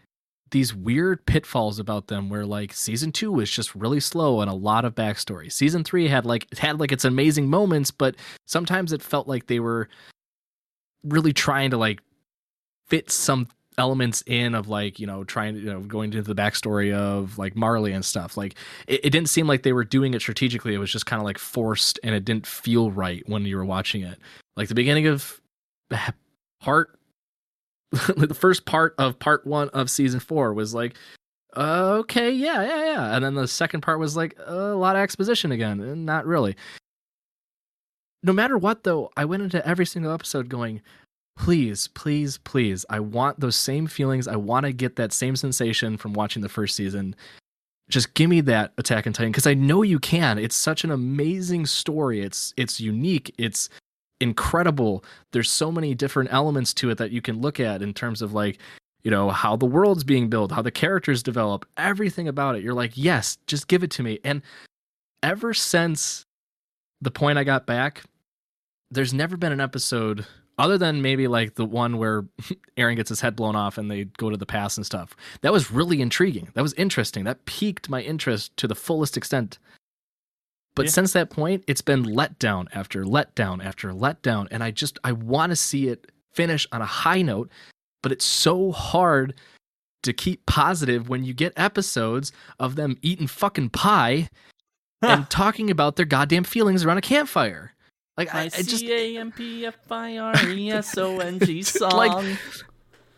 these 0.50 0.74
weird 0.74 1.24
pitfalls 1.26 1.78
about 1.78 2.06
them 2.06 2.28
where 2.28 2.46
like 2.46 2.72
season 2.72 3.10
2 3.10 3.32
was 3.32 3.50
just 3.50 3.74
really 3.74 3.98
slow 3.98 4.40
and 4.40 4.50
a 4.50 4.54
lot 4.54 4.84
of 4.84 4.94
backstory. 4.94 5.50
Season 5.50 5.82
3 5.82 6.08
had 6.08 6.24
like 6.24 6.46
had 6.58 6.78
like 6.78 6.92
its 6.92 7.04
amazing 7.04 7.48
moments, 7.48 7.90
but 7.90 8.14
sometimes 8.46 8.92
it 8.92 9.02
felt 9.02 9.26
like 9.26 9.46
they 9.46 9.58
were 9.58 9.88
really 11.04 11.32
trying 11.32 11.70
to 11.70 11.76
like 11.76 12.00
fit 12.88 13.10
some 13.10 13.48
elements 13.76 14.22
in 14.26 14.54
of 14.54 14.68
like 14.68 15.00
you 15.00 15.06
know 15.06 15.24
trying 15.24 15.54
to 15.54 15.60
you 15.60 15.72
know 15.72 15.80
going 15.80 16.12
into 16.12 16.22
the 16.22 16.34
backstory 16.34 16.92
of 16.94 17.38
like 17.38 17.56
marley 17.56 17.92
and 17.92 18.04
stuff. 18.04 18.36
Like 18.36 18.54
it, 18.86 19.04
it 19.06 19.10
didn't 19.10 19.28
seem 19.28 19.46
like 19.46 19.62
they 19.62 19.72
were 19.72 19.84
doing 19.84 20.14
it 20.14 20.20
strategically. 20.20 20.74
It 20.74 20.78
was 20.78 20.92
just 20.92 21.06
kind 21.06 21.20
of 21.20 21.24
like 21.24 21.38
forced 21.38 21.98
and 22.02 22.14
it 22.14 22.24
didn't 22.24 22.46
feel 22.46 22.90
right 22.90 23.22
when 23.26 23.44
you 23.44 23.56
were 23.56 23.64
watching 23.64 24.02
it. 24.02 24.18
Like 24.56 24.68
the 24.68 24.74
beginning 24.74 25.06
of 25.06 25.40
part 26.60 26.98
the 28.16 28.34
first 28.34 28.64
part 28.64 28.94
of 28.98 29.18
part 29.18 29.46
one 29.46 29.68
of 29.70 29.90
season 29.90 30.18
four 30.18 30.52
was 30.52 30.74
like 30.74 30.96
okay 31.56 32.30
yeah 32.30 32.62
yeah 32.62 32.84
yeah. 32.92 33.16
And 33.16 33.24
then 33.24 33.34
the 33.34 33.48
second 33.48 33.80
part 33.82 33.98
was 33.98 34.16
like 34.16 34.36
a 34.46 34.54
lot 34.54 34.96
of 34.96 35.02
exposition 35.02 35.52
again. 35.52 36.04
Not 36.04 36.26
really 36.26 36.56
no 38.24 38.32
matter 38.32 38.58
what 38.58 38.82
though 38.82 39.10
i 39.16 39.24
went 39.24 39.42
into 39.42 39.64
every 39.66 39.86
single 39.86 40.12
episode 40.12 40.48
going 40.48 40.80
please, 41.36 41.88
please, 41.88 42.38
please, 42.38 42.84
I 42.88 43.00
want 43.00 43.40
those 43.40 43.56
same 43.56 43.86
feelings. 43.86 44.28
I 44.28 44.36
want 44.36 44.66
to 44.66 44.72
get 44.72 44.96
that 44.96 45.12
same 45.12 45.36
sensation 45.36 45.96
from 45.96 46.12
watching 46.12 46.42
the 46.42 46.48
first 46.48 46.76
season. 46.76 47.14
Just 47.88 48.14
give 48.14 48.30
me 48.30 48.40
that 48.42 48.72
Attack 48.78 49.06
on 49.06 49.12
Titan 49.12 49.32
because 49.32 49.46
I 49.46 49.54
know 49.54 49.82
you 49.82 49.98
can. 49.98 50.38
It's 50.38 50.56
such 50.56 50.84
an 50.84 50.90
amazing 50.90 51.66
story. 51.66 52.22
It's 52.22 52.54
it's 52.56 52.80
unique. 52.80 53.34
It's 53.36 53.68
incredible. 54.20 55.04
There's 55.32 55.50
so 55.50 55.70
many 55.70 55.94
different 55.94 56.32
elements 56.32 56.72
to 56.74 56.90
it 56.90 56.98
that 56.98 57.10
you 57.10 57.20
can 57.20 57.40
look 57.40 57.60
at 57.60 57.82
in 57.82 57.92
terms 57.92 58.22
of 58.22 58.32
like, 58.32 58.58
you 59.02 59.10
know, 59.10 59.28
how 59.28 59.56
the 59.56 59.66
world's 59.66 60.04
being 60.04 60.30
built, 60.30 60.50
how 60.50 60.62
the 60.62 60.70
characters 60.70 61.22
develop, 61.22 61.66
everything 61.76 62.26
about 62.26 62.56
it. 62.56 62.62
You're 62.62 62.72
like, 62.72 62.92
"Yes, 62.94 63.36
just 63.46 63.68
give 63.68 63.82
it 63.82 63.90
to 63.92 64.02
me." 64.02 64.18
And 64.24 64.40
ever 65.22 65.52
since 65.52 66.24
the 67.02 67.10
point 67.10 67.38
I 67.38 67.44
got 67.44 67.66
back, 67.66 68.02
there's 68.94 69.14
never 69.14 69.36
been 69.36 69.52
an 69.52 69.60
episode 69.60 70.26
other 70.56 70.78
than 70.78 71.02
maybe 71.02 71.26
like 71.26 71.54
the 71.56 71.64
one 71.64 71.98
where 71.98 72.22
Eren 72.76 72.96
gets 72.96 73.08
his 73.08 73.20
head 73.20 73.34
blown 73.36 73.56
off 73.56 73.76
and 73.76 73.90
they 73.90 74.04
go 74.04 74.30
to 74.30 74.36
the 74.36 74.46
past 74.46 74.76
and 74.78 74.86
stuff. 74.86 75.16
That 75.42 75.52
was 75.52 75.70
really 75.70 76.00
intriguing. 76.00 76.48
That 76.54 76.62
was 76.62 76.72
interesting. 76.74 77.24
That 77.24 77.44
piqued 77.44 77.88
my 77.88 78.00
interest 78.02 78.56
to 78.58 78.68
the 78.68 78.74
fullest 78.74 79.16
extent. 79.16 79.58
But 80.76 80.86
Yeah. 80.86 80.92
since 80.92 81.12
that 81.12 81.30
point, 81.30 81.64
it's 81.66 81.82
been 81.82 82.02
let 82.04 82.38
down 82.38 82.68
after 82.72 83.04
let 83.04 83.34
down 83.34 83.60
after 83.60 83.92
let 83.92 84.22
down. 84.22 84.48
And 84.50 84.62
I 84.62 84.70
just, 84.70 84.98
I 85.04 85.12
want 85.12 85.50
to 85.50 85.56
see 85.56 85.88
it 85.88 86.10
finish 86.32 86.66
on 86.72 86.82
a 86.82 86.86
high 86.86 87.22
note, 87.22 87.50
but 88.02 88.12
it's 88.12 88.24
so 88.24 88.72
hard 88.72 89.34
to 90.02 90.12
keep 90.12 90.46
positive 90.46 91.08
when 91.08 91.24
you 91.24 91.32
get 91.32 91.52
episodes 91.56 92.30
of 92.58 92.76
them 92.76 92.98
eating 93.02 93.26
fucking 93.26 93.70
pie 93.70 94.28
and 95.02 95.28
talking 95.30 95.70
about 95.70 95.96
their 95.96 96.06
goddamn 96.06 96.44
feelings 96.44 96.84
around 96.84 96.98
a 96.98 97.02
campfire. 97.02 97.73
Like 98.16 98.34
I, 98.34 98.44
I 98.44 98.48
just 98.48 98.78
C 98.78 98.92
A 99.16 99.20
M 99.20 99.32
P 99.32 99.66
F 99.66 99.76
I 99.90 100.18
R 100.18 100.34
E 100.48 100.70
S 100.72 100.96
O 100.96 101.18
N 101.18 101.38
G 101.40 101.62
song. 101.62 101.90
Like- 101.90 102.38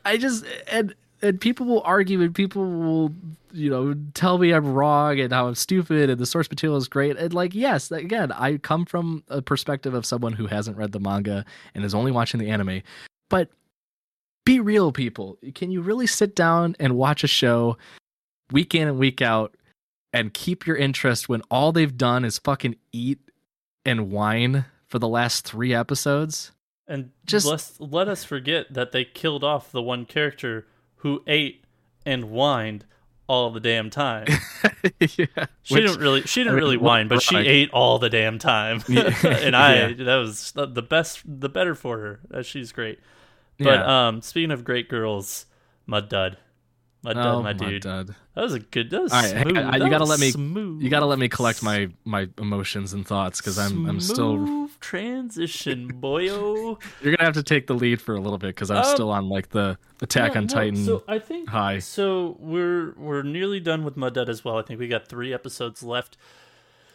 I 0.04 0.16
just 0.16 0.44
and 0.70 0.94
and 1.22 1.40
people 1.40 1.66
will 1.66 1.82
argue 1.82 2.22
and 2.22 2.34
people 2.34 2.64
will 2.64 3.12
you 3.52 3.68
know 3.70 3.94
tell 4.14 4.38
me 4.38 4.52
I'm 4.52 4.72
wrong 4.72 5.18
and 5.18 5.32
how 5.32 5.48
I'm 5.48 5.54
stupid 5.54 6.10
and 6.10 6.18
the 6.20 6.26
source 6.26 6.48
material 6.48 6.76
is 6.76 6.88
great. 6.88 7.16
And 7.16 7.34
like 7.34 7.54
yes 7.54 7.90
again 7.90 8.32
I 8.32 8.58
come 8.58 8.86
from 8.86 9.24
a 9.28 9.42
perspective 9.42 9.94
of 9.94 10.06
someone 10.06 10.32
who 10.32 10.46
hasn't 10.46 10.76
read 10.76 10.92
the 10.92 11.00
manga 11.00 11.44
and 11.74 11.84
is 11.84 11.94
only 11.94 12.12
watching 12.12 12.40
the 12.40 12.48
anime. 12.50 12.82
But 13.28 13.50
be 14.44 14.60
real 14.60 14.92
people. 14.92 15.38
Can 15.54 15.70
you 15.72 15.82
really 15.82 16.06
sit 16.06 16.36
down 16.36 16.76
and 16.78 16.96
watch 16.96 17.24
a 17.24 17.28
show 17.28 17.76
week 18.52 18.74
in 18.74 18.86
and 18.86 18.98
week 18.98 19.20
out 19.20 19.56
and 20.12 20.32
keep 20.32 20.66
your 20.66 20.76
interest 20.76 21.28
when 21.28 21.42
all 21.50 21.72
they've 21.72 21.96
done 21.98 22.24
is 22.24 22.38
fucking 22.38 22.76
eat 22.92 23.18
and 23.84 24.10
whine 24.12 24.64
for 24.86 24.98
the 24.98 25.08
last 25.08 25.44
3 25.46 25.74
episodes 25.74 26.52
and 26.88 27.10
just- 27.24 27.46
just 27.48 27.80
let, 27.80 28.08
us 28.08 28.22
forget 28.24 28.72
that 28.72 28.92
they 28.92 29.04
killed 29.04 29.42
off 29.44 29.72
the 29.72 29.82
one 29.82 30.04
character 30.04 30.66
who 30.96 31.22
ate 31.26 31.64
and 32.04 32.24
whined 32.26 32.84
all 33.28 33.50
the 33.50 33.58
damn 33.58 33.90
time. 33.90 34.26
yeah 35.00 35.08
She 35.64 35.74
Which- 35.74 35.82
didn't 35.86 35.98
really 35.98 36.22
she 36.22 36.40
didn't 36.40 36.54
mean, 36.54 36.62
really 36.62 36.76
whine, 36.76 37.08
but 37.08 37.20
she 37.22 37.36
ate 37.36 37.70
all 37.72 37.98
the 37.98 38.08
damn 38.08 38.38
time. 38.38 38.84
Yeah. 38.88 39.12
and 39.26 39.56
I 39.56 39.88
Yeah. 39.88 40.04
that 40.04 40.16
was 40.16 40.52
the 40.54 40.66
best 40.82 41.22
the 41.26 41.48
better 41.48 41.74
for 41.74 41.98
her. 41.98 42.20
Uh, 42.32 42.42
She's 42.42 42.70
great. 42.70 43.00
But 43.58 43.80
um 43.88 44.22
speaking 44.22 44.52
of 44.52 44.62
great 44.62 44.88
girls, 44.88 45.46
Mud 45.86 46.08
Dud. 46.08 46.36
Mud 47.02 47.14
Dud, 47.16 47.26
Oh, 47.26 47.42
my 47.42 47.52
my 47.52 47.68
dude. 47.68 47.82
dud. 47.82 48.14
That 48.36 48.42
was 48.42 48.54
a 48.54 48.60
good 48.60 48.90
that 48.90 49.02
was 49.02 49.12
All 49.12 49.20
right, 49.22 49.34
hey, 49.34 49.42
smooth. 49.42 49.56
I- 49.56 49.78
That 49.78 49.84
you 49.84 49.90
gotta 49.90 50.04
let 50.04 50.20
me- 50.20 50.30
smooth. 50.30 50.82
You 50.82 50.88
got 50.90 51.00
to 51.00 51.06
let 51.06 51.18
me 51.18 51.28
collect 51.28 51.64
my 51.64 51.88
my 52.04 52.28
emotions 52.38 52.92
and 52.92 53.04
thoughts 53.04 53.40
because 53.40 53.58
I'm 53.58 53.88
I'm 53.88 54.00
still. 54.00 54.65
Transition, 54.86 55.92
boyo. 56.00 56.80
You're 57.02 57.16
gonna 57.16 57.24
have 57.26 57.34
to 57.34 57.42
take 57.42 57.66
the 57.66 57.74
lead 57.74 58.00
for 58.00 58.14
a 58.14 58.20
little 58.20 58.38
bit 58.38 58.48
because 58.48 58.70
I'm 58.70 58.84
Um, 58.84 58.94
still 58.94 59.10
on 59.10 59.28
like 59.28 59.48
the 59.48 59.76
Attack 60.00 60.32
Yeah, 60.34 60.38
on 60.38 60.46
no, 60.46 60.54
Titan. 60.54 60.76
So 60.84 61.02
I 61.08 61.18
think 61.18 61.48
high. 61.48 61.80
So 61.80 62.36
we're 62.38 62.92
we're 62.96 63.22
nearly 63.22 63.58
done 63.58 63.82
with 63.84 63.96
Mud 63.96 64.14
Dud 64.14 64.28
as 64.28 64.44
well. 64.44 64.58
I 64.58 64.62
think 64.62 64.78
we 64.78 64.86
got 64.86 65.08
three 65.08 65.34
episodes 65.34 65.82
left. 65.82 66.16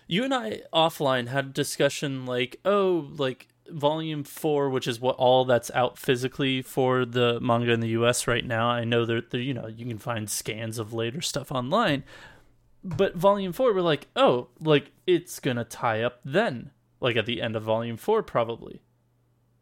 You 0.07 0.23
and 0.23 0.33
I 0.33 0.61
offline 0.73 1.27
had 1.27 1.45
a 1.47 1.49
discussion 1.49 2.25
like, 2.25 2.61
oh, 2.63 3.09
like 3.17 3.49
volume 3.69 4.23
four, 4.23 4.69
which 4.69 4.87
is 4.87 5.01
what 5.01 5.17
all 5.17 5.43
that's 5.43 5.69
out 5.71 5.97
physically 5.99 6.61
for 6.61 7.03
the 7.03 7.41
manga 7.41 7.73
in 7.73 7.81
the 7.81 7.89
US 7.89 8.25
right 8.25 8.45
now. 8.45 8.69
I 8.69 8.85
know 8.85 9.03
that 9.05 9.33
you 9.33 9.53
know, 9.53 9.67
you 9.67 9.85
can 9.85 9.97
find 9.97 10.29
scans 10.29 10.79
of 10.79 10.93
later 10.93 11.19
stuff 11.19 11.51
online. 11.51 12.05
But 12.85 13.15
volume 13.17 13.51
four, 13.51 13.73
we're 13.73 13.81
like, 13.81 14.07
oh, 14.15 14.47
like 14.61 14.91
it's 15.05 15.41
gonna 15.41 15.65
tie 15.65 16.01
up 16.03 16.21
then. 16.23 16.71
Like 17.01 17.17
at 17.17 17.25
the 17.25 17.41
end 17.41 17.55
of 17.55 17.63
volume 17.63 17.97
four, 17.97 18.23
probably. 18.23 18.81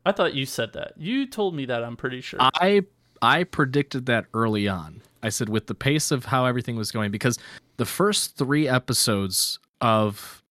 I 0.05 0.11
thought 0.11 0.33
you 0.33 0.45
said 0.45 0.73
that. 0.73 0.93
You 0.97 1.25
told 1.25 1.55
me 1.55 1.65
that, 1.65 1.83
I'm 1.83 1.97
pretty 1.97 2.21
sure. 2.21 2.39
I 2.41 2.83
I 3.21 3.43
predicted 3.43 4.05
that 4.05 4.25
early 4.33 4.67
on. 4.67 5.01
I 5.23 5.29
said 5.29 5.49
with 5.49 5.67
the 5.67 5.75
pace 5.75 6.11
of 6.11 6.25
how 6.25 6.45
everything 6.45 6.75
was 6.75 6.91
going 6.91 7.11
because 7.11 7.37
the 7.77 7.85
first 7.85 8.37
three 8.37 8.67
episodes 8.67 9.59
of 9.81 10.43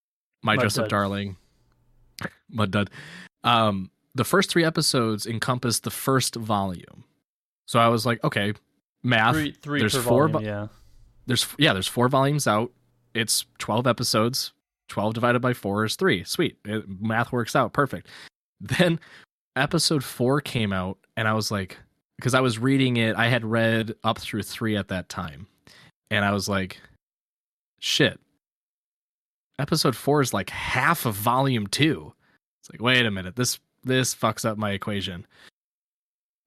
My 0.43 0.55
Mud 0.57 0.61
Dress 0.63 0.79
Up 0.79 0.89
Darling, 0.89 1.37
Mud 2.51 2.71
Dud, 2.71 2.91
um, 3.45 3.91
the 4.15 4.25
first 4.25 4.51
three 4.51 4.65
episodes 4.65 5.27
encompass 5.27 5.81
the 5.81 5.91
first 5.91 6.35
volume. 6.37 7.05
So 7.67 7.79
I 7.79 7.89
was 7.89 8.05
like, 8.05 8.23
okay, 8.25 8.53
math. 9.03 9.35
three 9.35 9.53
three 9.53 9.81
there's 9.81 9.95
per 9.95 10.03
four 10.03 10.29
volume, 10.29 10.45
vo- 10.45 10.47
yeah. 10.51 10.67
there's 11.27 11.47
yeah 11.59 11.73
there's 11.73 11.89
four 11.89 12.09
volumes 12.09 12.47
out 12.47 12.73
it's 13.15 13.47
12 13.59 13.87
episodes 13.87 14.53
12 14.89 15.15
divided 15.15 15.41
by 15.41 15.53
4 15.55 15.85
is 15.85 15.97
3 15.97 16.25
sweet. 16.25 16.59
It- 16.65 16.85
math 17.01 17.33
works 17.33 17.55
out. 17.57 17.73
Perfect. 17.73 18.09
Then 18.61 18.99
episode 19.55 20.03
4 20.05 20.41
came 20.41 20.73
out 20.73 20.99
and 21.17 21.27
i 21.29 21.33
was 21.33 21.51
like 21.51 21.77
because 22.17 22.35
i 22.35 22.41
was 22.41 22.59
reading 22.59 22.97
it 22.97 23.17
i 23.17 23.27
had 23.27 23.45
read 23.45 23.95
up 24.05 24.19
through 24.19 24.43
3 24.43 24.77
at 24.77 24.89
that 24.89 25.09
time 25.09 25.47
and 26.11 26.25
i 26.25 26.33
was 26.33 26.49
like 26.49 26.81
shit. 27.81 28.21
Episode 29.61 29.97
4 29.97 30.21
is 30.23 30.35
like 30.35 30.51
half 30.51 31.07
of 31.07 31.15
volume 31.15 31.67
2 31.69 32.13
it's 32.61 32.71
like 32.73 32.83
wait 32.83 33.07
a 33.07 33.11
minute. 33.11 33.37
This 33.37 33.59
this 33.85 34.15
fucks 34.15 34.45
up 34.45 34.59
my 34.59 34.73
equation 34.73 35.27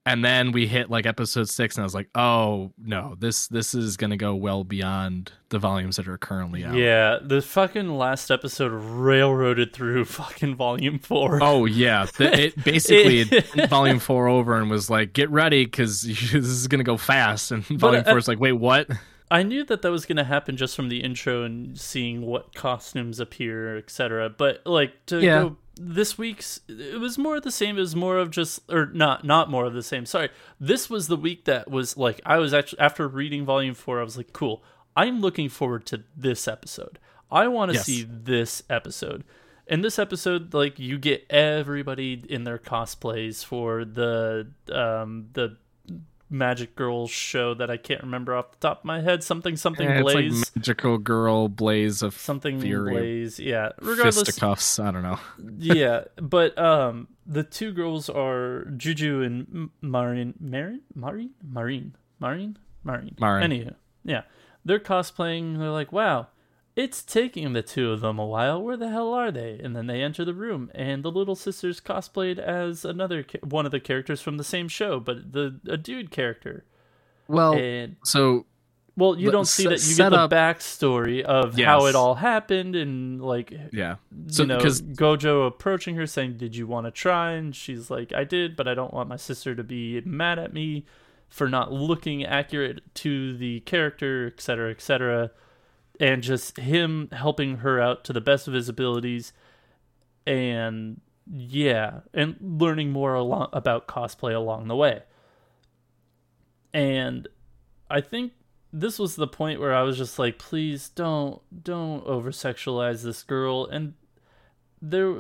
and 0.06 0.26
then 0.26 0.52
we 0.52 0.66
hit 0.68 0.90
like 0.90 1.06
episode 1.06 1.48
six 1.48 1.76
and 1.76 1.84
i 1.84 1.86
was 1.86 1.94
like 1.94 2.10
oh 2.16 2.72
no 2.84 3.16
this 3.20 3.48
this 3.50 3.74
is 3.76 3.98
gonna 3.98 4.18
go 4.18 4.34
well 4.36 4.64
beyond 4.64 5.32
the 5.50 5.60
volumes 5.60 5.98
that 5.98 6.08
are 6.08 6.18
currently 6.18 6.64
out. 6.64 6.76
Yeah, 6.76 7.20
the 7.22 7.42
fucking 7.42 7.90
last 7.98 8.32
episode 8.32 8.70
railroaded 8.72 9.74
through 9.74 10.06
fucking 10.22 10.56
volume 10.56 10.98
four. 10.98 11.40
oh 11.44 11.66
yeah. 11.66 12.06
The, 12.18 12.44
it 12.46 12.64
basically 12.64 13.20
It- 13.22 13.70
volume 13.70 14.00
four 14.00 14.30
over 14.30 14.58
and 14.58 14.70
was 14.70 14.90
like 14.90 15.12
get 15.12 15.30
ready 15.30 15.66
because 15.66 16.02
this 16.04 16.34
is 16.34 16.68
gonna 16.70 16.86
go 16.86 16.96
fast. 16.96 17.52
And 17.52 17.64
volume 17.66 18.04
uh, 18.06 18.10
four 18.12 18.18
is 18.18 18.30
like 18.30 18.40
wait 18.40 18.54
what 18.54 18.88
I 19.32 19.44
knew 19.44 19.64
that 19.64 19.82
that 19.82 19.90
was 19.92 20.06
going 20.06 20.18
to 20.18 20.24
happen 20.26 20.58
just 20.58 20.76
from 20.76 20.90
the 20.90 21.02
intro 21.02 21.44
and 21.44 21.80
seeing 21.80 22.22
what 22.26 22.54
costumes 22.54 23.20
appear, 23.20 23.78
etc. 23.78 24.30
But 24.30 24.62
like 24.66 25.06
to 25.08 25.20
Yeah. 25.22 25.42
go 25.44 25.58
this 25.76 26.18
week's, 26.18 26.60
it 26.68 27.00
was 27.00 27.18
more 27.18 27.38
of 27.38 27.44
the 27.44 27.50
same. 27.52 27.78
It 27.78 27.82
was 27.82 27.96
more 27.96 28.18
of 28.18 28.30
just, 28.30 28.60
or 28.70 28.88
not, 28.88 29.24
not 29.24 29.50
more 29.50 29.66
of 29.66 29.74
the 29.74 29.82
same. 29.82 30.06
Sorry, 30.06 30.30
this 30.60 30.90
was 30.90 31.08
the 31.08 31.16
week 31.16 31.46
that 31.46 31.72
was 31.72 31.96
like 31.98 32.20
I 32.26 32.38
was 32.40 32.54
actually 32.54 32.80
after 32.80 33.08
reading 33.08 33.46
volume 33.46 33.74
four, 33.74 34.00
I 34.00 34.04
was 34.04 34.18
like, 34.18 34.34
cool. 34.34 34.64
I'm 34.96 35.22
looking 35.22 35.48
forward 35.48 35.86
to 35.88 36.04
this 36.16 36.48
episode. 36.48 37.00
I 37.32 37.48
want 37.48 37.72
to 37.72 37.76
Yes. 37.76 37.86
see 37.86 38.04
this 38.08 38.62
episode. 38.70 39.24
In 39.66 39.82
this 39.82 39.98
episode, 39.98 40.54
like 40.54 40.78
you 40.78 40.98
get 41.00 41.26
everybody 41.30 42.22
in 42.28 42.44
their 42.44 42.58
cosplays 42.60 43.46
for 43.46 43.86
the 43.86 44.48
um 44.74 45.30
the 45.32 45.56
Magic 46.32 46.76
Girl 46.76 47.08
show 47.08 47.54
that 47.56 47.70
I 47.70 47.76
can't 47.78 48.02
remember 48.02 48.36
off 48.36 48.52
the 48.52 48.58
top 48.58 48.80
of 48.80 48.86
my 48.86 49.02
head. 49.02 49.24
Something 49.24 49.58
something 49.58 49.88
it's 49.88 50.02
Blaze. 50.02 50.40
like 50.40 50.56
magical 50.56 50.98
girl 50.98 51.50
blaze 51.50 52.02
of 52.02 52.16
something 52.16 52.62
fury, 52.62 52.94
Blaze. 52.94 53.40
Yeah. 53.40 53.70
Regardless, 53.82 54.20
fisticuffs. 54.20 54.80
I 54.80 54.92
don't 54.92 55.04
know. 55.04 55.20
yeah, 55.58 56.06
but 56.16 56.58
um, 56.58 57.10
the 57.28 57.44
two 57.44 57.74
girls 57.74 58.10
are 58.10 58.66
Juju 58.78 59.22
and 59.22 59.70
Marin, 59.82 60.34
Marin, 60.40 60.82
Marin, 60.96 61.32
Marin, 61.44 61.96
Marin, 62.20 62.58
Marin. 62.84 63.16
Marin. 63.20 63.52
Anywho, 63.52 63.76
yeah, 64.06 64.22
they're 64.64 64.80
cosplaying. 64.80 65.60
They're 65.60 65.70
like, 65.70 65.92
wow, 65.92 66.28
it's 66.76 67.04
taking 67.04 67.54
the 67.54 67.62
two 67.62 67.92
of 67.92 68.02
them 68.02 68.18
a 68.18 68.26
while. 68.26 68.62
Where 68.62 68.78
the 68.78 68.90
hell 68.90 69.14
are 69.14 69.32
they? 69.32 69.60
And 69.62 69.76
then 69.76 69.88
they 69.88 70.02
enter 70.02 70.24
the 70.24 70.34
room, 70.34 70.72
and 70.74 71.04
the 71.04 71.12
little 71.12 71.36
sisters 71.36 71.82
cosplayed 71.82 72.40
as 72.40 72.86
another 72.86 73.26
one 73.44 73.66
of 73.66 73.72
the 73.72 73.80
characters 73.80 74.22
from 74.22 74.38
the 74.38 74.44
same 74.44 74.68
show, 74.68 75.00
but 75.00 75.34
the 75.34 75.60
a 75.68 75.78
dude 75.78 76.12
character. 76.12 76.66
Well, 77.28 77.54
And 77.54 77.96
so 78.04 78.46
well, 78.98 79.18
you 79.18 79.32
don't 79.32 79.48
see 79.48 79.68
that. 79.68 79.82
You 79.86 79.96
get 79.96 80.10
the 80.10 80.18
up- 80.18 80.32
backstory 80.32 81.22
of 81.22 81.58
how 81.58 81.86
it 81.86 81.96
all 81.96 82.16
happened, 82.16 82.76
and 82.76 83.22
like 83.22 83.54
yeah, 83.72 83.96
so 84.28 84.44
you 84.44 84.48
know, 84.48 84.58
because 84.58 84.82
Gojo 84.82 85.48
approaching 85.48 85.96
her 85.96 86.06
saying, 86.06 86.38
"Did 86.38 86.56
you 86.56 86.68
want 86.68 86.88
to 86.88 86.92
try?" 86.92 87.32
And 87.32 87.56
she's 87.56 87.90
like, 87.90 88.14
"I 88.14 88.24
did, 88.26 88.56
but 88.56 88.68
I 88.68 88.74
don't 88.74 88.94
want 88.94 89.08
my 89.08 89.16
sister 89.16 89.56
to 89.56 89.64
be 89.64 90.02
mad 90.02 90.40
at 90.40 90.54
me 90.54 90.86
for 91.30 91.48
not 91.48 91.72
looking 91.72 92.26
accurate 92.26 92.82
to 92.96 93.36
the 93.38 93.62
character, 93.62 94.28
etc., 94.28 94.72
etc." 94.72 95.32
And 96.02 96.24
just 96.24 96.58
him 96.58 97.08
helping 97.14 97.58
her 97.58 97.80
out 97.80 98.04
to 98.06 98.14
the 98.14 98.20
best 98.20 98.48
of 98.48 98.54
his 98.56 98.68
abilities, 98.68 99.32
and 100.26 101.00
yeah, 101.32 102.00
and 102.14 102.36
learning 102.42 102.92
more 102.92 103.14
along 103.14 103.50
about 103.54 103.88
cosplay 103.88 104.36
along 104.36 104.68
the 104.68 104.76
way. 104.76 105.04
And 106.74 107.28
I 107.90 108.02
think 108.02 108.34
this 108.74 108.98
was 108.98 109.16
the 109.16 109.28
point 109.28 109.60
where 109.60 109.76
I 109.76 109.84
was 109.84 109.98
just 109.98 110.18
like, 110.18 110.40
please 110.40 110.90
don't 110.90 111.42
don't 111.64 112.06
over 112.06 112.32
sexualize 112.32 113.04
this 113.04 113.24
girl. 113.24 113.66
And 113.66 113.94
there, 114.82 115.16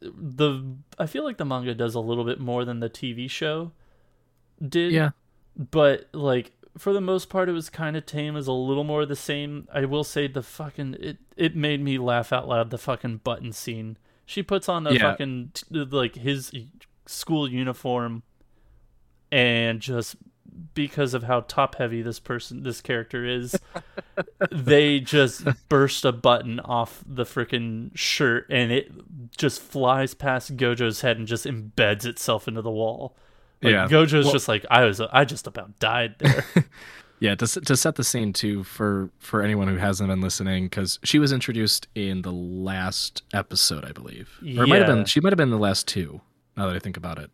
the 0.00 0.76
I 0.98 1.06
feel 1.06 1.24
like 1.24 1.38
the 1.38 1.44
manga 1.44 1.74
does 1.74 1.94
a 1.94 2.00
little 2.00 2.24
bit 2.24 2.38
more 2.40 2.64
than 2.64 2.80
the 2.80 2.90
TV 2.90 3.28
show 3.28 3.72
did. 4.66 4.92
yeah, 4.92 5.10
But 5.56 6.08
like 6.12 6.52
for 6.78 6.92
the 6.92 7.00
most 7.00 7.28
part, 7.28 7.48
it 7.48 7.52
was 7.52 7.68
kind 7.70 7.96
of 7.96 8.06
tame. 8.06 8.34
Was 8.34 8.46
a 8.46 8.52
little 8.52 8.84
more 8.84 9.04
the 9.06 9.16
same. 9.16 9.68
I 9.72 9.84
will 9.84 10.04
say 10.04 10.26
the 10.26 10.42
fucking 10.42 10.96
it 11.00 11.18
it 11.36 11.56
made 11.56 11.82
me 11.82 11.98
laugh 11.98 12.32
out 12.32 12.48
loud. 12.48 12.70
The 12.70 12.78
fucking 12.78 13.18
button 13.18 13.52
scene. 13.52 13.96
She 14.26 14.42
puts 14.42 14.68
on 14.68 14.84
the 14.84 14.94
Yeah. 14.94 15.10
fucking 15.12 15.52
like 15.70 16.14
his 16.14 16.52
school 17.06 17.50
uniform, 17.50 18.22
and 19.32 19.80
just 19.80 20.16
because 20.74 21.14
of 21.14 21.22
how 21.24 21.40
top 21.40 21.76
heavy 21.76 22.02
this 22.02 22.18
person 22.18 22.64
this 22.64 22.80
character 22.80 23.24
is 23.24 23.56
they 24.50 24.98
just 24.98 25.44
burst 25.68 26.04
a 26.04 26.10
button 26.12 26.58
off 26.60 27.04
the 27.06 27.24
freaking 27.24 27.90
shirt 27.96 28.46
and 28.50 28.72
it 28.72 28.90
just 29.36 29.60
flies 29.62 30.12
past 30.12 30.56
gojo's 30.56 31.02
head 31.02 31.16
and 31.16 31.28
just 31.28 31.46
embeds 31.46 32.04
itself 32.04 32.48
into 32.48 32.60
the 32.62 32.70
wall 32.70 33.16
like, 33.62 33.72
Yeah. 33.72 33.86
gojo's 33.88 34.24
Well- 34.24 34.32
just 34.32 34.48
like 34.48 34.64
i 34.70 34.84
was 34.84 35.00
i 35.00 35.24
just 35.24 35.46
about 35.46 35.78
died 35.78 36.14
there 36.18 36.44
yeah. 37.20 37.34
To 37.34 37.46
to 37.46 37.76
set 37.76 37.96
the 37.96 38.04
scene 38.04 38.32
too 38.32 38.64
for 38.64 39.10
for 39.18 39.42
anyone 39.42 39.68
who 39.68 39.76
hasn't 39.76 40.08
been 40.08 40.22
listening, 40.22 40.64
because 40.64 40.98
she 41.04 41.18
was 41.18 41.32
introduced 41.32 41.86
in 41.94 42.22
the 42.22 42.32
last 42.32 43.22
episode, 43.34 43.84
I 43.84 43.92
believe, 43.92 44.38
or 44.42 44.64
it 44.64 44.68
might 44.68 44.78
have 44.78 44.88
Yeah. 44.88 44.94
been 44.94 45.04
she 45.04 45.20
might 45.20 45.30
have 45.32 45.36
been 45.36 45.50
the 45.50 45.58
last 45.58 45.86
two. 45.86 46.22
Now 46.56 46.66
that 46.66 46.76
I 46.76 46.78
think 46.78 46.96
about 46.96 47.18
it, 47.18 47.30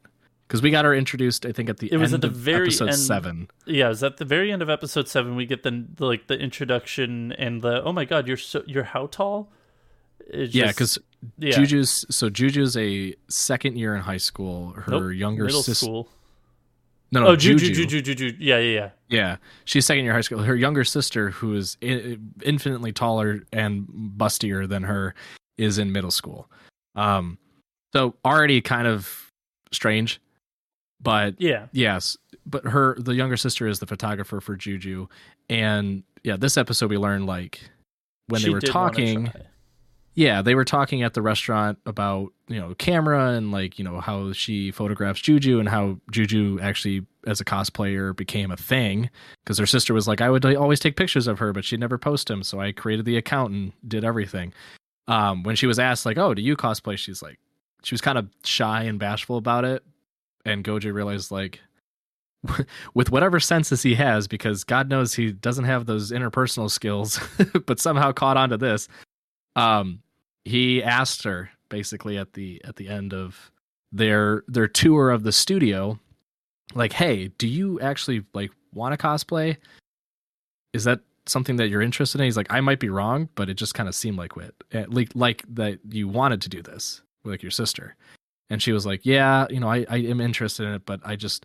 because 0.48 0.60
we 0.60 0.70
got 0.72 0.84
her 0.84 0.92
introduced, 0.94 1.46
I 1.46 1.52
think 1.52 1.68
at 1.70 1.76
the 1.78 1.88
It 1.92 1.98
was 1.98 2.12
end 2.12 2.24
at 2.24 2.30
the 2.32 2.34
of 2.36 2.40
very 2.42 2.66
episode 2.66 2.88
end. 2.88 2.98
seven. 2.98 3.48
yeah 3.64 3.86
it 3.86 3.90
was 3.90 4.02
at 4.02 4.16
the 4.16 4.24
very 4.24 4.50
end 4.50 4.60
of 4.62 4.68
episode 4.68 5.06
7 5.08 5.36
we 5.36 5.46
get 5.46 5.62
the, 5.62 5.84
the 5.94 6.04
like 6.04 6.26
the 6.26 6.36
introduction 6.38 7.30
and 7.32 7.62
the 7.62 7.80
oh 7.84 7.92
my 7.92 8.04
god 8.04 8.26
you're 8.26 8.36
so 8.36 8.62
you're 8.66 8.82
how 8.84 9.06
tall 9.06 9.52
It's 10.28 10.52
Yeah, 10.54 10.66
because 10.68 10.98
yeah. 11.38 11.56
Juju's 11.56 12.04
so 12.10 12.28
Juju's 12.28 12.76
a 12.76 13.14
second 13.28 13.78
year 13.78 13.94
in 13.94 14.02
high 14.02 14.16
school. 14.18 14.72
Her 14.72 14.90
Nope, 14.90 15.14
younger 15.14 15.48
sister. 15.50 16.02
No, 17.12 17.20
no, 17.20 17.26
oh 17.28 17.36
juju 17.36 17.68
Juju. 17.68 17.86
juju 17.86 18.14
juju 18.14 18.36
yeah 18.38 18.58
yeah 18.58 18.74
yeah 18.74 18.90
Yeah, 19.08 19.36
she's 19.64 19.86
second 19.86 20.04
year 20.04 20.12
high 20.12 20.22
school. 20.22 20.42
Her 20.42 20.56
younger 20.56 20.82
sister, 20.84 21.30
who 21.30 21.54
is 21.54 21.76
infinitely 21.80 22.92
taller 22.92 23.44
and 23.52 23.86
bustier 24.16 24.68
than 24.68 24.82
her, 24.82 25.14
is 25.56 25.78
in 25.78 25.92
middle 25.92 26.10
school. 26.10 26.50
Um, 26.96 27.38
so 27.94 28.14
already 28.24 28.60
kind 28.60 28.88
of 28.88 29.30
strange, 29.72 30.20
but 31.00 31.34
yeah 31.38 31.66
yes, 31.72 32.16
but 32.46 32.64
her 32.64 32.96
the 32.98 33.14
younger 33.14 33.36
sister 33.36 33.68
is 33.68 33.78
the 33.78 33.86
photographer 33.86 34.40
for 34.40 34.56
Juju, 34.56 35.06
and 35.48 36.02
yeah, 36.24 36.36
this 36.36 36.56
episode 36.56 36.90
we 36.90 36.98
learned 36.98 37.26
like 37.26 37.60
when 38.26 38.40
She 38.40 38.48
they 38.48 38.54
were 38.54 38.60
talking. 38.60 39.32
Yeah, 40.16 40.40
they 40.40 40.54
were 40.54 40.64
talking 40.64 41.02
at 41.02 41.12
the 41.12 41.20
restaurant 41.20 41.78
about, 41.84 42.32
you 42.48 42.58
know, 42.58 42.74
camera 42.74 43.32
and 43.32 43.52
like, 43.52 43.78
you 43.78 43.84
know, 43.84 44.00
how 44.00 44.32
she 44.32 44.70
photographs 44.70 45.20
Juju 45.20 45.60
and 45.60 45.68
how 45.68 45.98
Juju 46.10 46.58
actually 46.62 47.06
as 47.26 47.38
a 47.38 47.44
cosplayer 47.44 48.16
became 48.16 48.50
a 48.50 48.56
thing 48.56 49.10
because 49.44 49.58
her 49.58 49.66
sister 49.66 49.92
was 49.92 50.08
like 50.08 50.22
I 50.22 50.30
would 50.30 50.44
always 50.56 50.80
take 50.80 50.96
pictures 50.96 51.26
of 51.26 51.38
her 51.38 51.52
but 51.52 51.66
she'd 51.66 51.80
never 51.80 51.98
post 51.98 52.28
them, 52.28 52.42
so 52.42 52.58
I 52.58 52.72
created 52.72 53.04
the 53.04 53.18
account 53.18 53.52
and 53.52 53.72
did 53.86 54.04
everything. 54.04 54.54
Um 55.06 55.42
when 55.42 55.54
she 55.54 55.66
was 55.66 55.78
asked 55.78 56.06
like, 56.06 56.16
"Oh, 56.18 56.32
do 56.32 56.40
you 56.40 56.56
cosplay?" 56.56 56.96
she's 56.96 57.22
like 57.22 57.38
she 57.82 57.94
was 57.94 58.00
kind 58.00 58.16
of 58.16 58.26
shy 58.42 58.84
and 58.84 58.98
bashful 58.98 59.36
about 59.36 59.66
it 59.66 59.84
and 60.46 60.64
Gojo 60.64 60.94
realized 60.94 61.30
like 61.30 61.60
with 62.94 63.10
whatever 63.10 63.38
senses 63.38 63.82
he 63.82 63.96
has 63.96 64.26
because 64.28 64.64
God 64.64 64.88
knows 64.88 65.12
he 65.12 65.32
doesn't 65.32 65.64
have 65.64 65.84
those 65.84 66.10
interpersonal 66.10 66.70
skills 66.70 67.20
but 67.66 67.78
somehow 67.80 68.12
caught 68.12 68.38
on 68.38 68.48
to 68.48 68.56
this 68.56 68.88
um 69.56 70.00
he 70.46 70.80
asked 70.80 71.24
her 71.24 71.50
basically 71.68 72.16
at 72.16 72.32
the 72.34 72.62
at 72.64 72.76
the 72.76 72.88
end 72.88 73.12
of 73.12 73.50
their 73.90 74.44
their 74.46 74.68
tour 74.68 75.10
of 75.10 75.24
the 75.24 75.32
studio 75.32 75.98
like 76.74 76.92
hey 76.92 77.28
do 77.38 77.48
you 77.48 77.80
actually 77.80 78.24
like 78.32 78.50
want 78.72 78.98
to 78.98 79.06
cosplay? 79.06 79.56
Is 80.72 80.84
that 80.84 81.00
something 81.26 81.56
that 81.56 81.68
you're 81.68 81.82
interested 81.82 82.20
in? 82.20 82.26
He's 82.26 82.36
like 82.36 82.46
i 82.50 82.60
might 82.60 82.78
be 82.78 82.88
wrong 82.88 83.28
but 83.34 83.50
it 83.50 83.54
just 83.54 83.74
kind 83.74 83.88
of 83.88 83.94
seemed 83.94 84.18
like 84.18 84.36
it 84.36 84.54
eh, 84.72 84.84
like 84.88 85.10
like 85.14 85.42
that 85.48 85.80
you 85.90 86.06
wanted 86.06 86.40
to 86.42 86.48
do 86.48 86.62
this 86.62 87.02
with 87.24 87.32
like 87.32 87.42
your 87.42 87.50
sister. 87.50 87.96
And 88.48 88.62
she 88.62 88.70
was 88.70 88.86
like 88.86 89.00
yeah 89.04 89.46
you 89.50 89.58
know 89.58 89.68
i 89.68 89.84
i 89.90 89.96
am 89.96 90.20
interested 90.20 90.64
in 90.64 90.74
it 90.74 90.86
but 90.86 91.00
i 91.04 91.16
just 91.16 91.44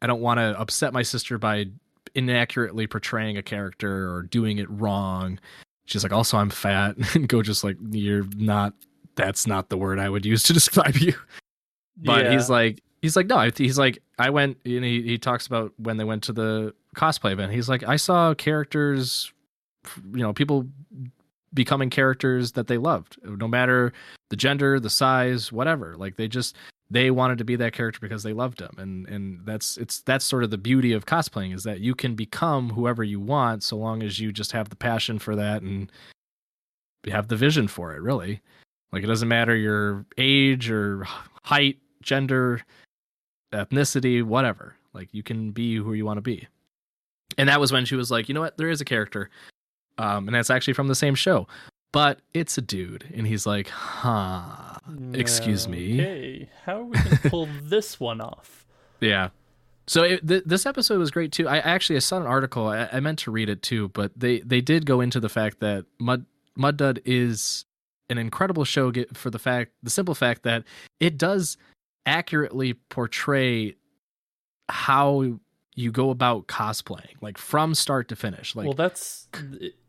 i 0.00 0.06
don't 0.06 0.22
want 0.22 0.38
to 0.38 0.58
upset 0.58 0.94
my 0.94 1.02
sister 1.02 1.36
by 1.36 1.66
inaccurately 2.14 2.86
portraying 2.86 3.36
a 3.36 3.42
character 3.42 4.10
or 4.14 4.22
doing 4.22 4.56
it 4.56 4.70
wrong 4.70 5.38
she's 5.92 6.02
like 6.02 6.12
also 6.12 6.36
i'm 6.38 6.50
fat. 6.50 6.96
And 7.14 7.28
go 7.28 7.42
just 7.42 7.62
like 7.62 7.76
you're 7.90 8.24
not 8.36 8.74
that's 9.14 9.46
not 9.46 9.68
the 9.68 9.76
word 9.76 9.98
i 9.98 10.08
would 10.08 10.24
use 10.26 10.42
to 10.44 10.52
describe 10.60 10.96
you. 10.96 11.14
But 11.96 12.24
Yeah. 12.24 12.32
he's 12.32 12.48
like 12.50 12.82
he's 13.02 13.14
like 13.16 13.26
no 13.26 13.50
he's 13.54 13.78
like 13.78 13.98
i 14.18 14.30
went 14.30 14.56
and 14.64 14.84
he, 14.84 15.02
he 15.02 15.18
talks 15.18 15.46
about 15.46 15.72
when 15.76 15.96
they 15.98 16.04
went 16.04 16.22
to 16.24 16.32
the 16.32 16.74
cosplay 16.96 17.32
event. 17.32 17.52
He's 17.52 17.68
like 17.68 17.82
i 17.84 17.96
saw 17.96 18.34
characters 18.34 19.32
you 20.14 20.22
know 20.22 20.32
people 20.32 20.66
becoming 21.54 21.90
characters 21.90 22.52
that 22.52 22.66
they 22.68 22.78
loved 22.78 23.18
no 23.24 23.46
matter 23.48 23.92
the 24.30 24.36
gender 24.36 24.80
the 24.80 24.88
size 24.90 25.52
whatever. 25.52 25.96
Like 25.96 26.16
they 26.16 26.26
just 26.28 26.56
they 26.92 27.10
wanted 27.10 27.38
to 27.38 27.44
be 27.44 27.56
that 27.56 27.72
character 27.72 27.98
because 28.00 28.22
they 28.22 28.34
loved 28.34 28.60
him. 28.60 28.74
And 28.76 29.08
and 29.08 29.40
that's 29.46 29.78
it's 29.78 30.02
that's 30.02 30.24
sort 30.24 30.44
of 30.44 30.50
the 30.50 30.58
beauty 30.58 30.92
of 30.92 31.06
cosplaying 31.06 31.54
is 31.54 31.64
that 31.64 31.80
you 31.80 31.94
can 31.94 32.14
become 32.14 32.70
whoever 32.70 33.02
you 33.02 33.18
want 33.18 33.62
so 33.62 33.76
long 33.76 34.02
as 34.02 34.20
you 34.20 34.30
just 34.30 34.52
have 34.52 34.68
the 34.68 34.76
passion 34.76 35.18
for 35.18 35.34
that 35.36 35.62
and 35.62 35.90
have 37.06 37.28
the 37.28 37.36
vision 37.36 37.66
for 37.66 37.94
it 37.94 38.02
really. 38.02 38.42
Like 38.92 39.02
it 39.02 39.06
doesn't 39.06 39.28
matter 39.28 39.56
your 39.56 40.04
age 40.18 40.70
or 40.70 41.06
height 41.42 41.78
gender 42.02 42.60
ethnicity 43.52 44.22
whatever. 44.22 44.76
Like 44.92 45.08
you 45.12 45.22
can 45.22 45.50
be 45.50 45.76
who 45.76 45.94
you 45.94 46.04
want 46.04 46.18
to 46.18 46.22
be. 46.22 46.46
And 47.38 47.48
that 47.48 47.60
was 47.60 47.72
when 47.72 47.86
she 47.86 47.96
was 47.96 48.10
like 48.10 48.28
you 48.28 48.34
know 48.34 48.42
what? 48.42 48.58
There 48.58 48.70
is 48.70 48.82
a 48.82 48.84
character. 48.84 49.30
Um 49.96 50.28
and 50.28 50.34
that's 50.34 50.50
actually 50.50 50.74
from 50.74 50.88
the 50.88 50.94
same 50.94 51.14
show 51.14 51.46
but 51.92 52.20
it's 52.34 52.56
a 52.58 52.62
dude 52.62 53.04
and 53.14 53.26
he's 53.26 53.46
like 53.46 53.68
huh 53.68 54.78
excuse 55.12 55.68
me 55.68 56.00
Okay, 56.00 56.48
how 56.64 56.80
are 56.80 56.84
we 56.84 56.96
gonna 56.96 57.18
pull 57.28 57.48
this 57.62 58.00
one 58.00 58.20
off? 58.20 58.66
yeah 59.00 59.28
So 59.86 60.02
it, 60.04 60.26
th- 60.26 60.44
this 60.46 60.64
episode 60.66 60.98
was 60.98 61.10
great 61.10 61.32
too. 61.32 61.48
I 61.48 61.58
actually 61.58 61.96
I 61.96 62.00
saw 62.00 62.16
an 62.18 62.26
article. 62.26 62.68
I, 62.68 62.88
I 62.92 63.00
meant 63.00 63.18
to 63.20 63.30
read 63.30 63.48
it 63.48 63.62
too, 63.62 63.88
but 63.88 64.12
they 64.16 64.40
they 64.40 64.60
did 64.60 64.86
go 64.86 65.00
into 65.00 65.18
the 65.20 65.28
fact 65.28 65.60
that 65.60 65.84
Mud 65.98 66.24
Mud 66.56 66.76
Dud 66.76 67.00
is 67.04 67.64
an 68.10 68.18
incredible 68.18 68.64
show 68.64 68.90
get- 68.90 69.16
for 69.16 69.30
the 69.30 69.38
fact 69.38 69.72
the 69.82 69.90
simple 69.90 70.14
fact 70.14 70.42
that 70.44 70.64
it 71.00 71.18
does 71.18 71.56
accurately 72.06 72.74
portray 72.90 73.74
how 74.68 75.38
you 75.74 75.90
go 75.90 76.10
about 76.10 76.46
cosplaying, 76.48 77.14
like 77.20 77.38
from 77.38 77.74
start 77.74 78.08
to 78.08 78.16
finish. 78.16 78.54
Like 78.54 78.66
well, 78.66 78.74
that's 78.74 79.28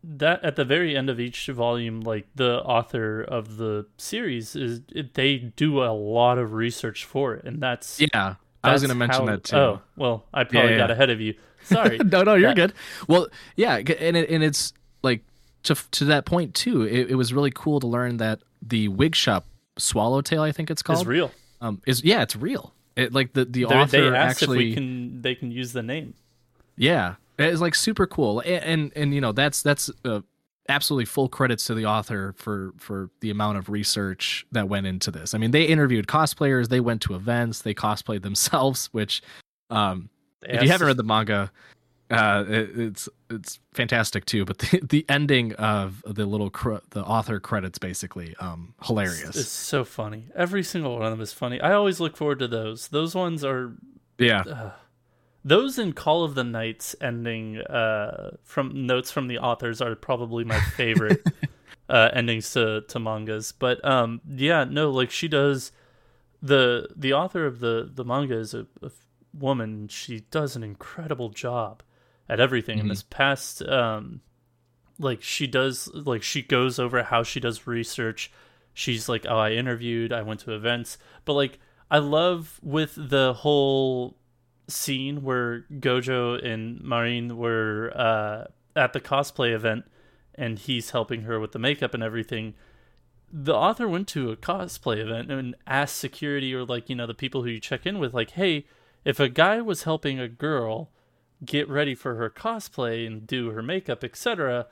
that 0.03 0.43
at 0.43 0.55
the 0.55 0.65
very 0.65 0.95
end 0.95 1.09
of 1.09 1.19
each 1.19 1.47
volume. 1.47 2.01
Like 2.01 2.27
the 2.35 2.61
author 2.63 3.21
of 3.21 3.57
the 3.57 3.85
series 3.97 4.55
is 4.55 4.81
they 5.13 5.37
do 5.37 5.83
a 5.83 5.91
lot 5.91 6.37
of 6.37 6.53
research 6.53 7.05
for 7.05 7.33
it, 7.35 7.45
and 7.45 7.61
that's 7.61 7.99
yeah. 7.99 8.35
I 8.63 8.71
was 8.71 8.81
going 8.81 8.89
to 8.89 8.95
mention 8.95 9.27
how- 9.27 9.31
that 9.31 9.43
too. 9.43 9.55
Oh 9.57 9.81
well, 9.97 10.25
I 10.33 10.45
probably 10.45 10.71
Yeah, 10.71 10.77
got 10.77 10.91
ahead 10.91 11.09
of 11.09 11.19
you. 11.19 11.35
Sorry. 11.63 11.97
no, 12.05 12.23
no, 12.23 12.35
you're 12.35 12.49
That- 12.49 12.55
good. 12.55 12.73
Well, 13.07 13.27
yeah, 13.57 13.75
and 13.75 14.15
it, 14.17 14.29
and 14.29 14.41
it's 14.43 14.73
like 15.01 15.21
to 15.63 15.75
to 15.91 16.05
that 16.05 16.25
point 16.25 16.55
too. 16.55 16.83
It, 16.83 17.11
it 17.11 17.15
was 17.15 17.33
really 17.33 17.51
cool 17.51 17.79
to 17.81 17.87
learn 17.87 18.17
that 18.17 18.39
the 18.61 18.87
wig 18.87 19.15
shop 19.15 19.45
Swallowtail, 19.77 20.41
I 20.41 20.51
think 20.53 20.71
it's 20.71 20.81
called, 20.81 20.99
is 20.99 21.05
real. 21.05 21.31
Um, 21.59 21.81
is 21.85 22.03
yeah, 22.05 22.21
it's 22.21 22.35
real. 22.37 22.73
It 22.95 23.13
like 23.13 23.33
the 23.33 23.45
the 23.45 23.65
They're- 23.65 23.77
author 23.77 24.11
they 24.11 24.15
actually 24.17 24.73
can 24.73 25.21
they 25.21 25.35
can 25.35 25.51
use 25.51 25.73
the 25.73 25.83
name. 25.83 26.13
yeah, 26.77 27.15
it's 27.39 27.61
like 27.61 27.75
super 27.75 28.05
cool. 28.07 28.39
And 28.41 28.63
and, 28.63 28.91
and 28.95 29.13
you 29.15 29.21
know 29.21 29.31
that's 29.31 29.61
that's 29.63 29.89
uh, 30.05 30.21
absolutely 30.69 31.05
full 31.05 31.27
credits 31.27 31.65
to 31.65 31.73
the 31.75 31.85
author 31.85 32.33
for 32.37 32.73
for 32.77 33.09
the 33.21 33.29
amount 33.31 33.57
of 33.57 33.69
research 33.69 34.45
that 34.51 34.69
went 34.69 34.85
into 34.87 35.09
this. 35.11 35.33
I 35.33 35.37
mean, 35.39 35.51
they 35.51 35.63
interviewed 35.65 36.07
cosplayers, 36.07 36.69
they 36.69 36.79
went 36.79 37.01
to 37.03 37.15
events, 37.15 37.61
they 37.63 37.73
cosplayed 37.73 38.21
themselves, 38.21 38.87
which 38.91 39.21
um 39.69 40.09
if 40.45 40.61
you 40.61 40.69
haven't 40.69 40.87
read 40.87 40.97
the 40.97 41.03
manga, 41.03 41.51
uh, 42.11 42.43
it, 42.47 42.79
it's 42.79 43.09
it's 43.29 43.59
fantastic 43.73 44.25
too. 44.25 44.45
But 44.45 44.57
the, 44.59 44.81
the 44.81 45.05
ending 45.09 45.53
of 45.53 46.03
the 46.05 46.25
little 46.25 46.49
cr- 46.49 46.77
the 46.91 47.03
author 47.03 47.39
credits 47.39 47.77
basically 47.77 48.35
um 48.39 48.73
hilarious. 48.83 49.35
It's 49.35 49.49
so 49.49 49.83
funny. 49.83 50.27
Every 50.35 50.63
single 50.63 50.93
one 50.93 51.03
of 51.03 51.11
them 51.11 51.21
is 51.21 51.33
funny. 51.33 51.59
I 51.61 51.73
always 51.73 51.99
look 51.99 52.15
forward 52.17 52.39
to 52.39 52.47
those. 52.47 52.89
Those 52.89 53.15
ones 53.15 53.43
are 53.43 53.73
yeah, 54.17 54.71
those 55.43 55.79
in 55.79 55.93
Call 55.93 56.23
of 56.23 56.35
the 56.35 56.43
Night's 56.43 56.95
ending 57.01 57.59
uh, 57.59 58.31
from 58.43 58.85
notes 58.85 59.11
from 59.11 59.27
the 59.27 59.39
authors 59.39 59.81
are 59.81 59.95
probably 59.95 60.43
my 60.43 60.59
favorite 60.59 61.25
uh, 61.89 62.09
endings 62.13 62.51
to 62.51 62.81
to 62.81 62.99
mangas. 62.99 63.51
But 63.51 63.83
um, 63.83 64.21
yeah, 64.27 64.63
no, 64.63 64.91
like 64.91 65.11
she 65.11 65.27
does 65.27 65.71
the 66.41 66.89
the 66.95 67.13
author 67.13 67.45
of 67.45 67.59
the 67.59 67.89
the 67.91 68.05
manga 68.05 68.37
is 68.37 68.53
a, 68.53 68.67
a 68.81 68.91
woman. 69.33 69.87
She 69.87 70.21
does 70.31 70.55
an 70.55 70.63
incredible 70.63 71.29
job 71.29 71.81
at 72.33 72.39
everything. 72.39 72.79
In 72.79 72.87
this 72.87 73.03
past, 73.03 73.61
um, 73.61 74.21
like 74.97 75.21
she 75.21 75.45
does, 75.45 75.87
like 75.93 76.23
she 76.23 76.41
goes 76.41 76.79
over 76.79 77.03
how 77.03 77.21
she 77.21 77.39
does 77.39 77.67
research. 77.67 78.31
She's 78.73 79.07
like, 79.07 79.27
oh, 79.29 79.37
I 79.37 79.51
interviewed, 79.51 80.11
I 80.11 80.23
went 80.23 80.39
to 80.41 80.55
events, 80.55 80.97
but 81.25 81.33
like 81.33 81.59
I 81.91 81.99
love 81.99 82.59
with 82.63 82.95
the 82.97 83.33
whole 83.33 84.17
scene 84.67 85.21
where 85.21 85.65
Gojo 85.71 86.43
and 86.43 86.81
Marin 86.81 87.37
were 87.37 87.93
uh, 87.95 88.45
at 88.75 88.93
the 88.93 88.99
cosplay 88.99 89.53
event 89.53 89.85
and 90.33 90.57
he's 90.57 90.89
helping 90.89 91.21
her 91.21 91.39
with 91.39 91.51
the 91.51 91.59
makeup 91.59 91.93
and 91.93 92.01
everything. 92.01 92.55
The 93.31 93.53
author 93.53 93.87
went 93.87 94.07
to 94.09 94.31
a 94.31 94.35
cosplay 94.35 94.97
event 94.97 95.31
and 95.31 95.53
asked 95.67 95.97
security 95.97 96.51
or 96.55 96.65
like, 96.65 96.89
you 96.89 96.95
know, 96.95 97.05
the 97.05 97.13
people 97.13 97.43
who 97.43 97.49
you 97.49 97.59
check 97.59 97.85
in 97.85 97.99
with, 97.99 98.15
like, 98.15 98.31
hey, 98.31 98.65
if 99.05 99.19
a 99.19 99.29
guy 99.29 99.61
was 99.61 99.83
helping 99.83 100.19
a 100.19 100.27
girl 100.27 100.89
get 101.45 101.69
ready 101.69 101.95
for 101.95 102.15
her 102.15 102.29
cosplay 102.29 103.05
and 103.07 103.25
do 103.27 103.51
her 103.51 103.61
makeup, 103.61 104.03
etc., 104.03 104.67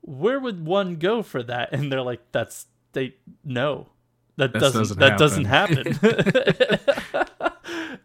where 0.00 0.40
would 0.40 0.66
one 0.66 0.96
go 0.96 1.22
for 1.22 1.42
that? 1.44 1.72
And 1.72 1.92
they're 1.92 2.02
like, 2.02 2.20
that's 2.32 2.66
they 2.92 3.14
no. 3.44 3.88
That 4.36 4.52
That 4.52 4.60
doesn't, 4.60 4.80
doesn't 4.80 4.98
that 4.98 5.18
doesn't 5.18 5.44
happen. 5.44 5.98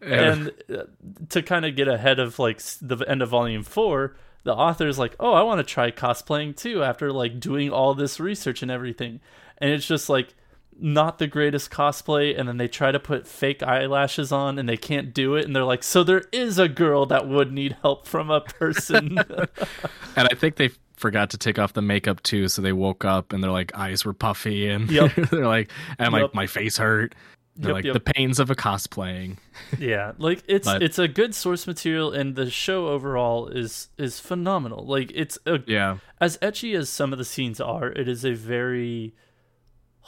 and 0.00 0.52
uh, 0.72 0.84
to 1.30 1.42
kind 1.42 1.64
of 1.64 1.76
get 1.76 1.88
ahead 1.88 2.18
of 2.18 2.38
like 2.38 2.60
the 2.80 3.04
end 3.08 3.22
of 3.22 3.28
volume 3.28 3.62
four 3.62 4.16
the 4.44 4.54
author's 4.54 4.98
like 4.98 5.16
oh 5.20 5.32
i 5.32 5.42
want 5.42 5.58
to 5.58 5.64
try 5.64 5.90
cosplaying 5.90 6.56
too 6.56 6.82
after 6.82 7.12
like 7.12 7.40
doing 7.40 7.70
all 7.70 7.94
this 7.94 8.20
research 8.20 8.62
and 8.62 8.70
everything 8.70 9.20
and 9.58 9.70
it's 9.70 9.86
just 9.86 10.08
like 10.08 10.34
not 10.80 11.18
the 11.18 11.26
greatest 11.26 11.70
cosplay 11.70 12.38
and 12.38 12.48
then 12.48 12.56
they 12.56 12.68
try 12.68 12.92
to 12.92 13.00
put 13.00 13.26
fake 13.26 13.62
eyelashes 13.62 14.30
on 14.30 14.58
and 14.58 14.68
they 14.68 14.76
can't 14.76 15.12
do 15.12 15.34
it 15.34 15.44
and 15.44 15.54
they're 15.56 15.64
like 15.64 15.82
so 15.82 16.04
there 16.04 16.22
is 16.32 16.58
a 16.58 16.68
girl 16.68 17.04
that 17.06 17.26
would 17.26 17.52
need 17.52 17.76
help 17.82 18.06
from 18.06 18.30
a 18.30 18.40
person 18.40 19.18
and 20.16 20.28
I 20.28 20.34
think 20.34 20.56
they 20.56 20.70
forgot 20.96 21.30
to 21.30 21.38
take 21.38 21.58
off 21.58 21.72
the 21.74 21.82
makeup 21.82 22.22
too, 22.22 22.48
so 22.48 22.60
they 22.62 22.72
woke 22.72 23.04
up 23.04 23.32
and 23.32 23.42
their 23.42 23.50
like 23.52 23.74
eyes 23.76 24.04
were 24.04 24.12
puffy 24.14 24.68
and 24.68 24.90
Yep. 24.90 25.14
they're 25.30 25.46
like, 25.46 25.70
and 25.98 26.12
like 26.12 26.22
Yep. 26.22 26.34
my 26.34 26.46
face 26.46 26.76
hurt. 26.76 27.14
Yep, 27.60 27.72
like 27.72 27.84
yep. 27.86 27.94
the 27.94 28.00
pains 28.00 28.38
of 28.38 28.50
a 28.50 28.54
cosplaying. 28.54 29.38
yeah 29.80 30.12
like 30.18 30.44
it's 30.46 30.64
But- 30.66 30.80
it's 30.80 30.96
a 31.00 31.08
good 31.08 31.34
source 31.34 31.66
material 31.66 32.12
and 32.12 32.36
the 32.36 32.50
show 32.50 32.86
overall 32.86 33.48
is 33.48 33.88
is 33.98 34.20
phenomenal 34.20 34.86
like 34.86 35.10
it's 35.12 35.38
a 35.44 35.58
Yeah, 35.66 35.98
as 36.20 36.38
ecchi 36.38 36.76
as 36.78 36.88
some 36.88 37.12
of 37.12 37.18
the 37.18 37.24
scenes 37.24 37.60
are, 37.60 37.88
it 37.88 38.06
is 38.06 38.24
a 38.24 38.32
very 38.34 39.12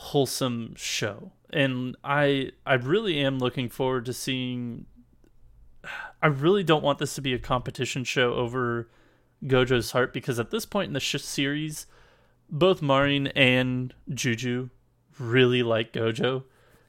wholesome 0.01 0.74
show. 0.76 1.30
And 1.53 1.96
I 2.03 2.53
I 2.64 2.74
really 2.74 3.18
am 3.20 3.38
looking 3.38 3.68
forward 3.68 4.07
to 4.07 4.12
seeing 4.12 4.86
I 6.22 6.26
really 6.26 6.62
don't 6.64 6.82
want 6.82 6.98
this 6.98 7.14
to 7.14 7.20
be 7.22 7.32
a 7.34 7.38
competition 7.38 8.05
show 8.05 8.34
over 8.34 8.88
Gojo's 9.44 9.90
heart 9.92 10.12
because 10.12 10.38
at 10.38 10.51
this 10.51 10.66
point 10.66 10.88
in 10.88 10.92
the 10.92 11.01
sh- 11.01 11.16
series, 11.20 11.86
both 12.51 12.82
Marin 12.82 13.28
and 13.28 13.94
Juju 14.12 14.68
really 15.18 15.62
like 15.62 15.92
Gojo, 15.92 16.44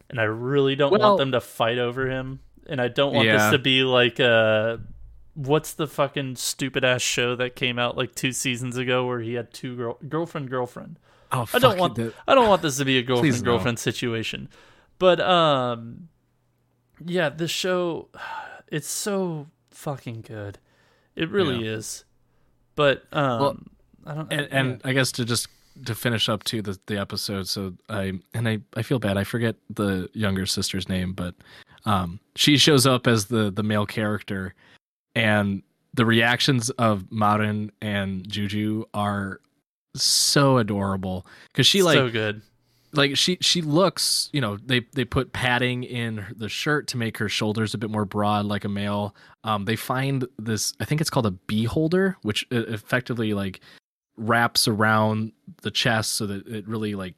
and 0.09 0.19
I 0.19 0.23
really 0.25 0.75
don't 0.75 0.91
Well- 0.91 1.01
want 1.01 1.19
them 1.19 1.31
to 1.33 1.41
fight 1.41 1.77
over 1.77 2.09
him. 2.09 2.39
And 2.67 2.79
I 2.79 2.87
don't 2.89 3.13
want 3.13 3.27
Yeah. 3.27 3.37
this 3.37 3.51
to 3.51 3.59
be 3.59 3.83
like 3.83 4.19
uh 4.19 4.77
what's 5.33 5.73
the 5.73 5.87
fucking 5.87 6.35
stupid 6.35 6.83
ass 6.83 7.01
show 7.01 7.35
that 7.37 7.55
came 7.55 7.79
out 7.79 7.97
like 7.97 8.13
two 8.15 8.31
seasons 8.33 8.77
ago 8.77 9.05
where 9.05 9.21
he 9.21 9.33
had 9.33 9.53
two 9.53 9.75
girl 9.75 9.97
girlfriend 10.07 10.49
girlfriend. 10.49 10.97
Oh, 11.31 11.45
I 11.53 11.59
don't 11.59 11.77
want 11.77 11.95
the- 11.95 12.13
I 12.27 12.35
don't 12.35 12.47
want 12.47 12.61
this 12.61 12.77
to 12.77 12.85
be 12.85 12.97
a 12.99 13.03
Please 13.03 13.07
girlfriend 13.07 13.41
no. 13.45 13.51
girlfriend 13.51 13.79
situation. 13.79 14.49
But 14.99 15.19
um 15.21 16.09
yeah, 17.05 17.29
the 17.29 17.47
show 17.47 18.09
it's 18.67 18.87
so 18.87 19.47
fucking 19.71 20.21
good. 20.21 20.59
It 21.15 21.29
really 21.29 21.67
is. 21.67 22.05
But 22.75 23.03
um 23.11 23.39
Well, 23.41 23.57
I 24.05 24.13
don't 24.15 24.33
and, 24.33 24.47
and 24.51 24.81
I 24.83 24.93
guess 24.93 25.11
to 25.13 25.25
just 25.25 25.47
to 25.85 25.95
finish 25.95 26.27
up 26.29 26.43
to 26.45 26.61
the 26.61 26.77
the 26.87 26.97
episode. 26.99 27.47
So 27.47 27.73
I 27.89 28.13
and 28.33 28.47
I 28.47 28.59
I 28.75 28.81
feel 28.81 28.99
bad. 28.99 29.17
I 29.17 29.23
forget 29.23 29.55
the 29.69 30.09
younger 30.13 30.45
sister's 30.45 30.89
name, 30.89 31.13
but 31.13 31.35
um, 31.85 32.19
she 32.35 32.57
shows 32.57 32.85
up 32.85 33.07
as 33.07 33.25
the 33.25 33.49
the 33.51 33.63
male 33.63 33.85
character, 33.85 34.53
and 35.15 35.63
the 35.93 36.05
reactions 36.05 36.69
of 36.71 37.11
Marin 37.11 37.71
and 37.81 38.27
Juju 38.29 38.85
are 38.93 39.39
so 39.95 40.57
adorable. 40.57 41.25
Because 41.51 41.67
she 41.67 41.83
like 41.83 41.95
so 41.95 42.09
good. 42.09 42.41
like 42.93 43.17
she 43.17 43.37
she 43.41 43.61
looks 43.61 44.29
you 44.33 44.41
know 44.41 44.57
they 44.65 44.81
they 44.93 45.05
put 45.05 45.33
padding 45.33 45.83
in 45.83 46.25
the 46.35 46.49
shirt 46.49 46.87
to 46.87 46.97
make 46.97 47.17
her 47.17 47.29
shoulders 47.29 47.73
a 47.73 47.77
bit 47.77 47.89
more 47.89 48.05
broad 48.05 48.45
like 48.45 48.65
a 48.65 48.69
male. 48.69 49.15
Um 49.43 49.65
they 49.65 49.75
find 49.75 50.27
this 50.37 50.73
i 50.79 50.85
think 50.85 51.01
it's 51.01 51.09
called 51.09 51.25
a 51.25 51.31
bee 51.31 51.63
holder 51.65 52.15
which 52.21 52.45
effectively 52.51 53.33
like 53.33 53.61
wraps 54.17 54.67
around 54.67 55.31
the 55.63 55.71
chest 55.71 56.13
so 56.15 56.27
that 56.27 56.45
it 56.47 56.67
really 56.67 56.93
like 56.95 57.15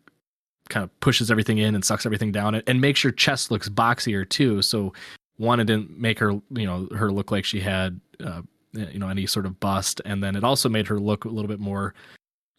kind 0.69 0.83
of 0.83 0.99
pushes 1.01 1.29
everything 1.29 1.57
in 1.57 1.75
and 1.75 1.83
sucks 1.83 2.05
everything 2.05 2.31
down 2.31 2.55
and, 2.55 2.63
and 2.67 2.79
makes 2.79 3.03
your 3.03 3.11
chest 3.11 3.51
looks 3.51 3.67
boxier 3.67 4.27
too. 4.27 4.61
So 4.61 4.93
one 5.37 5.59
it 5.59 5.65
didn't 5.65 5.97
make 5.99 6.19
her 6.19 6.31
you 6.51 6.65
know 6.65 6.87
her 6.95 7.11
look 7.11 7.31
like 7.31 7.43
she 7.43 7.59
had 7.59 7.99
uh, 8.23 8.41
you 8.71 8.99
know 8.99 9.09
any 9.09 9.25
sort 9.25 9.45
of 9.45 9.59
bust. 9.59 9.99
And 10.05 10.23
then 10.23 10.35
it 10.35 10.43
also 10.43 10.69
made 10.69 10.87
her 10.87 10.99
look 10.99 11.25
a 11.25 11.29
little 11.29 11.49
bit 11.49 11.59
more 11.59 11.93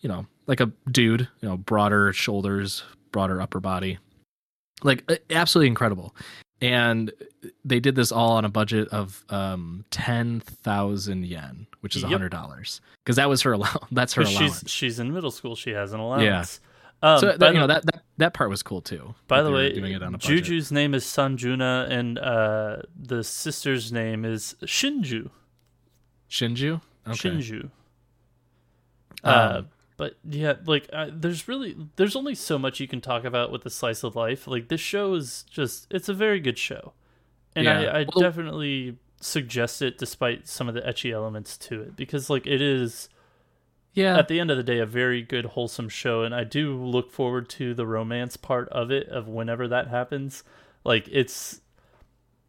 you 0.05 0.09
know 0.09 0.27
like 0.47 0.61
a 0.61 0.71
dude 0.91 1.27
you 1.41 1.49
know 1.49 1.57
broader 1.57 2.13
shoulders 2.13 2.85
broader 3.11 3.41
upper 3.41 3.59
body 3.59 3.99
like 4.85 5.03
uh, 5.11 5.17
absolutely 5.31 5.67
incredible 5.67 6.15
and 6.61 7.11
they 7.65 7.81
did 7.81 7.97
this 7.97 8.13
all 8.13 8.33
on 8.33 8.45
a 8.45 8.49
budget 8.49 8.87
of 8.89 9.25
um 9.31 9.85
10,000 9.91 11.25
yen 11.25 11.67
which 11.81 11.97
is 11.97 12.05
a 12.05 12.07
$100 12.07 12.81
because 13.03 13.17
that 13.17 13.29
was 13.29 13.43
her 13.43 13.53
allowance. 13.53 13.85
that's 13.93 14.15
her 14.15 14.23
allowance 14.23 14.61
she's 14.61 14.71
she's 14.71 14.99
in 15.01 15.13
middle 15.13 15.31
school, 15.31 15.57
she 15.57 15.71
has 15.71 15.93
an 15.93 16.01
allowance. 16.01 16.61
Um, 17.03 17.19
so 17.19 17.37
that, 17.37 17.53
you 17.53 17.61
know 17.61 17.67
that, 17.67 17.85
that 17.85 18.03
that 18.17 18.33
part 18.33 18.49
was 18.49 18.63
cool 18.63 18.81
too 18.81 19.15
By 19.29 19.43
the 19.43 19.51
way, 19.51 19.75
doing 19.75 19.93
it 19.93 20.03
on 20.03 20.15
a. 20.15 20.19
Juju's 20.19 20.73
name 20.73 20.95
is 20.95 21.05
Sajuna, 21.05 21.91
and 21.91 22.19
uh, 22.19 22.77
the 22.99 23.23
sister's 23.23 23.93
name 23.93 24.25
is 24.25 24.57
Shinju. 24.63 25.29
Shinju 26.31 26.81
okay 27.07 27.31
Shinju. 27.31 27.71
Uh, 29.23 29.57
Um, 29.59 29.69
but 30.05 30.17
yeah, 30.29 30.55
like 30.67 30.87
uh, 30.93 31.09
there's 31.11 31.49
really 31.49 31.75
there's 31.97 32.15
only 32.15 32.35
so 32.35 32.59
much 32.59 32.79
you 32.79 32.87
can 32.87 33.01
talk 33.01 33.25
about 33.25 33.51
with 33.51 33.63
the 33.63 33.71
slice 33.71 34.03
of 34.05 34.15
life. 34.15 34.47
Like 34.47 34.69
this 34.69 34.81
show 34.83 35.15
is 35.15 35.45
just 35.51 35.87
it's 35.91 36.11
a 36.11 36.15
very 36.15 36.41
good 36.41 36.59
show, 36.59 36.93
and 37.57 37.65
Yeah. 37.65 37.81
I, 37.81 38.01
I 38.01 38.07
Well- 38.15 38.23
definitely 38.23 38.99
suggest 39.21 39.81
it 39.81 39.97
despite 39.97 40.47
some 40.47 40.69
of 40.69 40.75
the 40.75 40.83
ecchi 40.83 41.11
elements 41.11 41.57
to 41.57 41.81
it 41.81 41.97
because 41.97 42.29
like 42.29 42.47
it 42.47 42.61
is 42.61 43.09
Yeah. 43.95 44.19
at 44.19 44.29
the 44.29 44.39
end 44.39 44.51
of 44.51 44.59
the 44.59 44.63
day 44.63 44.79
a 44.81 44.85
very 44.85 45.23
good 45.23 45.47
wholesome 45.47 45.89
show 45.89 46.23
and 46.25 46.35
I 46.35 46.45
do 46.45 46.77
look 46.77 47.11
forward 47.11 47.49
to 47.51 47.73
the 47.73 47.87
romance 47.87 48.37
part 48.37 48.69
of 48.69 48.91
it 48.91 49.09
of 49.09 49.27
whenever 49.27 49.67
that 49.69 49.89
happens. 49.89 50.45
Like 50.85 51.09
it's 51.11 51.63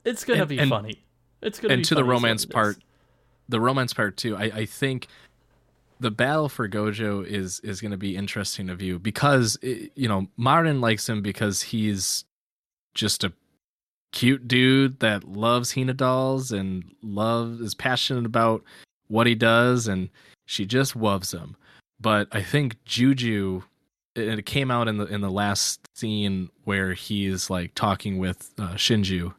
it's 0.04 0.26
going 0.26 0.38
to 0.38 0.42
And- 0.44 0.50
be 0.50 0.60
and- 0.60 0.70
funny. 0.70 1.06
It's 1.42 1.60
going 1.60 1.70
to 1.70 1.76
and 1.76 1.86
to 1.86 1.96
the 1.96 2.04
romance 2.04 2.46
part, 2.46 2.78
the 3.48 3.62
romance 3.62 3.94
part 3.94 4.18
too. 4.18 4.36
I, 4.36 4.44
I 4.44 4.66
think 4.66 5.08
the 6.00 6.12
battle 6.12 6.50
for 6.50 6.68
Gojo 6.68 7.26
is 7.26 7.60
is 7.62 7.82
going 7.82 7.92
to 7.92 7.98
be 7.98 8.16
interesting 8.16 8.68
to 8.68 8.76
view 8.76 9.00
because 9.00 9.58
it, 9.62 9.92
you 9.96 10.08
know 10.08 10.28
Martin 10.38 10.82
likes 10.82 11.08
him 11.08 11.22
because 11.22 11.62
he's 11.62 12.26
just 12.94 13.24
a 13.24 13.34
cute 14.12 14.48
dude 14.48 15.00
that 15.02 15.26
loves 15.26 15.74
Hina 15.74 15.94
dolls 15.94 16.52
and 16.52 16.84
loves 17.04 17.60
is 17.60 17.76
passionate 17.76 18.26
about 18.26 18.64
what 19.08 19.28
he 19.28 19.36
does, 19.36 19.88
and 19.88 20.10
she 20.46 20.66
just 20.66 20.96
loves 20.96 21.32
him. 21.32 21.56
But 22.00 22.28
I 22.32 22.42
think 22.42 22.84
Juju, 22.86 23.62
and 24.16 24.40
it 24.40 24.46
came 24.46 24.72
out 24.72 24.88
in 24.88 24.98
the 24.98 25.06
in 25.06 25.22
the 25.22 25.30
last 25.30 25.82
scene 25.96 26.50
where 26.64 26.94
he's 26.94 27.50
like 27.50 27.76
talking 27.76 28.18
with 28.18 28.52
uh, 28.58 28.74
Shinju 28.74 29.34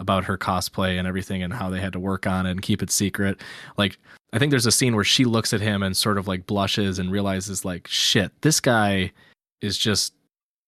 about 0.00 0.24
her 0.24 0.36
cosplay 0.36 0.98
and 0.98 1.06
everything 1.06 1.42
and 1.42 1.52
how 1.52 1.70
they 1.70 1.80
had 1.80 1.92
to 1.92 2.00
work 2.00 2.26
on 2.26 2.46
it 2.46 2.50
and 2.50 2.62
keep 2.62 2.82
it 2.82 2.90
secret. 2.90 3.40
Like 3.76 3.98
I 4.32 4.38
think 4.38 4.50
there's 4.50 4.66
a 4.66 4.72
scene 4.72 4.94
where 4.94 5.04
she 5.04 5.24
looks 5.24 5.52
at 5.52 5.60
him 5.60 5.82
and 5.82 5.96
sort 5.96 6.18
of 6.18 6.26
like 6.26 6.46
blushes 6.46 6.98
and 6.98 7.10
realizes 7.12 7.64
like 7.64 7.86
shit, 7.88 8.32
this 8.42 8.58
guy 8.60 9.12
is 9.60 9.78
just 9.78 10.12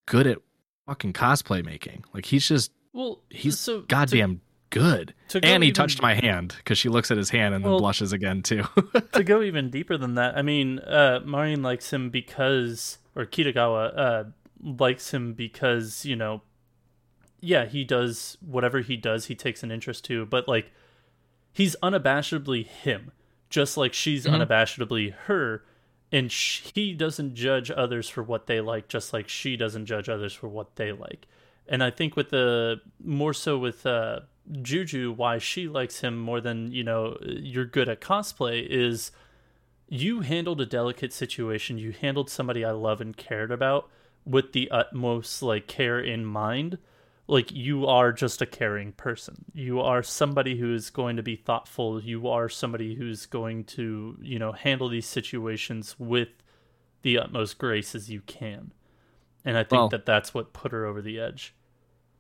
good 0.07 0.27
at 0.27 0.39
fucking 0.87 1.13
cosplay 1.13 1.65
making. 1.65 2.05
Like 2.15 2.27
he's 2.27 2.47
just 2.47 2.71
Well, 2.93 3.21
he's 3.29 3.59
so 3.59 3.81
to- 3.81 3.87
goddamn 3.89 4.41
good. 4.71 5.13
to 5.29 5.41
go 5.41 5.49
and 5.49 5.63
he 5.63 5.69
even- 5.71 5.75
touched 5.75 6.01
my 6.01 6.15
hand 6.15 6.55
because 6.59 6.79
she 6.79 6.89
looks 6.89 7.11
at 7.11 7.17
his 7.17 7.31
hand 7.31 7.55
and 7.55 7.65
Well- 7.65 7.75
then 7.75 7.81
blushes 7.83 8.13
again 8.13 8.43
too. 8.43 8.63
to 9.13 9.25
go 9.25 9.43
even 9.43 9.71
deeper 9.71 9.97
than 9.97 10.15
that, 10.15 10.39
I 10.39 10.43
mean, 10.43 10.79
uh, 10.79 11.21
Marin 11.25 11.63
likes 11.65 11.93
him 11.93 12.11
because, 12.11 12.99
or 13.17 13.27
Kitagawa 13.27 13.99
uh, 13.99 14.25
likes 14.63 15.13
him 15.13 15.35
because, 15.35 16.05
you 16.07 16.15
know, 16.15 16.43
yeah, 17.47 17.65
he 17.67 17.85
does 17.85 18.37
whatever 18.41 18.81
he 18.81 18.97
does, 18.97 19.27
he 19.27 19.35
takes 19.35 19.63
an 19.63 19.71
interest 19.71 20.05
to, 20.07 20.27
but 20.27 20.47
like, 20.49 20.71
he's 21.53 21.77
unabashedly 21.83 22.67
him, 22.67 23.13
just 23.49 23.77
like 23.77 23.93
she's 23.95 24.27
Mhm. 24.27 24.35
unabashedly 24.47 25.13
her, 25.27 25.65
and 26.13 26.31
sh- 26.31 26.63
he 26.75 26.93
doesn't 26.93 27.35
judge 27.35 27.71
others 27.71 28.09
for 28.09 28.23
what 28.23 28.47
they 28.47 28.61
like, 28.61 28.89
just 28.89 29.13
like 29.13 29.29
she 29.29 29.57
doesn't 29.57 29.87
judge 29.87 30.09
others 30.09 30.33
for 30.35 30.49
what 30.49 30.77
they 30.77 30.93
like. 30.93 31.27
And 31.69 31.83
I 31.83 31.91
think 31.91 32.15
with 32.17 32.31
the 32.31 32.81
more 33.03 33.35
so 33.35 33.59
with 33.59 33.85
uh, 33.87 34.21
Juju, 34.63 35.13
why 35.13 35.39
she 35.39 35.67
likes 35.67 36.01
him 36.01 36.17
more 36.19 36.41
than 36.41 36.71
you 36.71 36.85
know 36.85 37.17
you're 37.23 37.65
good 37.65 37.89
at 37.89 38.01
cosplay 38.01 38.65
is 38.69 39.11
you 39.89 40.21
handled 40.21 40.61
a 40.61 40.67
delicate 40.67 41.13
situation. 41.13 41.79
You 41.79 41.93
handled 41.93 42.31
somebody 42.31 42.65
I 42.65 42.71
love 42.73 43.01
and 43.01 43.17
cared 43.17 43.51
about 43.51 43.89
with 44.25 44.53
the 44.53 44.71
utmost 44.71 45.43
like 45.43 45.67
care 45.67 45.99
in 46.01 46.25
mind. 46.25 46.79
Like 47.29 47.51
you 47.51 47.87
are 47.87 48.13
just 48.13 48.41
a 48.41 48.47
caring 48.47 48.93
person. 48.93 49.47
You 49.53 49.81
are 49.81 50.03
somebody 50.03 50.57
who 50.59 50.73
is 50.73 50.91
going 50.91 51.17
to 51.17 51.23
be 51.25 51.35
thoughtful. 51.37 52.01
You 52.01 52.29
are 52.29 52.49
somebody 52.49 52.95
who's 52.95 53.27
going 53.27 53.65
to, 53.65 54.17
you 54.23 54.39
know, 54.39 54.53
handle 54.53 54.89
these 54.89 55.07
situations 55.07 55.97
with 55.99 56.29
the 57.03 57.19
utmost 57.19 57.59
grace 57.59 57.95
as 57.97 58.09
you 58.11 58.21
can. 58.23 58.73
And 59.45 59.57
I 59.57 59.63
think 59.65 59.73
Well- 59.81 59.89
that 59.89 60.07
that's 60.07 60.33
what 60.35 60.53
put 60.53 60.71
her 60.73 60.85
over 60.87 61.03
the 61.03 61.19
edge. 61.19 61.53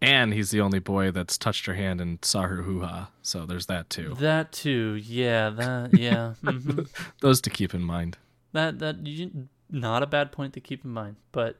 and 0.03 0.35
he's 0.35 0.51
the 0.51 0.61
only 0.61 0.79
boy 0.79 1.11
that's 1.11 1.39
touched 1.39 1.65
her 1.67 1.75
hand 1.75 2.01
and 2.03 2.23
saw 2.25 2.43
her 2.43 2.63
hoo 2.63 2.81
ha. 2.83 3.11
So 3.23 3.47
there's 3.47 3.67
that 3.67 3.89
too. 3.89 4.15
That 4.21 4.53
too, 4.53 4.95
yeah, 5.03 5.49
that 5.51 5.95
yeah, 5.99 6.35
hmm 6.45 6.81
Those 7.21 7.41
to 7.43 7.51
keep 7.51 7.73
in 7.75 7.83
mind. 7.83 8.19
that 8.53 8.79
that 8.81 9.07
you, 9.07 9.49
not 9.71 10.03
a 10.03 10.07
bad 10.07 10.33
point 10.33 10.53
to 10.55 10.61
keep 10.61 10.85
in 10.85 10.91
mind. 10.91 11.17
But 11.33 11.57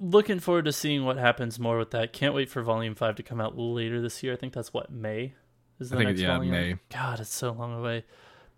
looking 0.00 0.40
forward 0.40 0.64
to 0.66 0.72
seeing 0.72 1.04
what 1.04 1.16
happens 1.16 1.58
more 1.58 1.78
with 1.78 1.90
that. 1.92 2.12
Can't 2.12 2.34
wait 2.34 2.48
for 2.48 2.62
Volume 2.62 2.94
Five 2.94 3.16
to 3.16 3.22
come 3.22 3.40
out 3.40 3.58
later 3.58 4.00
this 4.00 4.22
year. 4.22 4.32
I 4.32 4.36
think 4.36 4.52
that's 4.52 4.72
what 4.72 4.90
May 4.90 5.34
is 5.80 5.90
the 5.90 5.96
I 5.96 5.98
think 5.98 6.10
next 6.10 6.20
yeah, 6.20 6.36
volume. 6.36 6.52
May. 6.52 6.76
God, 6.90 7.20
it's 7.20 7.34
so 7.34 7.52
long 7.52 7.78
away, 7.78 8.04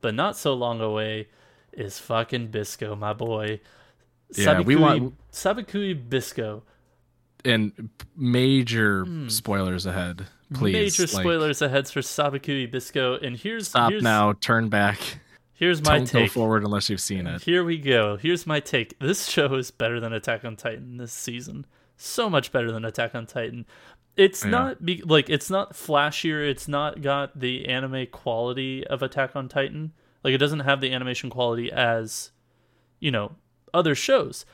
but 0.01 0.15
not 0.15 0.37
so 0.37 0.55
long 0.55 0.81
away 0.81 1.29
is 1.73 1.99
fucking 1.99 2.49
Bisco, 2.49 2.95
my 2.97 3.13
boy. 3.13 3.61
Yeah, 4.37 4.61
we 4.61 4.77
want- 4.77 5.15
Sabikui 5.33 6.09
Bisco. 6.09 6.63
And 7.45 7.89
major 8.15 9.05
hmm. 9.05 9.29
spoilers 9.29 9.87
ahead, 9.87 10.27
please. 10.53 10.73
Major 10.75 11.03
Like, 11.03 11.23
spoilers 11.23 11.63
ahead 11.63 11.89
for 11.89 12.01
Sabikui 12.01 12.71
Bisco, 12.71 13.19
and 13.19 13.37
here's 13.37 13.69
Stop 13.69 13.91
here's, 13.91 14.03
now. 14.03 14.35
Turn 14.35 14.69
back. 14.69 14.99
Here's 15.61 15.85
my 15.85 15.99
Don't 15.99 16.11
go 16.13 16.19
take. 16.21 16.31
forward 16.33 16.65
unless 16.65 16.89
you've 16.91 17.01
seen 17.03 17.27
it. 17.27 17.43
Here 17.43 17.63
we 17.63 17.77
go. 17.79 18.17
Here's 18.17 18.47
my 18.47 18.59
take. 18.61 18.99
This 18.99 19.27
show 19.31 19.55
is 19.55 19.71
better 19.71 20.01
than 20.01 20.13
Attack 20.13 20.45
on 20.45 20.57
Titan 20.57 20.97
this 20.97 21.13
season. 21.13 21.67
So 21.99 22.29
much 22.31 22.51
better 22.51 22.73
than 22.73 22.85
Attack 22.87 23.15
on 23.15 23.27
Titan. 23.27 23.67
It's 24.17 24.43
Yeah. 24.43 24.51
not 24.51 24.85
be- 24.85 25.03
like 25.03 25.29
it's 25.29 25.51
not 25.51 25.75
flashier. 25.75 26.49
It's 26.49 26.67
not 26.67 27.03
got 27.03 27.39
the 27.39 27.69
anime 27.69 28.07
quality 28.07 28.87
of 28.87 29.03
Attack 29.03 29.37
on 29.37 29.49
Titan. 29.49 29.93
Like 30.25 30.33
it 30.35 30.39
doesn't 30.39 30.61
have 30.61 30.81
the 30.81 30.93
animation 30.95 31.29
quality 31.31 31.71
as 31.71 32.31
you 32.99 33.11
know 33.11 33.37
other 33.75 33.95
shows. 33.95 34.47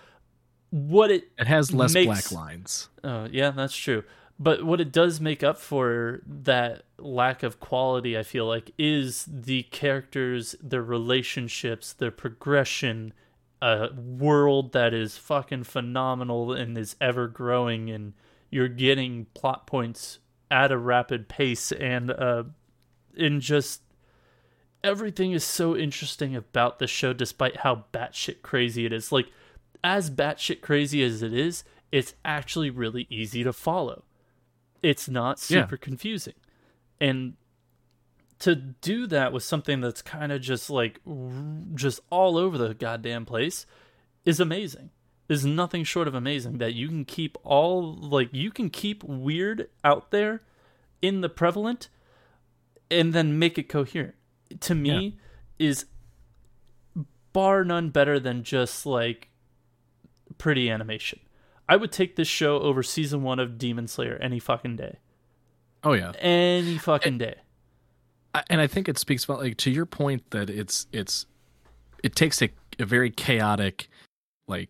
What 0.71 1.13
it 1.13 1.31
It 1.39 1.47
has 1.47 1.73
less 1.73 1.95
makes- 1.95 2.07
black 2.07 2.33
lines. 2.33 2.89
Oh, 3.05 3.29
yeah, 3.31 3.51
that's 3.53 3.77
true. 3.77 4.03
But 4.39 4.65
what 4.65 4.83
it 4.83 4.93
does 4.93 5.21
make 5.21 5.43
up 5.43 5.57
for 5.57 6.21
that 6.27 6.83
lack 6.99 7.43
of 7.43 7.59
quality, 7.59 8.19
I 8.19 8.23
feel 8.23 8.47
like, 8.47 8.71
is 8.79 9.27
the 9.27 9.63
characters, 9.65 10.55
their 10.63 10.83
relationships, 10.83 11.95
their 11.95 12.11
progression, 12.11 13.15
a 13.63 13.89
world 13.95 14.73
that 14.73 14.93
is 14.93 15.17
fucking 15.17 15.65
phenomenal 15.65 16.53
and 16.53 16.77
is 16.77 16.97
ever 17.01 17.29
growing, 17.29 17.91
and 17.91 18.13
you're 18.51 18.69
getting 18.69 19.27
plot 19.33 19.67
points 19.67 20.19
at 20.51 20.71
a 20.71 20.77
rapid 20.79 21.29
pace, 21.29 21.73
and 21.73 22.11
uh, 22.11 22.45
just 23.39 23.81
everything 24.85 25.33
is 25.33 25.45
so 25.45 25.75
interesting 25.75 26.37
about 26.37 26.79
the 26.79 26.87
show, 26.87 27.15
despite 27.15 27.57
how 27.59 27.85
batshit 27.93 28.43
crazy 28.43 28.85
it 28.85 28.93
is. 28.93 29.11
Like, 29.11 29.31
as 29.83 30.11
batshit 30.11 30.61
crazy 30.61 31.03
as 31.03 31.23
it 31.23 31.33
is, 31.33 31.65
it's 31.91 32.15
actually 32.25 32.69
really 32.69 33.07
easy 33.09 33.43
to 33.43 33.53
follow. 33.55 34.05
It's 34.87 35.09
not 35.09 35.39
Yeah. 35.51 35.63
super 35.63 35.77
confusing. 35.77 36.35
And 37.01 37.35
to 38.39 38.55
do 38.55 39.07
that 39.09 39.33
with 39.33 39.43
something 39.43 39.81
that's 39.81 40.01
kind 40.01 40.31
of 40.31 40.41
just 40.41 40.71
like 40.71 41.01
just 41.75 42.01
all 42.11 42.37
over 42.39 42.57
the 42.57 42.73
goddamn 42.75 43.25
place 43.27 43.67
is 44.25 44.39
amazing. 44.39 44.91
Is 45.29 45.45
nothing 45.45 45.83
short 45.83 46.07
of 46.07 46.15
amazing 46.15 46.59
that 46.59 46.75
you 46.75 46.87
can 46.87 47.05
keep 47.05 47.37
all 47.43 47.95
like 47.97 48.29
you 48.33 48.53
can 48.53 48.71
keep 48.71 49.03
weird 49.03 49.69
out 49.83 50.13
there 50.13 50.43
in 51.03 51.21
the 51.21 51.29
prevalent 51.29 51.89
and 52.89 53.13
then 53.13 53.37
make 53.39 53.59
it 53.59 53.69
coherent. 53.69 54.15
To 54.61 54.75
me 54.77 55.19
is 55.59 55.87
bar 57.33 57.65
none 57.65 57.91
better 57.91 58.21
than 58.21 58.45
just 58.45 58.87
like 58.87 59.31
pretty 60.39 60.71
animation. 60.71 61.19
I 61.69 61.77
would 61.77 61.93
take 61.93 62.17
this 62.17 62.29
show 62.29 62.59
over 62.61 62.83
season 62.83 63.23
1 63.23 63.39
of 63.41 63.59
Demon 63.59 63.89
Slayer 63.89 64.17
any 64.21 64.39
fucking 64.39 64.77
day. 64.77 64.99
Oh 65.85 65.93
yeah, 65.93 66.13
Any 66.19 66.79
fucking 66.79 67.19
day. 67.19 67.35
I- 68.35 68.45
and 68.51 68.61
I 68.61 68.67
think 68.67 68.89
it 68.89 68.99
speaks 68.99 69.25
about 69.25 69.41
like 69.41 69.57
to 69.59 69.71
your 69.71 69.87
point 69.87 70.31
that 70.31 70.51
it's 70.51 70.87
it's 70.93 71.27
it 72.03 72.15
takes 72.15 72.43
a, 72.43 72.51
a 72.79 72.85
very 72.85 73.11
chaotic, 73.11 73.89
like 74.47 74.69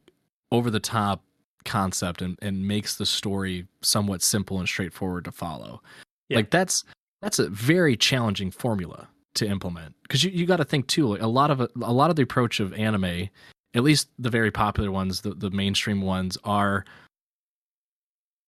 over 0.53 0.71
the 0.71 0.81
top 0.81 1.23
concept 1.65 2.23
and 2.23 2.39
and 2.43 2.67
makes 2.67 2.97
the 2.97 3.07
story 3.07 3.67
somewhat 3.83 4.23
simple 4.23 4.59
and 4.59 4.69
straightforward 4.69 5.25
to 5.25 5.33
follow. 5.33 5.83
Yeah. 6.29 6.37
Like 6.39 6.51
that's 6.51 6.85
that's 7.23 7.39
a 7.39 7.49
very 7.49 7.97
challenging 7.97 8.51
formula 8.51 9.09
to 9.35 9.47
implement 9.47 9.95
because 10.03 10.23
you, 10.23 10.31
you 10.31 10.47
got 10.47 10.57
to 10.59 10.65
think 10.65 10.87
too. 10.87 11.09
Like 11.09 11.23
a 11.23 11.27
lot 11.27 11.51
of 11.51 11.61
a 11.61 11.93
lot 11.93 12.11
of 12.11 12.17
the 12.17 12.23
approach 12.23 12.61
of 12.61 12.73
anime, 12.75 13.29
at 13.77 13.85
least 13.85 14.09
the 14.19 14.31
very 14.31 14.51
popular 14.51 14.91
ones, 14.91 15.21
the 15.21 15.35
the 15.35 15.51
mainstream 15.51 16.01
ones 16.01 16.39
are 16.45 16.85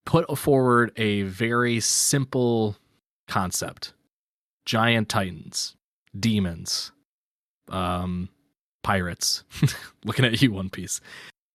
put 0.06 0.38
forward 0.38 0.90
a 0.96 1.22
very 1.22 1.80
simple 1.80 2.76
concept. 3.28 3.92
Giant 4.64 5.08
titans 5.08 5.76
demons 6.18 6.92
um 7.70 8.28
pirates. 8.82 9.44
Looking 10.04 10.24
at 10.24 10.40
you 10.40 10.52
one 10.52 10.70
piece. 10.70 11.00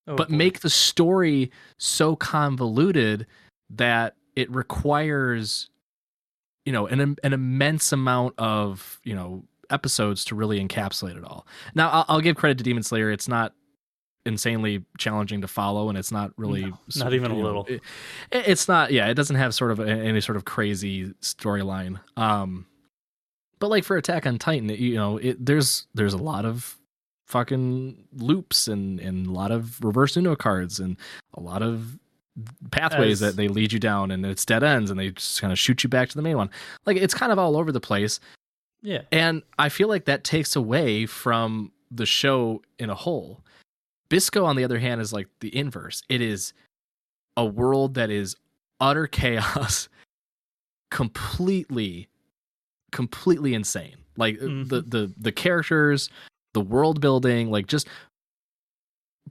Oh, 0.07 0.15
but 0.15 0.29
boy. 0.29 0.35
make 0.35 0.59
the 0.59 0.69
story 0.69 1.51
so 1.79 2.15
convoluted 2.15 3.25
that 3.71 4.15
it 4.35 4.51
requires 4.51 5.69
you 6.65 6.71
know 6.71 6.85
an 6.87 7.17
an 7.23 7.33
immense 7.33 7.91
amount 7.91 8.35
of 8.37 8.99
you 9.03 9.15
know 9.15 9.43
episodes 9.71 10.23
to 10.25 10.35
really 10.35 10.63
encapsulate 10.63 11.17
it 11.17 11.23
all. 11.23 11.47
Now 11.73 11.89
i'll, 11.89 12.05
I'll 12.07 12.21
give 12.21 12.35
credit 12.35 12.59
to 12.59 12.63
demon 12.63 12.83
slayer. 12.83 13.09
It's 13.09 13.27
not 13.27 13.53
insanely 14.25 14.83
challenging 14.97 15.41
to 15.41 15.47
follow 15.47 15.89
and 15.89 15.97
it's 15.97 16.11
not 16.11 16.31
really 16.37 16.63
No, 16.63 16.77
not 16.97 17.13
even 17.13 17.31
a 17.31 17.35
know, 17.35 17.41
little. 17.43 17.65
it- 17.67 17.81
it's 18.31 18.67
not 18.67 18.91
yeah 18.93 19.07
it 19.07 19.15
doesn't 19.15 19.35
have 19.35 19.53
sort 19.53 19.71
of 19.71 19.79
a- 19.79 19.89
any 19.89 20.21
sort 20.21 20.37
of 20.37 20.45
crazy 20.45 21.13
storyline 21.21 21.99
um 22.17 22.65
But 23.59 23.69
like 23.69 23.83
for 23.83 23.95
Attack 23.97 24.25
on 24.27 24.37
Titan, 24.39 24.69
it, 24.69 24.79
you 24.79 24.95
know, 24.95 25.17
it, 25.17 25.45
there's 25.45 25.87
there's 25.93 26.13
a 26.13 26.17
lot 26.17 26.45
of 26.45 26.77
fucking 27.27 28.05
loops 28.13 28.67
and 28.67 28.99
and 28.99 29.27
a 29.27 29.31
lot 29.31 29.51
of 29.51 29.83
reverse 29.83 30.15
Uno 30.17 30.35
cards 30.35 30.79
and 30.79 30.97
a 31.33 31.39
lot 31.41 31.61
of 31.61 31.97
pathways 32.71 33.21
As- 33.21 33.31
that 33.31 33.35
they 33.37 33.47
lead 33.47 33.71
you 33.73 33.79
down 33.79 34.11
and 34.11 34.25
it's 34.25 34.45
dead 34.45 34.63
ends 34.63 34.89
and 34.91 34.99
they 34.99 35.11
just 35.11 35.39
kind 35.41 35.51
of 35.53 35.59
shoot 35.59 35.83
you 35.83 35.89
back 35.89 36.09
to 36.09 36.15
the 36.15 36.21
main 36.21 36.37
one. 36.37 36.49
Like 36.85 36.97
it's 36.97 37.13
kind 37.13 37.31
of 37.31 37.39
all 37.39 37.55
over 37.57 37.71
the 37.71 37.79
place. 37.79 38.19
Yeah. 38.81 39.01
And 39.11 39.43
I 39.57 39.69
feel 39.69 39.87
like 39.87 40.05
that 40.05 40.23
takes 40.23 40.55
away 40.55 41.05
from 41.05 41.71
the 41.89 42.05
show 42.05 42.61
in 42.79 42.89
a 42.89 42.95
whole. 42.95 43.41
Bisco, 44.13 44.45
on 44.45 44.55
the 44.55 44.63
other 44.63 44.77
hand, 44.77 45.01
is 45.01 45.11
like 45.11 45.27
the 45.39 45.55
inverse. 45.57 46.03
It 46.07 46.21
is 46.21 46.53
a 47.35 47.43
world 47.43 47.95
that 47.95 48.11
is 48.11 48.35
utter 48.79 49.07
chaos, 49.07 49.89
completely, 50.91 52.09
completely 52.91 53.55
insane. 53.55 53.95
Like 54.15 54.35
uh, 54.37 54.45
the 54.45 54.83
Mhm. 54.83 54.91
the 54.91 55.13
the 55.17 55.31
characters, 55.31 56.11
the 56.53 56.61
world 56.61 57.01
building, 57.01 57.49
like 57.49 57.65
just 57.65 57.87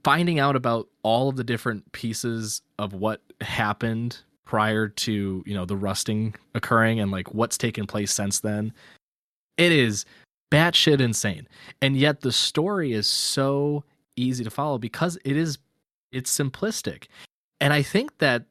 finding 0.03 0.37
out 0.37 0.57
about 0.57 0.89
all 1.01 1.29
of 1.29 1.37
the 1.37 1.45
different 1.45 1.89
pieces 1.93 2.61
of 2.77 2.91
what 2.91 3.21
happened 3.39 4.17
prior 4.43 4.89
to 4.89 5.43
you 5.45 5.53
know 5.53 5.63
the 5.63 5.77
rusting 5.77 6.35
occurring 6.55 6.99
and 6.99 7.09
like 7.09 7.33
what's 7.33 7.57
taken 7.57 7.87
place 7.87 8.11
since 8.11 8.41
then 8.41 8.73
it 9.55 9.71
is 9.71 10.03
batshit 10.51 10.99
insane 10.99 11.47
and 11.81 11.95
yet 11.95 12.19
the 12.19 12.33
story 12.33 12.91
is 12.91 13.07
so 13.07 13.85
easy 14.15 14.43
to 14.43 14.49
follow 14.49 14.77
because 14.77 15.17
it 15.25 15.37
is 15.37 15.57
it's 16.11 16.35
simplistic. 16.35 17.05
And 17.59 17.73
i 17.73 17.81
think 17.81 18.17
that 18.19 18.45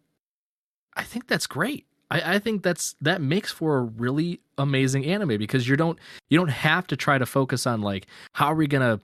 i 0.96 1.02
think 1.02 1.26
that's 1.28 1.46
great. 1.46 1.86
I, 2.12 2.34
I 2.34 2.38
think 2.38 2.62
that's 2.62 2.94
that 3.00 3.22
makes 3.22 3.50
for 3.50 3.78
a 3.78 3.82
really 3.82 4.40
amazing 4.58 5.06
anime 5.06 5.38
because 5.38 5.66
you 5.66 5.76
don't 5.76 5.98
you 6.28 6.38
don't 6.38 6.50
have 6.50 6.86
to 6.88 6.96
try 6.96 7.18
to 7.18 7.26
focus 7.26 7.66
on 7.66 7.80
like 7.80 8.06
how 8.34 8.46
are 8.46 8.54
we 8.54 8.66
gonna 8.66 9.00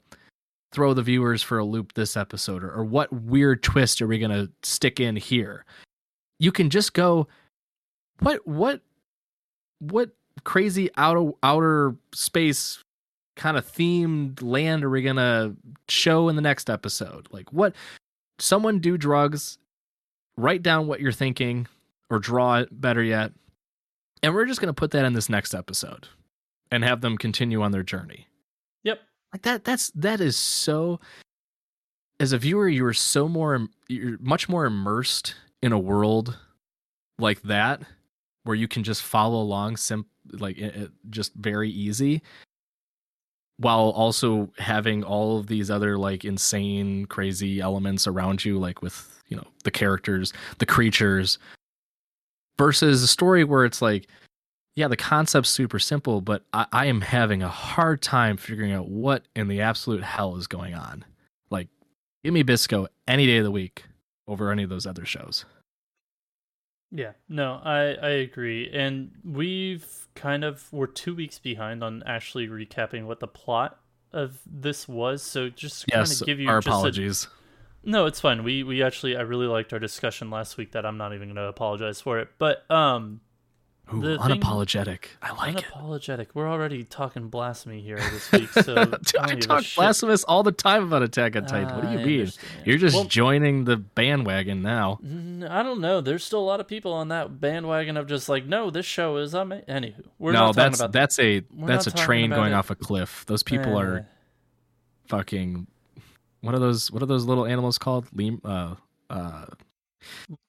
throw 0.72 0.92
the 0.92 1.02
viewers 1.02 1.42
for 1.42 1.58
a 1.58 1.64
loop 1.64 1.94
this 1.94 2.16
episode 2.16 2.62
or, 2.62 2.70
or 2.70 2.84
what 2.84 3.10
weird 3.10 3.62
twist 3.62 4.02
are 4.02 4.06
we 4.06 4.18
gonna 4.18 4.48
stick 4.62 5.00
in 5.00 5.16
here? 5.16 5.64
You 6.38 6.52
can 6.52 6.68
just 6.68 6.92
go 6.92 7.26
what 8.20 8.46
what 8.46 8.82
what 9.78 10.10
crazy 10.44 10.90
outer 10.96 11.32
outer 11.42 11.96
space 12.12 12.84
kind 13.38 13.56
of 13.56 13.66
themed 13.66 14.42
land 14.42 14.84
are 14.84 14.90
we 14.90 15.00
gonna 15.02 15.54
show 15.88 16.28
in 16.28 16.36
the 16.36 16.42
next 16.42 16.68
episode 16.68 17.26
like 17.30 17.50
what 17.52 17.74
someone 18.38 18.78
do 18.80 18.98
drugs 18.98 19.56
write 20.36 20.62
down 20.62 20.86
what 20.86 21.00
you're 21.00 21.12
thinking 21.12 21.66
or 22.10 22.18
draw 22.18 22.56
it 22.58 22.68
better 22.80 23.02
yet 23.02 23.32
and 24.22 24.34
we're 24.34 24.44
just 24.46 24.60
gonna 24.60 24.74
put 24.74 24.90
that 24.90 25.04
in 25.04 25.12
this 25.14 25.28
next 25.28 25.54
episode 25.54 26.08
and 26.70 26.84
have 26.84 27.00
them 27.00 27.16
continue 27.16 27.62
on 27.62 27.72
their 27.72 27.82
journey 27.82 28.26
Yep. 28.84 29.00
like 29.32 29.42
that 29.42 29.64
that's 29.64 29.90
that 29.94 30.20
is 30.20 30.36
so 30.36 31.00
as 32.20 32.32
a 32.32 32.38
viewer 32.38 32.68
you're 32.68 32.92
so 32.92 33.28
more 33.28 33.66
you're 33.88 34.18
much 34.20 34.48
more 34.48 34.66
immersed 34.66 35.34
in 35.62 35.72
a 35.72 35.78
world 35.78 36.36
like 37.18 37.42
that 37.42 37.82
where 38.44 38.56
you 38.56 38.68
can 38.68 38.82
just 38.82 39.02
follow 39.02 39.40
along 39.40 39.76
sim 39.76 40.06
like 40.32 40.58
it, 40.58 40.74
it- 40.76 40.90
just 41.10 41.32
very 41.34 41.70
easy 41.70 42.22
while 43.58 43.90
also 43.90 44.48
having 44.58 45.02
all 45.02 45.38
of 45.38 45.48
these 45.48 45.70
other 45.70 45.98
like 45.98 46.24
insane 46.24 47.06
crazy 47.06 47.60
elements 47.60 48.06
around 48.06 48.44
you 48.44 48.58
like 48.58 48.82
with 48.82 49.22
you 49.28 49.36
know 49.36 49.46
the 49.64 49.70
characters 49.70 50.32
the 50.58 50.66
creatures 50.66 51.38
versus 52.56 53.02
a 53.02 53.08
story 53.08 53.44
where 53.44 53.64
it's 53.64 53.82
like 53.82 54.06
yeah 54.76 54.88
the 54.88 54.96
concept's 54.96 55.50
super 55.50 55.78
simple 55.78 56.20
but 56.20 56.44
I, 56.52 56.66
I 56.72 56.86
am 56.86 57.00
having 57.00 57.42
a 57.42 57.48
hard 57.48 58.00
time 58.00 58.36
figuring 58.36 58.72
out 58.72 58.88
what 58.88 59.24
in 59.34 59.48
the 59.48 59.60
absolute 59.60 60.02
hell 60.02 60.36
is 60.36 60.46
going 60.46 60.74
on. 60.74 61.04
Like 61.50 61.68
give 62.24 62.32
me 62.32 62.42
bisco 62.42 62.86
any 63.06 63.26
day 63.26 63.38
of 63.38 63.44
the 63.44 63.50
week 63.50 63.84
over 64.26 64.52
any 64.52 64.62
of 64.62 64.70
those 64.70 64.86
other 64.86 65.04
shows 65.04 65.44
Yeah, 66.90 67.12
no, 67.28 67.60
I 67.62 67.96
I 68.02 68.08
agree, 68.08 68.70
and 68.72 69.10
we've 69.24 70.08
kind 70.14 70.44
of 70.44 70.72
we're 70.72 70.86
two 70.86 71.14
weeks 71.14 71.38
behind 71.38 71.84
on 71.84 72.02
actually 72.06 72.48
recapping 72.48 73.04
what 73.04 73.20
the 73.20 73.28
plot 73.28 73.78
of 74.12 74.40
this 74.46 74.88
was. 74.88 75.22
So 75.22 75.50
just 75.50 75.82
to 75.82 75.90
kind 75.90 76.10
of 76.10 76.26
give 76.26 76.40
you 76.40 76.48
our 76.48 76.60
just 76.60 76.66
a- 76.66 76.70
apologies 76.70 77.28
no, 77.84 78.06
it's 78.06 78.20
fine. 78.20 78.42
We 78.44 78.64
we 78.64 78.82
actually 78.82 79.16
I 79.16 79.22
really 79.22 79.46
liked 79.46 79.72
our 79.72 79.78
discussion 79.78 80.30
last 80.30 80.56
week. 80.56 80.72
That 80.72 80.84
I'm 80.84 80.98
not 80.98 81.14
even 81.14 81.28
going 81.28 81.36
to 81.36 81.44
apologize 81.44 82.00
for 82.00 82.18
it. 82.18 82.28
But 82.38 82.68
um, 82.70 83.20
Ooh, 83.94 84.00
the 84.02 84.18
thing- 84.18 84.40
unapologetic 84.40 85.04
i 85.22 85.32
like 85.34 85.58
it 85.58 85.64
unapologetic. 85.74 86.26
We're 86.34 86.48
already 86.48 86.84
talking 86.84 87.28
blasphemy 87.28 87.80
here 87.80 87.96
this 87.96 88.30
week. 88.32 88.50
So 88.50 88.74
I 89.20 89.34
talk 89.36 89.64
blasphemous 89.76 90.24
all 90.24 90.42
the 90.42 90.52
time 90.52 90.84
about 90.84 91.02
Attack 91.02 91.36
on 91.36 91.46
Titan. 91.46 91.74
What 91.74 91.82
do 91.86 91.92
you 91.92 91.98
I 92.00 92.04
mean? 92.04 92.20
understand. 92.20 92.66
You're 92.66 92.78
just 92.78 92.94
Well- 92.94 93.04
joining 93.04 93.64
the 93.64 93.76
bandwagon 93.78 94.60
now. 94.62 94.98
I 95.48 95.62
don't 95.62 95.80
know. 95.80 96.00
There's 96.02 96.22
still 96.24 96.40
a 96.40 96.44
lot 96.44 96.60
of 96.60 96.68
people 96.68 96.92
on 96.92 97.08
that 97.08 97.40
bandwagon 97.40 97.96
of 97.96 98.06
just 98.06 98.28
like, 98.28 98.44
no, 98.46 98.70
this 98.70 98.84
show 98.86 99.16
is 99.16 99.34
ama-. 99.34 99.62
Anywho, 99.68 100.04
we're 100.18 100.32
no, 100.32 100.38
not 100.38 100.54
talking 100.54 100.56
that's 100.70 100.80
about 100.80 100.92
that's 100.92 101.18
a 101.18 101.42
we're 101.54 101.66
that's 101.66 101.86
a 101.86 101.90
train 101.92 102.30
going 102.30 102.52
it. 102.52 102.56
off 102.56 102.70
a 102.70 102.74
cliff. 102.74 103.24
Those 103.26 103.42
people 103.42 103.78
Eh. 103.78 103.82
are 103.82 104.08
fucking. 105.08 105.66
What 106.40 106.54
are 106.54 106.58
those? 106.60 106.90
What 106.92 107.02
are 107.02 107.06
those 107.06 107.24
little 107.24 107.46
animals 107.46 107.78
called? 107.78 108.06
Lem, 108.14 108.40
uh, 108.44 108.74
uh, 109.10 109.46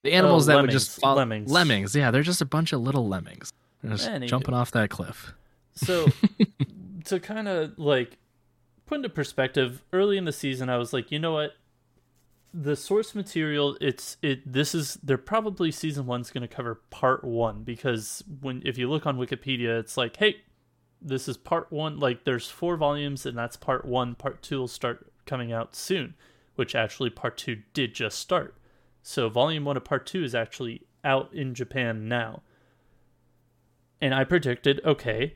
the 0.03 0.13
animals 0.13 0.47
oh, 0.47 0.53
that 0.53 0.61
would 0.61 0.71
just 0.71 0.89
lemmings. 0.89 1.01
fall. 1.01 1.15
Lemmings. 1.15 1.51
Lemmings. 1.51 1.95
Yeah, 1.95 2.11
they're 2.11 2.23
just 2.23 2.41
a 2.41 2.45
bunch 2.45 2.73
of 2.73 2.81
little 2.81 3.07
lemmings. 3.07 3.51
They're 3.81 3.91
just 3.91 4.09
Anywho. 4.09 4.27
jumping 4.27 4.53
off 4.53 4.71
that 4.71 4.89
cliff. 4.89 5.33
So 5.75 6.07
to 7.05 7.19
kind 7.19 7.47
of 7.47 7.77
like 7.77 8.17
put 8.85 8.95
into 8.95 9.09
perspective, 9.09 9.83
early 9.93 10.17
in 10.17 10.25
the 10.25 10.31
season, 10.31 10.69
I 10.69 10.77
was 10.77 10.93
like, 10.93 11.11
you 11.11 11.19
know 11.19 11.33
what? 11.33 11.53
The 12.53 12.75
source 12.75 13.13
material, 13.13 13.77
it's 13.79 14.17
it. 14.23 14.51
This 14.51 14.73
is 14.73 14.97
they're 15.03 15.19
probably 15.19 15.71
season 15.71 16.07
one's 16.07 16.31
going 16.31 16.41
to 16.41 16.47
cover 16.47 16.81
part 16.89 17.23
one 17.23 17.63
because 17.63 18.23
when 18.41 18.63
if 18.65 18.77
you 18.77 18.89
look 18.89 19.05
on 19.05 19.17
Wikipedia, 19.17 19.79
it's 19.79 19.97
like, 19.97 20.17
hey, 20.17 20.37
this 20.99 21.27
is 21.27 21.37
part 21.37 21.71
one. 21.71 21.99
Like 21.99 22.23
there's 22.23 22.49
four 22.49 22.75
volumes, 22.75 23.25
and 23.27 23.37
that's 23.37 23.55
part 23.55 23.85
one. 23.85 24.15
Part 24.15 24.41
two 24.41 24.57
will 24.59 24.67
start 24.67 25.11
coming 25.27 25.51
out 25.53 25.75
soon, 25.75 26.15
which 26.55 26.73
actually 26.73 27.11
part 27.11 27.37
two 27.37 27.61
did 27.73 27.93
just 27.93 28.17
start. 28.17 28.55
So 29.01 29.29
volume 29.29 29.65
one 29.65 29.77
of 29.77 29.83
part 29.83 30.05
two 30.05 30.23
is 30.23 30.35
actually 30.35 30.83
out 31.03 31.33
in 31.33 31.53
Japan 31.53 32.07
now. 32.07 32.41
And 34.01 34.13
I 34.13 34.23
predicted, 34.23 34.81
okay, 34.85 35.35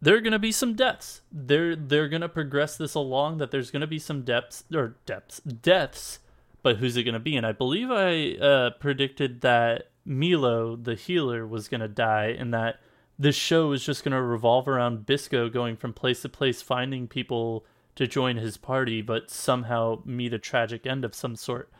there 0.00 0.16
are 0.16 0.20
to 0.32 0.38
be 0.38 0.52
some 0.52 0.74
deaths. 0.74 1.20
They're 1.30 1.76
they're 1.76 2.08
to 2.22 2.28
progress 2.28 2.76
this 2.76 2.94
along 2.94 3.38
that 3.38 3.50
there's 3.50 3.70
to 3.82 3.86
be 3.86 3.98
some 3.98 4.22
depths 4.22 4.64
or 4.74 4.96
depths 5.04 5.40
deaths, 5.40 6.20
but 6.62 6.76
who's 6.76 6.96
it 6.96 7.02
to 7.14 7.20
be? 7.20 7.36
And 7.36 7.46
I 7.46 7.52
believe 7.52 7.90
I 7.90 8.32
uh, 8.42 8.70
predicted 8.80 9.42
that 9.42 9.90
Milo, 10.04 10.76
the 10.76 10.94
healer, 10.94 11.46
was 11.46 11.68
to 11.80 11.88
die, 11.88 12.34
and 12.38 12.54
that 12.54 12.80
this 13.18 13.36
show 13.36 13.72
is 13.72 13.84
just 13.84 14.02
to 14.12 14.22
revolve 14.22 14.66
around 14.66 15.04
Bisco 15.04 15.50
going 15.50 15.76
from 15.76 15.92
place 15.92 16.22
to 16.22 16.28
place, 16.30 16.62
finding 16.62 17.06
people 17.06 17.66
to 17.96 18.06
join 18.06 18.38
his 18.38 18.56
party, 18.56 19.02
but 19.02 19.30
somehow 19.30 20.00
meet 20.06 20.32
a 20.32 20.38
tragic 20.38 20.86
end 20.86 21.04
of 21.04 21.14
some 21.14 21.36
sort. 21.36 21.70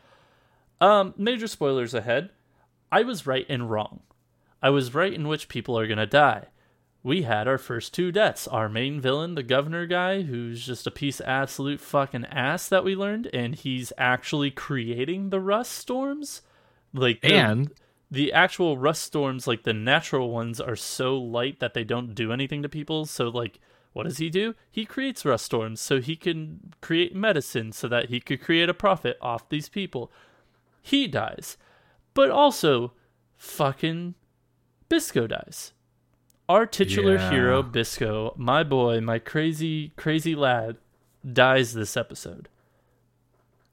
Um, 0.81 1.13
major 1.15 1.47
spoilers 1.47 1.93
ahead. 1.93 2.31
I 2.91 3.03
was 3.03 3.25
right 3.25 3.45
and 3.47 3.69
wrong. 3.71 4.01
I 4.61 4.69
was 4.71 4.93
right 4.93 5.13
in 5.13 5.27
which 5.27 5.47
people 5.47 5.77
are 5.79 5.87
going 5.87 5.97
to 5.97 6.05
die. 6.05 6.47
We 7.03 7.21
had 7.21 7.47
our 7.47 7.57
first 7.57 7.93
two 7.93 8.11
deaths. 8.11 8.47
Our 8.47 8.67
main 8.67 8.99
villain, 8.99 9.35
the 9.35 9.43
governor 9.43 9.85
guy, 9.85 10.23
who's 10.23 10.65
just 10.65 10.85
a 10.85 10.91
piece 10.91 11.19
of 11.19 11.27
absolute 11.27 11.79
fucking 11.79 12.25
ass 12.25 12.67
that 12.67 12.83
we 12.83 12.95
learned, 12.95 13.29
and 13.33 13.55
he's 13.55 13.93
actually 13.97 14.51
creating 14.51 15.29
the 15.29 15.39
rust 15.39 15.71
storms. 15.71 16.41
Like 16.93 17.19
And 17.23 17.71
the 18.11 18.33
actual 18.33 18.77
rust 18.77 19.03
storms, 19.03 19.47
like 19.47 19.63
the 19.63 19.73
natural 19.73 20.29
ones, 20.29 20.59
are 20.59 20.75
so 20.75 21.17
light 21.17 21.59
that 21.59 21.73
they 21.73 21.83
don't 21.83 22.13
do 22.13 22.33
anything 22.33 22.61
to 22.63 22.69
people. 22.69 23.05
So 23.05 23.29
like 23.29 23.59
what 23.93 24.03
does 24.03 24.17
he 24.17 24.29
do? 24.29 24.55
He 24.69 24.85
creates 24.85 25.25
rust 25.25 25.45
storms 25.45 25.81
so 25.81 25.99
he 25.99 26.15
can 26.15 26.73
create 26.81 27.15
medicine 27.15 27.71
so 27.71 27.87
that 27.89 28.09
he 28.09 28.19
could 28.19 28.41
create 28.41 28.69
a 28.69 28.73
profit 28.73 29.17
off 29.21 29.49
these 29.49 29.69
people. 29.69 30.11
He 30.81 31.07
dies. 31.07 31.57
But 32.13 32.29
also 32.29 32.93
fucking 33.37 34.15
Bisco 34.89 35.27
dies. 35.27 35.73
Our 36.49 36.65
titular 36.65 37.15
Yeah. 37.15 37.31
hero, 37.31 37.63
Bisco, 37.63 38.33
my 38.35 38.63
boy, 38.63 38.99
my 38.99 39.19
crazy, 39.19 39.93
crazy 39.95 40.35
lad, 40.35 40.77
dies 41.31 41.73
this 41.73 41.95
episode. 41.95 42.49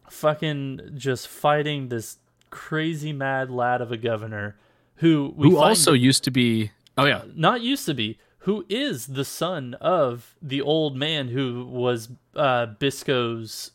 Fucking 0.08 0.92
just 0.94 1.28
fighting 1.28 1.88
this 1.88 2.18
crazy 2.50 3.12
mad 3.12 3.50
lad 3.50 3.80
of 3.82 3.92
a 3.92 3.96
governor 3.96 4.56
who 4.96 5.34
we 5.36 5.50
who 5.50 5.58
also 5.58 5.92
used 5.92 6.24
to 6.24 6.30
be? 6.30 6.70
Oh 6.96 7.04
yeah, 7.04 7.22
not 7.34 7.60
used 7.60 7.84
to 7.86 7.94
be, 7.94 8.18
who 8.40 8.64
is 8.68 9.06
the 9.08 9.24
son 9.24 9.74
of 9.74 10.34
the 10.40 10.60
old 10.62 10.96
man 10.96 11.28
who 11.28 11.64
was 11.66 12.08
uh, 12.34 12.66
Bisco's 12.66 13.72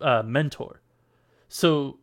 uh, 0.00 0.22
mentor. 0.24 0.80
So 1.48 1.98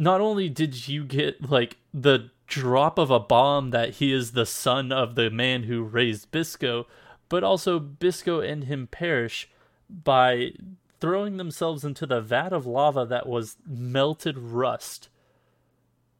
not 0.00 0.22
only 0.22 0.48
did 0.48 0.88
you 0.88 1.04
get 1.04 1.50
like 1.50 1.76
the 1.92 2.30
drop 2.46 2.98
of 2.98 3.10
a 3.10 3.20
bomb 3.20 3.70
that 3.70 3.90
he 3.90 4.12
is 4.12 4.32
the 4.32 4.46
son 4.46 4.90
of 4.90 5.14
the 5.14 5.30
man 5.30 5.64
who 5.64 5.82
raised 5.82 6.30
Bisco, 6.30 6.86
but 7.28 7.44
also 7.44 7.78
Bisco 7.78 8.40
and 8.40 8.64
him 8.64 8.86
perish 8.86 9.50
by 9.90 10.52
throwing 11.00 11.36
themselves 11.36 11.84
into 11.84 12.06
the 12.06 12.22
vat 12.22 12.50
of 12.50 12.66
lava 12.66 13.04
that 13.04 13.28
was 13.28 13.58
melted 13.66 14.38
rust. 14.38 15.10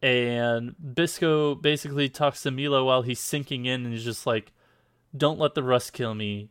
And 0.02 0.74
Bisco 0.94 1.54
basically 1.54 2.10
talks 2.10 2.42
to 2.42 2.50
Milo 2.50 2.84
while 2.84 3.00
he's 3.00 3.18
sinking 3.18 3.64
in 3.64 3.86
and 3.86 3.94
he's 3.94 4.04
just 4.04 4.26
like, 4.26 4.52
Don't 5.16 5.38
let 5.38 5.54
the 5.54 5.62
rust 5.62 5.94
kill 5.94 6.14
me. 6.14 6.50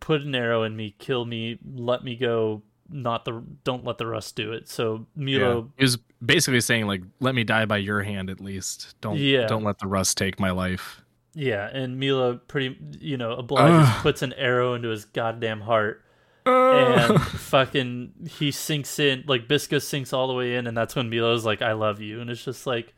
Put 0.00 0.22
an 0.22 0.34
arrow 0.34 0.62
in 0.62 0.74
me, 0.74 0.94
kill 0.98 1.26
me, 1.26 1.58
let 1.62 2.02
me 2.02 2.16
go. 2.16 2.62
Not 2.92 3.24
the 3.24 3.42
don't 3.64 3.84
let 3.84 3.98
the 3.98 4.06
rust 4.06 4.34
do 4.36 4.52
it. 4.52 4.68
So 4.68 5.06
Milo 5.14 5.56
Yeah. 5.56 5.62
He 5.78 5.84
was 5.84 5.98
basically 6.24 6.60
saying 6.60 6.86
like, 6.86 7.02
"Let 7.20 7.34
me 7.34 7.44
die 7.44 7.64
by 7.64 7.76
your 7.78 8.02
hand 8.02 8.28
at 8.30 8.40
least. 8.40 8.94
Don't 9.00 9.16
Yeah. 9.16 9.46
don't 9.46 9.64
let 9.64 9.78
the 9.78 9.86
rust 9.86 10.16
take 10.18 10.38
my 10.40 10.50
life." 10.50 11.02
Yeah, 11.34 11.68
and 11.72 12.00
Milo 12.00 12.38
pretty, 12.48 12.76
you 12.98 13.16
know, 13.16 13.32
obliges, 13.34 13.86
Ugh. 13.88 14.02
puts 14.02 14.22
an 14.22 14.32
arrow 14.32 14.74
into 14.74 14.88
his 14.88 15.04
goddamn 15.04 15.60
heart, 15.60 16.02
and 16.44 17.20
fucking 17.22 18.12
he 18.28 18.50
sinks 18.50 18.98
in, 18.98 19.22
like 19.28 19.46
Bisco 19.46 19.78
sinks 19.78 20.12
all 20.12 20.26
the 20.26 20.34
way 20.34 20.56
in, 20.56 20.66
and 20.66 20.76
that's 20.76 20.96
when 20.96 21.08
Milo's 21.08 21.44
like, 21.44 21.62
"I 21.62 21.72
love 21.72 22.00
you," 22.00 22.20
and 22.20 22.28
it's 22.30 22.44
just 22.44 22.66
like, 22.66 22.94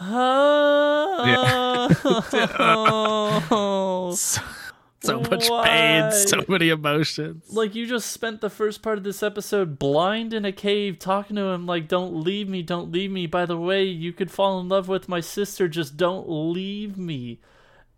oh, 0.00 1.26
so, 5.02 5.20
much 5.20 5.48
pain, 5.64 6.12
so 6.12 6.44
many 6.48 6.68
emotions. 6.68 7.52
like 7.52 7.74
you 7.74 7.86
just 7.86 8.10
spent 8.10 8.40
the 8.40 8.50
first 8.50 8.82
part 8.82 8.98
of 8.98 9.04
this 9.04 9.22
episode 9.22 9.78
blind 9.78 10.32
in 10.32 10.44
a 10.44 10.52
cave 10.52 10.98
talking 10.98 11.36
to 11.36 11.42
him 11.42 11.66
like 11.66 11.88
don't 11.88 12.14
leave 12.14 12.48
me 12.48 12.62
don't 12.62 12.92
leave 12.92 13.10
me. 13.10 13.26
By 13.26 13.46
the 13.46 13.58
way 13.58 13.84
you 13.84 14.12
could 14.12 14.30
fall 14.30 14.60
in 14.60 14.68
love 14.68 14.88
with 14.88 15.08
my 15.08 15.20
sister 15.20 15.68
just 15.68 15.96
don't 15.96 16.28
leave 16.28 16.96
me. 16.96 17.40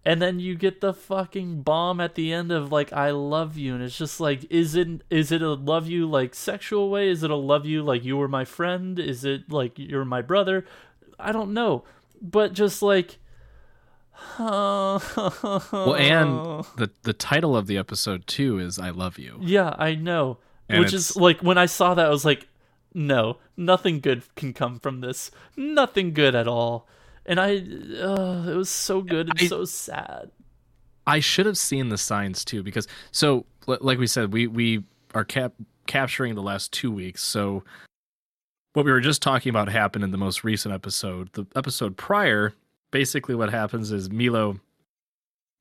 And 0.07 0.21
then 0.21 0.39
you 0.39 0.55
get 0.55 0.83
the 0.83 0.93
fucking 0.93 1.63
bomb 1.63 1.99
at 1.99 2.15
the 2.15 2.31
end 2.31 2.53
of 2.53 2.71
like 2.71 2.93
i 2.93 3.11
love 3.11 3.57
you. 3.57 3.75
And 3.75 3.83
it's 3.83 3.99
just 3.99 4.21
like 4.21 4.47
is 4.51 4.75
it 4.75 5.03
is 5.11 5.33
it 5.33 5.43
a 5.43 5.55
love 5.55 5.89
you 5.89 6.09
like 6.09 6.35
sexual 6.35 6.91
way? 6.91 7.09
Is 7.09 7.23
it 7.23 7.31
a 7.31 7.37
love 7.37 7.67
you 7.67 7.83
like 7.83 8.05
you 8.05 8.17
were 8.17 8.29
my 8.29 8.45
friend? 8.45 8.99
Is 8.99 9.25
it 9.25 9.51
like 9.51 9.79
you're 9.79 10.05
my 10.05 10.23
brother? 10.23 10.65
I 11.19 11.33
don't 11.33 11.53
know. 11.53 11.85
But 12.21 12.53
just 12.55 12.83
like 12.83 13.19
well, 14.39 15.95
and 15.95 16.65
the 16.77 16.91
the 17.03 17.13
title 17.13 17.57
of 17.57 17.67
the 17.67 17.77
episode 17.79 18.27
too 18.27 18.59
is 18.59 18.79
"I 18.79 18.91
Love 18.91 19.19
You." 19.19 19.39
Yeah, 19.41 19.75
I 19.79 19.95
know. 19.95 20.39
And 20.69 20.81
Which 20.81 20.93
is 20.95 21.17
like 21.17 21.41
when 21.43 21.59
I 21.59 21.67
saw 21.67 21.95
that, 21.95 22.07
I 22.07 22.11
was 22.11 22.25
like, 22.25 22.49
no, 22.95 23.39
nothing 23.57 24.01
good 24.01 24.23
can 24.35 24.53
come 24.55 24.79
from 24.79 25.01
this. 25.01 25.31
Nothing 25.57 26.15
good 26.15 26.35
at 26.35 26.49
all. 26.49 26.89
And 27.27 27.39
I, 27.41 27.57
uh, 27.57 28.49
it 28.51 28.57
was 28.57 28.71
so 28.71 29.03
good 29.03 29.29
and 29.31 29.39
I- 29.41 29.47
so 29.47 29.65
sad. 29.65 30.31
I 31.07 31.21
should 31.21 31.45
have 31.45 31.59
seen 31.59 31.91
the 31.91 31.99
signs 31.99 32.45
too 32.47 32.63
because 32.63 32.89
so 33.11 33.45
like 33.67 33.99
we 33.99 34.07
said 34.07 34.33
we 34.33 34.47
we 34.47 34.85
are 35.15 35.25
cap- 35.25 35.53
capturing 35.87 36.35
the 36.35 36.41
last 36.43 36.73
2 36.73 36.91
weeks 36.91 37.23
so 37.23 37.63
what 38.73 38.87
we 38.87 38.91
were 38.91 39.03
just 39.03 39.21
talking 39.21 39.51
about 39.51 39.69
happened 39.69 40.03
in 40.03 40.13
the 40.13 40.17
most 40.19 40.45
recent 40.45 40.75
episode 40.75 41.29
the 41.35 41.45
episode 41.55 41.99
prior 41.99 42.55
basically 42.95 43.35
what 43.35 43.51
happens 43.51 43.91
is 43.93 44.09
Milo 44.09 44.59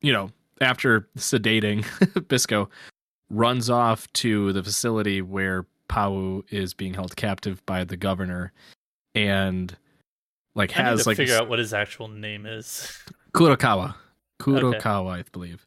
you 0.01 0.13
know 0.13 0.29
after 0.61 1.09
sedating 1.17 1.84
Bisco 2.29 2.69
runs 3.31 3.69
off 3.71 4.11
to 4.13 4.53
the 4.53 4.61
facility 4.63 5.21
where 5.21 5.65
Pawoo 5.89 6.43
is 6.51 6.73
being 6.75 6.93
held 6.93 7.15
captive 7.15 7.65
by 7.65 7.84
the 7.84 7.97
governor 7.97 8.53
and 9.15 9.75
like 10.55 10.69
has 10.71 11.03
to 11.03 11.09
like 11.09 11.17
figure 11.17 11.34
this- 11.34 11.41
out 11.41 11.49
what 11.49 11.57
his 11.59 11.73
actual 11.73 12.07
name 12.07 12.45
is. 12.45 12.95
Kurokawa. 13.34 13.95
Kurokawa, 14.39 15.19
I 15.19 15.23
believe. 15.31 15.65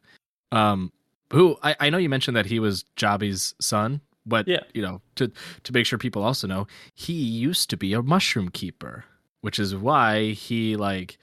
Um, 0.53 0.93
who 1.33 1.57
I, 1.61 1.75
I 1.81 1.89
know 1.89 1.97
you 1.97 2.07
mentioned 2.07 2.37
that 2.37 2.45
he 2.45 2.59
was 2.61 2.85
Jabi's 2.95 3.53
son, 3.59 3.99
but 4.25 4.47
Yeah. 4.47 4.61
you 4.73 4.81
know, 4.81 5.01
to 5.15 5.29
to 5.63 5.73
make 5.73 5.85
sure 5.85 5.99
people 5.99 6.23
also 6.23 6.47
know, 6.47 6.65
he 6.95 7.13
used 7.13 7.69
to 7.71 7.77
be 7.77 7.91
a 7.91 8.01
mushroom 8.01 8.47
keeper, 8.49 9.03
which 9.41 9.59
is 9.59 9.75
why 9.75 10.31
he 10.31 10.77
like 10.77 11.17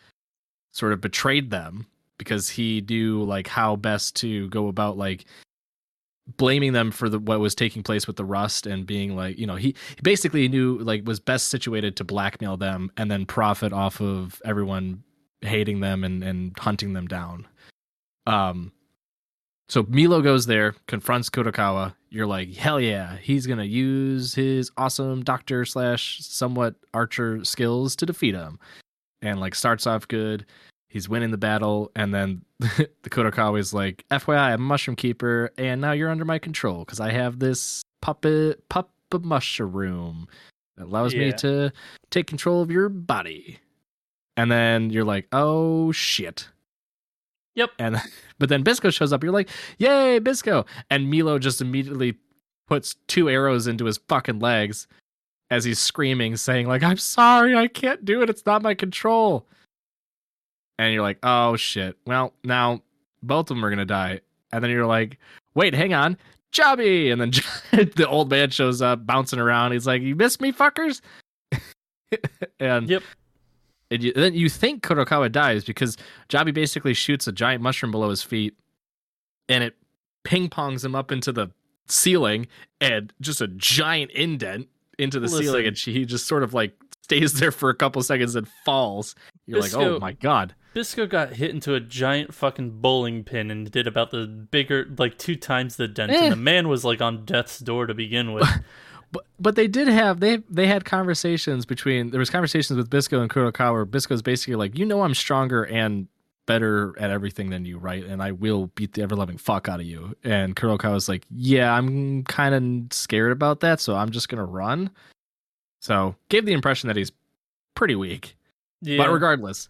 sort 0.74 0.92
of 0.92 1.00
betrayed 1.00 1.50
them 1.50 1.86
because 2.18 2.48
he 2.48 2.84
knew 2.88 3.22
like 3.22 3.46
how 3.46 3.76
best 3.76 4.16
to 4.16 4.48
go 4.48 4.66
about 4.66 4.98
like 4.98 5.24
blaming 6.36 6.72
them 6.72 6.90
for 6.90 7.08
the 7.08 7.18
what 7.18 7.38
was 7.38 7.54
taking 7.54 7.82
place 7.82 8.06
with 8.06 8.16
the 8.16 8.24
rust 8.24 8.66
and 8.66 8.86
being 8.86 9.14
like 9.14 9.38
you 9.38 9.46
know 9.46 9.56
he, 9.56 9.68
he 9.68 10.02
basically 10.02 10.48
knew 10.48 10.78
like 10.78 11.06
was 11.06 11.20
best 11.20 11.48
situated 11.48 11.96
to 11.96 12.04
blackmail 12.04 12.56
them 12.56 12.90
and 12.96 13.10
then 13.10 13.24
profit 13.24 13.72
off 13.72 14.00
of 14.00 14.42
everyone 14.44 15.02
hating 15.42 15.80
them 15.80 16.02
and 16.02 16.24
and 16.24 16.58
hunting 16.58 16.92
them 16.92 17.06
down. 17.06 17.46
Um 18.26 18.72
so 19.68 19.86
Milo 19.88 20.22
goes 20.22 20.46
there 20.46 20.74
confronts 20.88 21.30
Kurokawa 21.30 21.94
you're 22.10 22.26
like 22.26 22.52
hell 22.54 22.80
yeah 22.80 23.16
he's 23.18 23.46
gonna 23.46 23.64
use 23.64 24.34
his 24.34 24.72
awesome 24.76 25.22
doctor 25.22 25.64
slash 25.64 26.18
somewhat 26.20 26.74
archer 26.92 27.44
skills 27.44 27.94
to 27.96 28.06
defeat 28.06 28.34
him 28.34 28.58
and 29.24 29.40
like 29.40 29.54
starts 29.54 29.86
off 29.86 30.06
good. 30.06 30.46
He's 30.88 31.08
winning 31.08 31.32
the 31.32 31.38
battle 31.38 31.90
and 31.96 32.14
then 32.14 32.42
the 32.60 33.10
Kurokawa 33.10 33.58
is 33.58 33.74
like 33.74 34.04
FYI 34.10 34.38
I'm 34.38 34.54
a 34.54 34.58
mushroom 34.58 34.94
keeper 34.94 35.50
and 35.58 35.80
now 35.80 35.90
you're 35.92 36.10
under 36.10 36.24
my 36.24 36.38
control 36.38 36.80
because 36.80 37.00
I 37.00 37.10
have 37.10 37.40
this 37.40 37.82
puppet 38.00 38.68
puppet 38.68 39.24
mushroom 39.24 40.28
that 40.76 40.84
allows 40.86 41.14
me 41.14 41.32
to 41.32 41.72
take 42.10 42.26
control 42.26 42.62
of 42.62 42.70
your 42.70 42.88
body. 42.88 43.58
And 44.36 44.52
then 44.52 44.90
you're 44.90 45.04
like 45.04 45.26
oh 45.32 45.90
shit. 45.90 46.48
Yep. 47.56 47.70
and 47.78 47.96
but 48.38 48.48
then 48.48 48.62
Bisco 48.62 48.90
shows 48.90 49.12
up. 49.12 49.24
You're 49.24 49.32
like 49.32 49.50
yay 49.78 50.20
Bisco. 50.20 50.64
And 50.90 51.10
Milo 51.10 51.40
just 51.40 51.60
immediately 51.60 52.18
puts 52.68 52.94
two 53.08 53.28
arrows 53.28 53.66
into 53.66 53.84
his 53.86 53.98
fucking 54.08 54.38
legs 54.38 54.86
as 55.54 55.64
he's 55.64 55.78
screaming 55.78 56.36
saying 56.36 56.66
like 56.66 56.82
I'm 56.82 56.96
sorry 56.96 57.54
I 57.56 57.68
can't 57.68 58.04
do 58.04 58.22
it 58.22 58.30
it's 58.30 58.44
not 58.44 58.62
my 58.62 58.74
control 58.74 59.46
and 60.78 60.92
you're 60.92 61.02
like, 61.02 61.18
oh 61.22 61.56
shit. 61.56 61.96
Well, 62.06 62.32
now 62.42 62.82
both 63.22 63.50
of 63.50 63.56
them 63.56 63.64
are 63.64 63.70
gonna 63.70 63.84
die. 63.84 64.20
And 64.52 64.62
then 64.62 64.70
you're 64.70 64.86
like, 64.86 65.18
wait, 65.54 65.74
hang 65.74 65.94
on, 65.94 66.16
Jabi. 66.52 67.12
And 67.12 67.20
then 67.20 67.30
the 67.96 68.08
old 68.08 68.30
man 68.30 68.50
shows 68.50 68.82
up, 68.82 69.06
bouncing 69.06 69.38
around. 69.38 69.72
He's 69.72 69.86
like, 69.86 70.02
you 70.02 70.14
missed 70.14 70.40
me, 70.40 70.52
fuckers. 70.52 71.00
and 72.60 72.88
Yep. 72.88 73.02
and 73.90 74.02
you, 74.02 74.12
then 74.12 74.34
you 74.34 74.48
think 74.48 74.82
Kurokawa 74.82 75.30
dies 75.30 75.64
because 75.64 75.96
Jabi 76.28 76.52
basically 76.52 76.94
shoots 76.94 77.26
a 77.26 77.32
giant 77.32 77.62
mushroom 77.62 77.92
below 77.92 78.10
his 78.10 78.22
feet, 78.22 78.54
and 79.48 79.64
it 79.64 79.76
ping 80.24 80.48
pongs 80.48 80.84
him 80.84 80.94
up 80.94 81.12
into 81.12 81.32
the 81.32 81.50
ceiling, 81.86 82.46
and 82.80 83.12
just 83.20 83.40
a 83.40 83.48
giant 83.48 84.10
indent 84.12 84.68
into 84.98 85.20
the 85.20 85.26
Listen. 85.26 85.42
ceiling, 85.42 85.66
and 85.66 85.76
she, 85.76 85.92
he 85.92 86.04
just 86.04 86.26
sort 86.26 86.42
of 86.42 86.54
like 86.54 86.74
stays 87.02 87.34
there 87.34 87.52
for 87.52 87.70
a 87.70 87.74
couple 87.74 88.02
seconds 88.02 88.34
and 88.34 88.48
falls. 88.64 89.14
You're 89.46 89.60
like, 89.60 89.74
oh 89.74 89.98
my 89.98 90.12
god. 90.12 90.54
Bisco 90.72 91.06
got 91.06 91.34
hit 91.34 91.50
into 91.50 91.74
a 91.74 91.80
giant 91.80 92.34
fucking 92.34 92.80
bowling 92.80 93.22
pin 93.22 93.50
and 93.50 93.70
did 93.70 93.86
about 93.86 94.10
the 94.10 94.26
bigger, 94.26 94.92
like 94.98 95.18
two 95.18 95.36
times 95.36 95.76
the 95.76 95.86
dent. 95.86 96.10
Eh. 96.10 96.24
And 96.24 96.32
the 96.32 96.36
man 96.36 96.68
was 96.68 96.84
like 96.84 97.00
on 97.00 97.24
death's 97.24 97.60
door 97.60 97.86
to 97.86 97.94
begin 97.94 98.32
with. 98.32 98.48
But 99.12 99.26
but 99.38 99.54
they 99.54 99.68
did 99.68 99.86
have 99.86 100.18
they 100.18 100.38
they 100.50 100.66
had 100.66 100.84
conversations 100.84 101.64
between 101.64 102.10
there 102.10 102.18
was 102.18 102.30
conversations 102.30 102.76
with 102.76 102.90
Bisco 102.90 103.22
and 103.22 103.30
Kurokawa 103.30 103.72
where 103.72 103.84
Bisco's 103.84 104.22
basically 104.22 104.56
like, 104.56 104.76
you 104.76 104.84
know 104.84 105.02
I'm 105.02 105.14
stronger 105.14 105.62
and 105.62 106.08
better 106.46 106.94
at 106.98 107.10
everything 107.10 107.50
than 107.50 107.64
you, 107.64 107.78
right? 107.78 108.04
And 108.04 108.22
I 108.22 108.32
will 108.32 108.66
beat 108.74 108.92
the 108.92 109.02
ever 109.02 109.16
loving 109.16 109.38
fuck 109.38 109.68
out 109.68 109.80
of 109.80 109.86
you. 109.86 110.14
And 110.24 110.54
Kurokawa's 110.54 111.08
like, 111.08 111.24
Yeah, 111.30 111.72
I'm 111.72 112.24
kinda 112.24 112.94
scared 112.94 113.32
about 113.32 113.60
that, 113.60 113.80
so 113.80 113.94
I'm 113.96 114.10
just 114.10 114.28
gonna 114.28 114.44
run. 114.44 114.90
So 115.80 116.16
gave 116.28 116.46
the 116.46 116.52
impression 116.52 116.88
that 116.88 116.96
he's 116.96 117.12
pretty 117.74 117.94
weak. 117.94 118.36
Yeah. 118.80 118.98
But 118.98 119.12
regardless, 119.12 119.68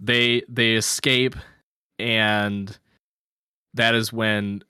they 0.00 0.42
they 0.48 0.74
escape, 0.74 1.36
and 1.98 2.76
that 3.74 3.94
is 3.94 4.12
when 4.12 4.62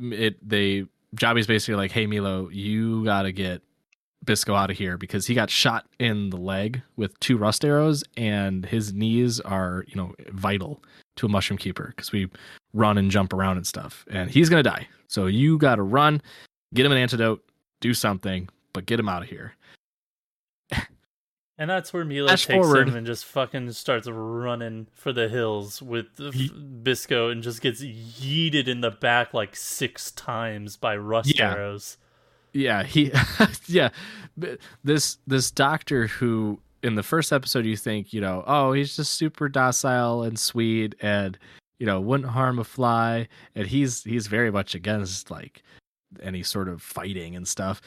it 0.00 0.36
they 0.48 0.86
Jabi's 1.16 1.46
basically 1.46 1.76
like, 1.76 1.90
"Hey 1.92 2.06
Milo, 2.06 2.48
you 2.48 3.04
gotta 3.04 3.32
get 3.32 3.62
Bisco 4.28 4.54
out 4.54 4.70
of 4.70 4.76
here 4.78 4.96
because 4.96 5.26
he 5.26 5.34
got 5.34 5.50
shot 5.50 5.86
in 5.98 6.30
the 6.30 6.36
leg 6.36 6.82
with 6.96 7.18
two 7.18 7.36
rust 7.36 7.64
arrows, 7.64 8.04
and 8.16 8.64
his 8.66 8.92
knees 8.92 9.40
are 9.40 9.84
you 9.88 9.96
know 9.96 10.14
vital 10.30 10.82
to 11.16 11.26
a 11.26 11.28
mushroom 11.28 11.58
keeper 11.58 11.92
because 11.96 12.12
we 12.12 12.28
run 12.74 12.96
and 12.98 13.10
jump 13.10 13.32
around 13.32 13.56
and 13.56 13.66
stuff, 13.66 14.04
and 14.10 14.30
he's 14.30 14.48
gonna 14.48 14.62
die. 14.62 14.86
So 15.08 15.26
you 15.26 15.58
gotta 15.58 15.82
run, 15.82 16.22
get 16.74 16.86
him 16.86 16.92
an 16.92 16.98
antidote, 16.98 17.42
do 17.80 17.92
something, 17.94 18.48
but 18.72 18.86
get 18.86 19.00
him 19.00 19.08
out 19.08 19.22
of 19.22 19.28
here." 19.28 19.54
And 21.60 21.68
that's 21.68 21.92
where 21.92 22.04
Milo 22.04 22.28
Flash 22.28 22.46
takes 22.46 22.64
forward. 22.64 22.88
him 22.88 22.94
and 22.94 23.04
just 23.04 23.24
fucking 23.24 23.72
starts 23.72 24.06
running 24.08 24.86
for 24.92 25.12
the 25.12 25.28
hills 25.28 25.82
with 25.82 26.06
Ye- 26.20 26.50
Bisco 26.52 27.30
and 27.30 27.42
just 27.42 27.60
gets 27.60 27.82
yeeted 27.82 28.68
in 28.68 28.80
the 28.80 28.92
back 28.92 29.34
like 29.34 29.56
six 29.56 30.12
times 30.12 30.76
by 30.76 30.96
rust 30.96 31.36
Yeah. 31.36 31.54
arrows. 31.54 31.96
Yeah 32.52 32.82
he 32.82 33.12
yeah. 33.66 33.90
This 34.84 35.18
this 35.26 35.50
doctor 35.50 36.06
who 36.06 36.60
in 36.82 36.94
the 36.94 37.02
first 37.02 37.32
episode 37.32 37.66
you 37.66 37.76
think 37.76 38.12
you 38.12 38.20
know 38.20 38.44
oh 38.46 38.72
he's 38.72 38.94
just 38.94 39.14
super 39.14 39.48
docile 39.48 40.22
and 40.22 40.38
sweet 40.38 40.94
and 41.00 41.36
you 41.78 41.86
know 41.86 42.00
wouldn't 42.00 42.30
harm 42.30 42.58
a 42.58 42.64
fly. 42.64 43.28
And 43.54 43.66
he's 43.66 44.04
he's 44.04 44.26
very 44.26 44.50
much 44.50 44.74
against 44.74 45.30
like 45.30 45.62
any 46.22 46.42
sort 46.42 46.68
of 46.68 46.82
fighting 46.82 47.36
and 47.36 47.46
stuff. 47.46 47.80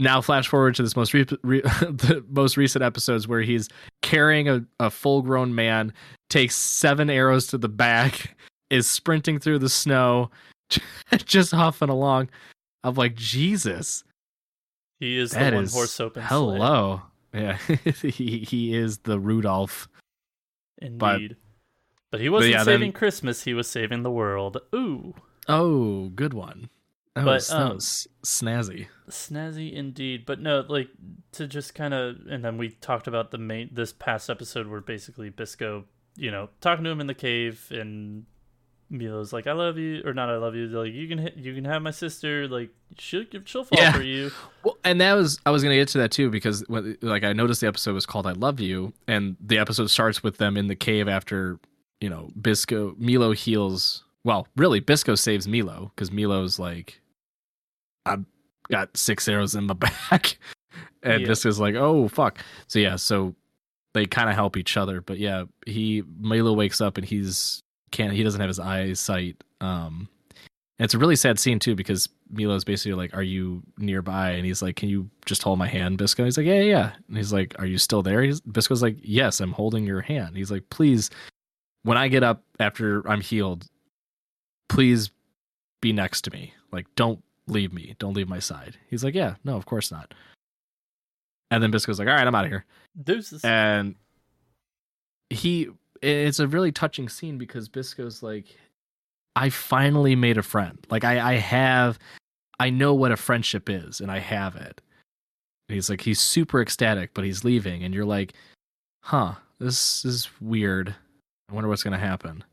Now 0.00 0.20
flash 0.20 0.46
forward 0.46 0.76
to 0.76 0.82
this 0.82 0.96
most 0.96 1.12
re- 1.12 1.26
re- 1.42 1.60
the 1.80 2.24
most 2.28 2.56
recent 2.56 2.84
episodes 2.84 3.26
where 3.26 3.42
he's 3.42 3.68
carrying 4.02 4.48
a, 4.48 4.64
a 4.78 4.90
full 4.90 5.22
grown 5.22 5.54
man 5.54 5.92
takes 6.30 6.54
seven 6.54 7.10
arrows 7.10 7.46
to 7.48 7.58
the 7.58 7.68
back 7.68 8.36
is 8.70 8.86
sprinting 8.86 9.38
through 9.38 9.58
the 9.58 9.68
snow 9.68 10.30
just 11.24 11.52
huffing 11.52 11.88
along 11.88 12.28
i'm 12.84 12.94
like 12.94 13.14
jesus 13.14 14.04
He 15.00 15.18
is 15.18 15.32
that 15.32 15.50
the 15.50 15.56
one 15.56 15.64
is 15.64 15.72
horse 15.72 15.98
open. 16.00 16.22
hello 16.22 17.02
yeah 17.34 17.56
he, 18.02 18.38
he 18.48 18.74
is 18.74 18.98
the 18.98 19.18
rudolph 19.20 19.88
Indeed. 20.80 21.36
But, 22.10 22.20
he 22.20 22.28
wasn't 22.28 22.52
yeah, 22.52 22.58
then- 22.58 22.76
saving 22.76 22.92
Christmas, 22.92 23.42
he 23.42 23.52
was 23.52 23.68
saving 23.68 24.02
the 24.04 24.10
world. 24.10 24.58
Ooh. 24.74 25.14
oh 25.48 26.08
good 26.10 26.32
one 26.32 26.70
that, 27.14 27.24
But, 27.24 27.34
was, 27.34 27.48
that 27.48 27.56
um, 27.60 27.74
was 27.74 28.06
snazzy 28.24 28.86
Snazzy 29.10 29.72
indeed. 29.72 30.24
But 30.24 30.40
no, 30.40 30.64
like 30.68 30.88
to 31.32 31.46
just 31.48 31.74
kind 31.74 31.92
of 31.94 32.16
and 32.30 32.44
then 32.44 32.58
we 32.58 32.70
talked 32.70 33.08
about 33.08 33.30
the 33.32 33.38
main 33.38 33.70
this 33.72 33.92
past 33.92 34.30
episode 34.30 34.68
where 34.68 34.80
basically 34.80 35.30
Bisco, 35.30 35.84
you 36.16 36.30
know, 36.30 36.48
talking 36.60 36.84
to 36.84 36.90
him 36.90 37.00
in 37.00 37.08
the 37.08 37.14
cave 37.14 37.66
and 37.72 38.24
Milo's 38.90 39.32
like, 39.32 39.46
I 39.46 39.52
love 39.52 39.76
you 39.78 40.02
or 40.04 40.14
not 40.14 40.28
I 40.30 40.36
love 40.36 40.54
you, 40.54 40.66
like 40.68 40.92
you 40.92 41.08
can 41.08 41.18
hit 41.18 41.36
you 41.36 41.54
can 41.54 41.64
have 41.66 41.82
my 41.82 41.90
sister, 41.90 42.48
like 42.48 42.70
she'll 42.98 43.24
she'll 43.44 43.64
fall 43.64 43.78
Yeah. 43.78 43.92
for 43.92 44.02
you. 44.02 44.30
Well, 44.64 44.78
and 44.84 45.00
that 45.00 45.12
was 45.14 45.38
I 45.44 45.50
was 45.50 45.62
gonna 45.62 45.74
get 45.74 45.88
to 45.88 45.98
that 45.98 46.10
too 46.10 46.30
because 46.30 46.64
when, 46.68 46.96
like 47.02 47.22
I 47.24 47.32
noticed 47.32 47.60
the 47.60 47.66
episode 47.68 47.94
was 47.94 48.06
called 48.06 48.26
"I 48.26 48.32
Love 48.32 48.60
You," 48.60 48.92
and 49.06 49.36
the 49.40 49.58
episode 49.58 49.88
starts 49.90 50.22
with 50.22 50.38
them 50.38 50.56
in 50.56 50.68
the 50.68 50.74
cave 50.76 51.06
after 51.08 51.58
you 52.00 52.08
know 52.08 52.30
Bisco 52.40 52.94
Milo 52.98 53.32
heals. 53.32 54.04
Well, 54.24 54.46
really, 54.56 54.80
Bisco 54.80 55.14
saves 55.14 55.46
Milo 55.46 55.92
because 55.94 56.10
Milo's 56.10 56.58
like, 56.58 57.00
I've 58.06 58.24
got 58.70 58.96
six 58.96 59.28
arrows 59.28 59.54
in 59.54 59.64
my 59.64 59.74
back, 60.10 60.38
and 61.02 61.22
Yeah. 61.22 61.28
Bisco's 61.28 61.60
like, 61.60 61.74
oh 61.74 62.08
fuck. 62.08 62.38
So 62.66 62.78
yeah, 62.78 62.96
so 62.96 63.34
they 63.94 64.06
kind 64.06 64.28
of 64.28 64.34
help 64.34 64.56
each 64.56 64.76
other, 64.76 65.00
but 65.00 65.18
yeah, 65.18 65.44
he 65.66 66.02
Milo 66.20 66.52
wakes 66.52 66.80
up 66.80 66.98
and 66.98 67.06
he's 67.06 67.62
can't 67.90 68.12
he 68.12 68.22
doesn't 68.22 68.40
have 68.40 68.48
his 68.48 68.58
eyesight. 68.58 69.42
Um, 69.60 70.08
and 70.78 70.84
it's 70.84 70.94
a 70.94 70.98
really 70.98 71.16
sad 71.16 71.38
scene 71.38 71.58
too 71.58 71.74
because 71.74 72.08
Milo's 72.30 72.64
basically 72.64 72.94
like, 72.94 73.14
"Are 73.16 73.22
you 73.22 73.62
nearby?" 73.78 74.30
And 74.30 74.46
he's 74.46 74.62
like, 74.62 74.76
"Can 74.76 74.88
you 74.88 75.10
just 75.26 75.42
hold 75.42 75.58
my 75.58 75.66
hand, 75.66 75.98
Bisco?" 75.98 76.24
He's 76.24 76.36
like, 76.36 76.46
"Yeah, 76.46 76.60
yeah." 76.60 76.70
yeah." 76.70 76.92
And 77.08 77.16
he's 77.16 77.32
like, 77.32 77.54
"Are 77.58 77.66
you 77.66 77.78
still 77.78 78.02
there?" 78.02 78.22
He's, 78.22 78.40
Bisco's 78.40 78.82
like, 78.82 78.96
"Yes, 79.02 79.40
I'm 79.40 79.52
holding 79.52 79.84
your 79.84 80.00
hand." 80.00 80.36
He's 80.36 80.50
like, 80.50 80.68
"Please, 80.70 81.10
when 81.82 81.98
I 81.98 82.08
get 82.08 82.22
up 82.22 82.44
after 82.60 83.06
I'm 83.08 83.20
healed, 83.20 83.66
please 84.68 85.10
be 85.80 85.92
next 85.92 86.22
to 86.22 86.30
me. 86.30 86.54
Like, 86.70 86.86
don't 86.94 87.22
leave 87.46 87.72
me. 87.72 87.96
Don't 87.98 88.14
leave 88.14 88.28
my 88.28 88.38
side." 88.38 88.76
He's 88.88 89.02
like, 89.02 89.14
"Yeah, 89.14 89.34
no, 89.44 89.56
of 89.56 89.66
course 89.66 89.90
not." 89.90 90.14
And 91.50 91.62
then 91.62 91.72
Bisco's 91.72 91.98
like, 91.98 92.06
"All 92.06 92.14
right, 92.14 92.26
I'm 92.26 92.34
out 92.34 92.44
of 92.44 92.50
here." 92.50 92.64
Deuces. 93.02 93.44
and 93.44 93.96
he 95.30 95.68
it's 96.02 96.38
a 96.40 96.48
really 96.48 96.72
touching 96.72 97.08
scene 97.08 97.38
because 97.38 97.68
bisco's 97.68 98.22
like 98.22 98.46
i 99.36 99.48
finally 99.50 100.14
made 100.16 100.36
a 100.38 100.42
friend. 100.42 100.78
Like 100.90 101.04
i 101.04 101.32
i 101.32 101.34
have 101.34 101.98
i 102.60 102.70
know 102.70 102.94
what 102.94 103.12
a 103.12 103.16
friendship 103.16 103.68
is 103.70 104.00
and 104.00 104.10
i 104.10 104.18
have 104.18 104.56
it. 104.56 104.80
And 105.68 105.74
he's 105.74 105.90
like 105.90 106.00
he's 106.00 106.20
super 106.20 106.60
ecstatic 106.60 107.12
but 107.14 107.24
he's 107.24 107.44
leaving 107.44 107.84
and 107.84 107.94
you're 107.94 108.04
like 108.04 108.32
huh 109.02 109.34
this 109.60 110.04
is 110.04 110.28
weird. 110.40 110.94
I 111.50 111.54
wonder 111.54 111.68
what's 111.68 111.82
going 111.82 111.98
to 111.98 112.06
happen. 112.06 112.44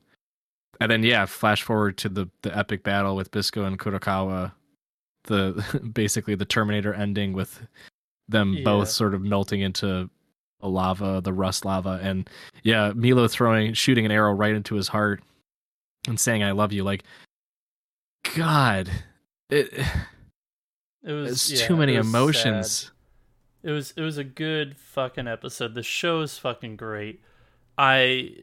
And 0.82 0.89
then 0.91 1.04
yeah 1.04 1.26
flash 1.26 1.62
forward 1.64 1.98
to 2.00 2.10
the 2.10 2.30
the 2.41 2.56
epic 2.58 2.84
battle 2.84 3.16
with 3.16 3.32
bisco 3.32 3.64
and 3.66 3.80
kurokawa 3.80 4.52
the 5.26 5.64
basically 5.93 6.36
the 6.36 6.46
terminator 6.46 6.93
ending 6.93 7.34
with 7.34 7.62
them 8.28 8.54
Yeah. 8.54 8.64
both 8.64 8.89
sort 8.89 9.14
of 9.14 9.22
melting 9.22 9.62
into 9.62 10.10
lava, 10.62 11.22
the 11.22 11.34
rust 11.34 11.66
lava, 11.66 11.99
and 12.01 12.30
yeah, 12.64 12.91
Milo 12.95 13.28
throwing, 13.28 13.74
shooting 13.74 14.06
an 14.06 14.12
arrow 14.12 14.34
right 14.34 14.53
into 14.53 14.76
his 14.76 14.88
heart 14.88 15.22
and 16.08 16.20
saying 16.20 16.43
"I 16.43 16.51
love 16.51 16.74
you." 16.74 16.84
Like, 16.84 17.03
God, 18.36 18.89
it, 19.49 19.74
it 21.03 21.12
was 21.12 21.51
it's 21.51 21.62
yeah, 21.62 21.68
too 21.68 21.78
many 21.78 21.95
it 21.95 21.99
emotions. 22.01 22.70
sad. 22.70 22.91
It 23.64 23.72
was 23.72 23.93
it 23.97 24.01
was 24.01 24.18
a 24.18 24.24
good 24.24 24.78
fucking 24.78 25.28
episode. 25.28 25.74
The 25.74 25.84
show 25.84 26.22
is 26.22 26.38
fucking 26.38 26.78
great. 26.78 27.22
I 27.78 28.36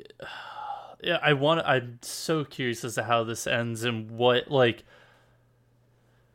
yeah, 1.03 1.19
I 1.23 1.33
want 1.33 1.67
I'm 1.67 1.99
so 2.03 2.45
curious 2.45 2.85
as 2.85 2.95
to 2.97 3.05
how 3.05 3.25
this 3.25 3.47
ends 3.47 3.85
and 3.85 4.11
what 4.11 4.51
like 4.51 4.85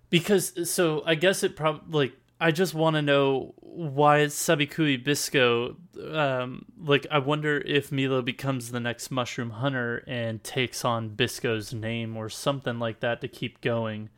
because 0.10 0.70
so 0.70 1.04
I 1.06 1.16
guess 1.16 1.44
it 1.44 1.56
probably 1.56 2.08
like 2.08 2.18
I 2.40 2.52
just 2.52 2.74
want 2.74 2.96
to 2.96 3.02
know 3.02 3.56
why 3.60 4.26
Sabikui 4.26 5.04
Bisco 5.04 5.76
um 6.12 6.66
like 6.80 7.08
I 7.12 7.20
wonder 7.20 7.58
if 7.58 7.92
Milo 7.92 8.22
becomes 8.22 8.72
the 8.72 8.80
next 8.80 9.12
mushroom 9.12 9.52
hunter 9.52 10.04
and 10.08 10.44
takes 10.44 10.86
on 10.86 11.10
Bisco's 11.10 11.74
name 11.74 12.16
or 12.16 12.30
something 12.30 12.80
like 12.80 13.00
that 13.00 13.22
to 13.22 13.28
keep 13.28 13.62
going 13.62 14.10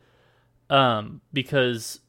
um 0.68 1.20
because 1.32 2.00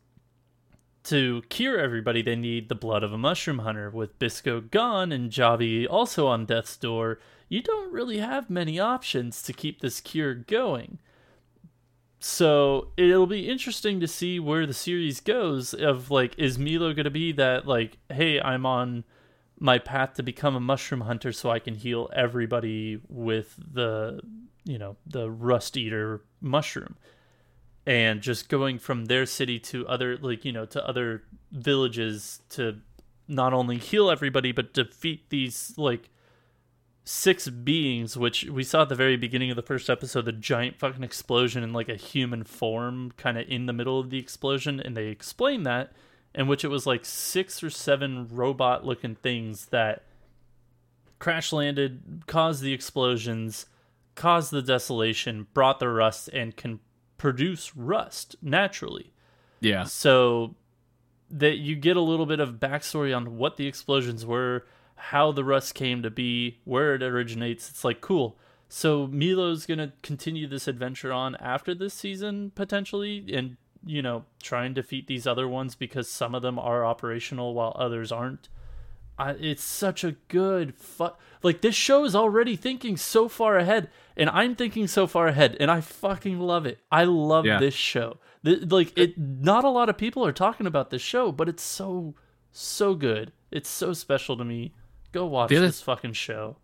to 1.03 1.41
cure 1.49 1.79
everybody, 1.79 2.21
they 2.21 2.35
need 2.35 2.69
the 2.69 2.75
blood 2.75 3.03
of 3.03 3.11
a 3.11 3.17
mushroom 3.17 3.59
hunter. 3.59 3.89
With 3.89 4.19
Bisco 4.19 4.61
gone 4.61 5.11
and 5.11 5.31
Jabi 5.31 5.87
also 5.89 6.27
on 6.27 6.45
death's 6.45 6.77
door, 6.77 7.19
you 7.49 7.61
don't 7.61 7.91
really 7.91 8.19
have 8.19 8.49
many 8.49 8.79
options 8.79 9.41
to 9.43 9.53
keep 9.53 9.81
this 9.81 9.99
cure 9.99 10.35
going. 10.35 10.99
So 12.23 12.89
it'll 12.97 13.25
be 13.25 13.49
interesting 13.49 13.99
to 13.99 14.07
see 14.07 14.39
where 14.39 14.67
the 14.67 14.75
series 14.75 15.19
goes. 15.19 15.73
Of 15.73 16.11
like, 16.11 16.37
is 16.37 16.59
Milo 16.59 16.93
gonna 16.93 17.09
be 17.09 17.31
that 17.33 17.67
like, 17.67 17.97
hey, 18.09 18.39
I'm 18.39 18.65
on 18.65 19.03
my 19.59 19.79
path 19.79 20.13
to 20.15 20.23
become 20.23 20.55
a 20.55 20.59
mushroom 20.59 21.01
hunter, 21.01 21.31
so 21.31 21.49
I 21.49 21.57
can 21.57 21.73
heal 21.73 22.09
everybody 22.15 23.01
with 23.09 23.55
the, 23.57 24.21
you 24.63 24.77
know, 24.77 24.97
the 25.07 25.31
rust 25.31 25.75
eater 25.75 26.21
mushroom 26.39 26.95
and 27.87 28.21
just 28.21 28.49
going 28.49 28.77
from 28.77 29.05
their 29.05 29.25
city 29.25 29.59
to 29.59 29.87
other 29.87 30.15
like 30.17 30.45
you 30.45 30.51
know 30.51 30.65
to 30.65 30.87
other 30.87 31.23
villages 31.51 32.41
to 32.49 32.77
not 33.27 33.53
only 33.53 33.77
heal 33.77 34.11
everybody 34.11 34.51
but 34.51 34.73
defeat 34.73 35.29
these 35.29 35.73
like 35.77 36.10
six 37.03 37.49
beings 37.49 38.15
which 38.15 38.45
we 38.45 38.63
saw 38.63 38.83
at 38.83 38.89
the 38.89 38.95
very 38.95 39.17
beginning 39.17 39.49
of 39.49 39.55
the 39.55 39.61
first 39.61 39.89
episode 39.89 40.25
the 40.25 40.31
giant 40.31 40.77
fucking 40.77 41.03
explosion 41.03 41.63
in 41.63 41.73
like 41.73 41.89
a 41.89 41.95
human 41.95 42.43
form 42.43 43.11
kind 43.17 43.37
of 43.37 43.47
in 43.49 43.65
the 43.65 43.73
middle 43.73 43.99
of 43.99 44.11
the 44.11 44.19
explosion 44.19 44.79
and 44.79 44.95
they 44.95 45.07
explain 45.07 45.63
that 45.63 45.91
in 46.35 46.47
which 46.47 46.63
it 46.63 46.67
was 46.67 46.85
like 46.85 47.03
six 47.03 47.63
or 47.63 47.69
seven 47.69 48.27
robot 48.31 48.85
looking 48.85 49.15
things 49.15 49.67
that 49.67 50.05
crash 51.17 51.51
landed 51.51 52.23
caused 52.27 52.61
the 52.61 52.73
explosions 52.73 53.65
caused 54.15 54.51
the 54.51 54.61
desolation 54.61 55.47
brought 55.53 55.79
the 55.79 55.89
rust 55.89 56.27
and 56.29 56.55
can 56.55 56.79
produce 57.17 57.75
rust 57.75 58.35
naturally. 58.41 59.13
Yeah, 59.59 59.83
so 59.83 60.55
that 61.29 61.57
you 61.57 61.75
get 61.75 61.95
a 61.95 62.01
little 62.01 62.25
bit 62.25 62.39
of 62.39 62.55
backstory 62.55 63.15
on 63.15 63.37
what 63.37 63.57
the 63.57 63.67
explosions 63.67 64.25
were, 64.25 64.65
how 65.09 65.31
the 65.31 65.43
rust 65.43 65.73
came 65.75 66.01
to 66.03 66.09
be, 66.09 66.59
where 66.63 66.95
it 66.95 67.03
originates. 67.03 67.69
It's 67.69 67.83
like 67.83 68.01
cool. 68.01 68.37
So 68.69 69.07
Milo's 69.07 69.65
gonna 69.65 69.93
continue 70.01 70.47
this 70.47 70.67
adventure 70.67 71.11
on 71.11 71.35
after 71.37 71.73
this 71.75 71.93
season 71.93 72.51
potentially, 72.55 73.25
and 73.33 73.57
you 73.85 74.01
know 74.01 74.25
try 74.43 74.65
and 74.65 74.75
defeat 74.75 75.07
these 75.07 75.25
other 75.27 75.47
ones 75.47 75.75
because 75.75 76.09
some 76.09 76.35
of 76.35 76.41
them 76.41 76.59
are 76.59 76.85
operational 76.85 77.53
while 77.53 77.75
others 77.77 78.11
aren't. 78.11 78.47
I, 79.17 79.31
it's 79.31 79.63
such 79.63 80.03
a 80.03 80.13
good 80.29 80.73
fu- 80.75 81.09
like 81.43 81.61
this 81.61 81.75
show 81.75 82.05
is 82.05 82.15
already 82.15 82.55
thinking 82.55 82.95
so 82.97 83.27
far 83.27 83.57
ahead 83.57 83.89
and 84.15 84.29
i'm 84.29 84.55
thinking 84.55 84.87
so 84.87 85.05
far 85.05 85.27
ahead 85.27 85.57
and 85.59 85.69
i 85.69 85.79
fucking 85.81 86.39
love 86.39 86.65
it 86.65 86.79
i 86.91 87.03
love 87.03 87.45
Yeah. 87.45 87.59
this 87.59 87.73
show 87.75 88.17
Th- 88.43 88.71
like 88.71 88.97
it 88.97 89.17
not 89.19 89.63
a 89.65 89.69
lot 89.69 89.89
of 89.89 89.97
people 89.97 90.25
are 90.25 90.31
talking 90.31 90.65
about 90.65 90.89
this 90.89 91.01
show 91.03 91.31
but 91.31 91.49
it's 91.49 91.61
so 91.61 92.15
so 92.51 92.95
good 92.95 93.31
it's 93.51 93.69
so 93.69 93.93
special 93.93 94.37
to 94.37 94.45
me 94.45 94.73
go 95.11 95.25
watch 95.25 95.49
The 95.49 95.57
other- 95.57 95.67
this 95.67 95.81
fucking 95.81 96.13
show. 96.13 96.57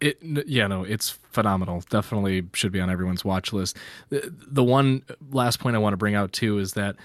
It 0.00 0.18
yeah 0.22 0.66
no 0.66 0.82
it's 0.82 1.10
phenomenal. 1.10 1.82
Definitely 1.90 2.44
should 2.54 2.72
be 2.72 2.80
on 2.80 2.88
everyone's 2.88 3.22
watch 3.24 3.52
list. 3.52 3.76
The, 4.08 4.32
the 4.46 4.64
one 4.64 5.02
last 5.30 5.60
point 5.60 5.76
i 5.76 5.78
want 5.78 5.92
to 5.92 5.98
bring 5.98 6.14
out 6.14 6.32
too 6.32 6.58
is 6.58 6.72
that 6.72 6.96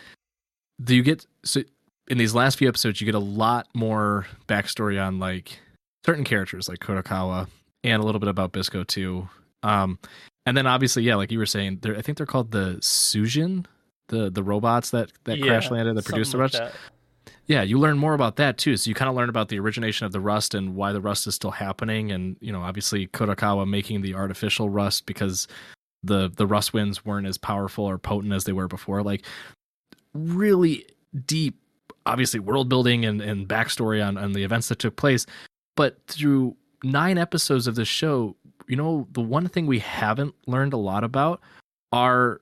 do 0.82 0.96
you 0.96 1.04
get 1.04 1.26
so 1.44 1.62
in 2.08 2.18
these 2.18 2.34
last 2.34 2.58
few 2.58 2.70
episodes 2.70 3.02
you 3.02 3.06
get 3.06 3.16
a 3.16 3.20
lot 3.20 3.68
more 3.74 4.28
backstory 4.48 5.04
on 5.04 5.20
like 5.20 5.60
certain 6.06 6.24
characters 6.24 6.70
like 6.70 6.80
Kurokawa 6.80 7.48
and 7.84 8.02
a 8.02 8.06
little 8.06 8.20
bit 8.20 8.30
about 8.30 8.52
Bisco 8.54 8.84
too. 8.86 9.28
Um 9.64 10.00
and 10.46 10.56
then 10.56 10.66
obviously 10.66 11.04
yeah 11.04 11.16
like 11.16 11.32
you 11.34 11.40
were 11.40 11.46
saying 11.46 11.80
they're, 11.82 11.98
i 11.98 12.02
think 12.02 12.18
they're 12.18 12.26
called 12.28 12.52
the 12.52 12.78
sujin 12.80 13.66
the 14.08 14.30
the 14.30 14.44
robots 14.44 14.92
that 14.92 15.12
that 15.26 15.38
Yeah, 15.38 15.48
crash 15.48 15.70
landed 15.70 15.98
that 15.98 16.06
produced 16.06 16.32
the 16.32 16.38
like 16.38 16.52
that. 16.52 16.74
Yeah, 17.48 17.62
you 17.62 17.78
learn 17.78 17.98
more 17.98 18.16
about 18.16 18.38
that 18.38 18.58
too. 18.58 18.76
So 18.76 18.90
you 18.90 18.96
kind 18.96 19.10
of 19.10 19.16
learn 19.16 19.30
about 19.30 19.50
the 19.50 19.60
origination 19.60 20.06
of 20.06 20.12
the 20.12 20.20
rust 20.20 20.56
and 20.56 20.76
why 20.76 20.92
the 20.92 21.02
rust 21.02 21.28
is 21.28 21.36
still 21.36 21.52
happening, 21.52 22.12
and 22.12 22.36
you 22.42 22.52
know, 22.52 22.62
obviously 22.62 23.08
Kurokawa 23.08 23.68
making 23.68 24.02
the 24.02 24.16
artificial 24.16 24.70
rust 24.70 25.06
because 25.06 25.48
the 26.04 26.32
the 26.36 26.48
rust 26.48 26.74
winds 26.74 27.06
weren't 27.06 27.28
as 27.28 27.38
powerful 27.38 27.86
or 27.86 27.98
potent 27.98 28.34
as 28.34 28.46
they 28.46 28.52
were 28.52 28.68
before. 28.68 29.04
Like 29.04 29.26
really 30.14 30.86
deep, 31.26 31.60
obviously 32.06 32.40
world 32.40 32.68
building 32.68 33.06
and 33.06 33.22
and 33.22 33.48
backstory 33.48 34.06
on 34.06 34.18
on 34.18 34.34
the 34.34 34.44
events 34.44 34.70
that 34.70 34.80
took 34.80 34.96
place. 34.96 35.28
But 35.76 36.00
through 36.08 36.56
nine 36.84 37.18
episodes 37.18 37.68
of 37.68 37.76
this 37.76 37.88
show, 37.88 38.36
you 38.68 38.76
know, 38.76 39.08
the 39.12 39.22
one 39.22 39.48
thing 39.50 39.68
we 39.68 39.80
haven't 39.80 40.34
learned 40.48 40.74
a 40.74 40.78
lot 40.78 41.04
about 41.04 41.42
are 41.92 42.42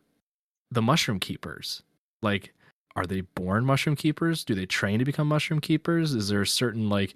the 0.71 0.81
mushroom 0.81 1.19
keepers. 1.19 1.83
Like 2.21 2.53
are 2.95 3.05
they 3.05 3.21
born 3.21 3.65
mushroom 3.65 3.95
keepers? 3.95 4.43
Do 4.43 4.53
they 4.53 4.65
train 4.65 4.99
to 4.99 5.05
become 5.05 5.27
mushroom 5.27 5.59
keepers? 5.59 6.13
Is 6.13 6.29
there 6.29 6.41
a 6.41 6.47
certain 6.47 6.89
like 6.89 7.15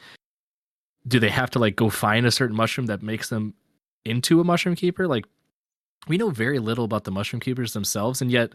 do 1.07 1.19
they 1.19 1.29
have 1.29 1.49
to 1.51 1.59
like 1.59 1.75
go 1.75 1.89
find 1.89 2.25
a 2.25 2.31
certain 2.31 2.55
mushroom 2.55 2.87
that 2.87 3.01
makes 3.01 3.29
them 3.29 3.53
into 4.05 4.41
a 4.41 4.43
mushroom 4.43 4.75
keeper? 4.75 5.07
Like 5.07 5.25
we 6.07 6.17
know 6.17 6.29
very 6.29 6.59
little 6.59 6.85
about 6.85 7.03
the 7.03 7.11
mushroom 7.11 7.39
keepers 7.39 7.73
themselves 7.73 8.21
and 8.21 8.31
yet 8.31 8.51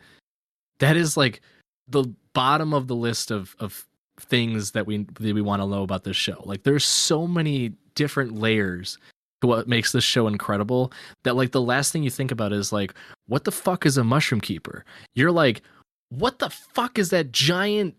that 0.78 0.96
is 0.96 1.16
like 1.16 1.40
the 1.88 2.04
bottom 2.34 2.74
of 2.74 2.88
the 2.88 2.96
list 2.96 3.30
of 3.30 3.54
of 3.58 3.86
things 4.18 4.72
that 4.72 4.86
we 4.86 5.06
that 5.20 5.34
we 5.34 5.42
want 5.42 5.62
to 5.62 5.68
know 5.68 5.82
about 5.82 6.04
this 6.04 6.16
show. 6.16 6.42
Like 6.44 6.64
there's 6.64 6.84
so 6.84 7.26
many 7.26 7.72
different 7.94 8.36
layers 8.36 8.98
to 9.40 9.46
what 9.46 9.68
makes 9.68 9.92
this 9.92 10.04
show 10.04 10.26
incredible 10.26 10.92
that 11.24 11.36
like 11.36 11.52
the 11.52 11.60
last 11.60 11.92
thing 11.92 12.02
you 12.02 12.10
think 12.10 12.30
about 12.30 12.52
is 12.52 12.72
like 12.72 12.94
what 13.26 13.44
the 13.44 13.52
fuck 13.52 13.86
is 13.86 13.96
a 13.96 14.04
mushroom 14.04 14.40
keeper? 14.40 14.84
You're 15.14 15.32
like 15.32 15.62
what 16.18 16.38
the 16.38 16.50
fuck 16.50 16.98
is 16.98 17.10
that 17.10 17.32
giant 17.32 17.94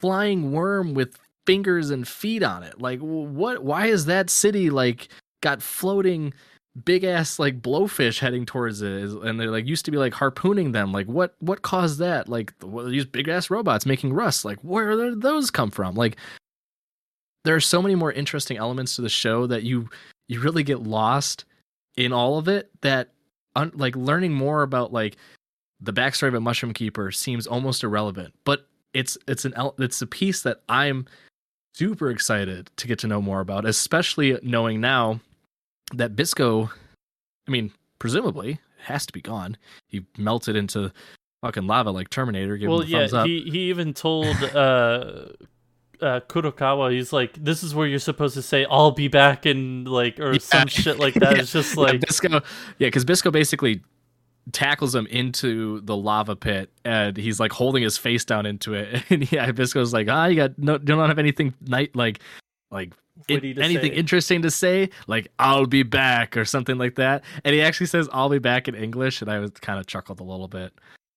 flying 0.00 0.52
worm 0.52 0.94
with 0.94 1.18
fingers 1.46 1.90
and 1.90 2.08
feet 2.08 2.42
on 2.42 2.62
it? 2.62 2.80
Like 2.80 3.00
what 3.00 3.62
why 3.62 3.86
is 3.86 4.06
that 4.06 4.30
city 4.30 4.70
like 4.70 5.08
got 5.42 5.62
floating 5.62 6.32
big 6.84 7.04
ass 7.04 7.38
like 7.38 7.60
blowfish 7.60 8.20
heading 8.20 8.46
towards 8.46 8.80
it? 8.80 9.10
And 9.10 9.38
they 9.38 9.46
like 9.46 9.66
used 9.66 9.84
to 9.84 9.90
be 9.90 9.98
like 9.98 10.14
harpooning 10.14 10.72
them. 10.72 10.92
Like 10.92 11.06
what 11.06 11.34
what 11.40 11.62
caused 11.62 11.98
that? 11.98 12.28
Like 12.28 12.54
these 12.86 13.04
big 13.04 13.28
ass 13.28 13.50
robots 13.50 13.84
making 13.84 14.14
rust. 14.14 14.44
Like 14.44 14.58
where 14.60 14.96
did 14.96 15.20
those 15.20 15.50
come 15.50 15.70
from? 15.70 15.94
Like 15.94 16.16
there 17.44 17.54
are 17.54 17.60
so 17.60 17.82
many 17.82 17.94
more 17.94 18.12
interesting 18.12 18.56
elements 18.56 18.96
to 18.96 19.02
the 19.02 19.08
show 19.10 19.46
that 19.46 19.62
you 19.62 19.90
you 20.28 20.40
really 20.40 20.62
get 20.62 20.82
lost 20.82 21.44
in 21.96 22.12
all 22.12 22.38
of 22.38 22.48
it 22.48 22.70
that 22.80 23.10
un, 23.56 23.72
like 23.74 23.94
learning 23.94 24.32
more 24.32 24.62
about 24.62 24.90
like 24.90 25.16
the 25.80 25.92
backstory 25.92 26.28
of 26.28 26.34
a 26.34 26.40
mushroom 26.40 26.72
keeper 26.72 27.10
seems 27.10 27.46
almost 27.46 27.84
irrelevant 27.84 28.34
but 28.44 28.66
it's 28.94 29.16
it's 29.26 29.44
an 29.44 29.54
it's 29.78 30.02
a 30.02 30.06
piece 30.06 30.42
that 30.42 30.60
i'm 30.68 31.06
super 31.74 32.10
excited 32.10 32.70
to 32.76 32.86
get 32.86 32.98
to 32.98 33.06
know 33.06 33.20
more 33.20 33.40
about 33.40 33.64
especially 33.64 34.38
knowing 34.42 34.80
now 34.80 35.20
that 35.92 36.16
bisco 36.16 36.70
i 37.46 37.50
mean 37.50 37.70
presumably 37.98 38.58
has 38.84 39.06
to 39.06 39.12
be 39.12 39.20
gone 39.20 39.56
he 39.88 40.04
melted 40.16 40.56
into 40.56 40.92
fucking 41.42 41.66
lava 41.66 41.90
like 41.90 42.10
terminator 42.10 42.56
give 42.56 42.68
well 42.68 42.84
yeah 42.84 43.06
he, 43.24 43.42
he 43.42 43.68
even 43.68 43.94
told 43.94 44.36
uh 44.54 45.26
uh, 46.00 46.20
Kurokawa, 46.28 46.92
he's 46.92 47.12
like, 47.12 47.32
"This 47.42 47.62
is 47.62 47.74
where 47.74 47.86
you're 47.86 47.98
supposed 47.98 48.34
to 48.34 48.42
say 48.42 48.66
I'll 48.70 48.90
be 48.90 49.08
back," 49.08 49.46
and 49.46 49.88
like, 49.88 50.18
or 50.18 50.32
yeah. 50.32 50.38
some 50.38 50.68
shit 50.68 50.98
like 50.98 51.14
that. 51.14 51.32
yeah. 51.32 51.42
It's 51.42 51.52
just 51.52 51.76
like 51.76 51.94
yeah, 51.94 51.98
Bisco, 51.98 52.28
yeah, 52.28 52.40
because 52.78 53.04
Bisco 53.04 53.30
basically 53.30 53.82
tackles 54.52 54.94
him 54.94 55.06
into 55.06 55.80
the 55.82 55.96
lava 55.96 56.36
pit 56.36 56.70
and 56.84 57.16
he's 57.16 57.38
like 57.40 57.52
holding 57.52 57.82
his 57.82 57.98
face 57.98 58.24
down 58.24 58.46
into 58.46 58.74
it. 58.74 59.02
And 59.10 59.30
yeah 59.32 59.50
Bisco's 59.52 59.92
like 59.92 60.08
ah 60.08 60.26
you 60.26 60.36
got 60.36 60.58
no 60.58 60.78
do 60.78 60.96
not 60.96 61.08
have 61.08 61.18
anything 61.18 61.54
night 61.66 61.94
like 61.94 62.20
like 62.70 62.92
in, 63.26 63.44
anything 63.58 63.92
say. 63.92 63.96
interesting 63.96 64.42
to 64.42 64.50
say? 64.50 64.90
Like 65.06 65.28
I'll 65.38 65.66
be 65.66 65.82
back 65.82 66.36
or 66.36 66.44
something 66.44 66.78
like 66.78 66.94
that. 66.96 67.24
And 67.44 67.54
he 67.54 67.62
actually 67.62 67.86
says 67.86 68.08
I'll 68.12 68.28
be 68.28 68.38
back 68.38 68.68
in 68.68 68.74
English 68.74 69.22
and 69.22 69.30
I 69.30 69.38
was 69.38 69.50
kind 69.50 69.78
of 69.78 69.86
chuckled 69.86 70.20
a 70.20 70.24
little 70.24 70.48
bit. 70.48 70.72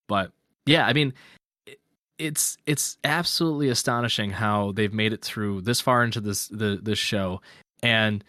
But 0.07 0.32
yeah 0.65 0.86
I 0.86 0.93
mean 0.93 1.13
it's 2.17 2.57
it's 2.65 2.97
absolutely 3.03 3.69
astonishing 3.69 4.29
how 4.29 4.71
they've 4.73 4.93
made 4.93 5.13
it 5.13 5.23
through 5.23 5.61
this 5.61 5.82
far 5.82 6.03
into 6.03 6.21
this 6.21 6.47
the 6.47 6.79
this 6.82 6.99
show. 6.99 7.41
And 7.84 8.23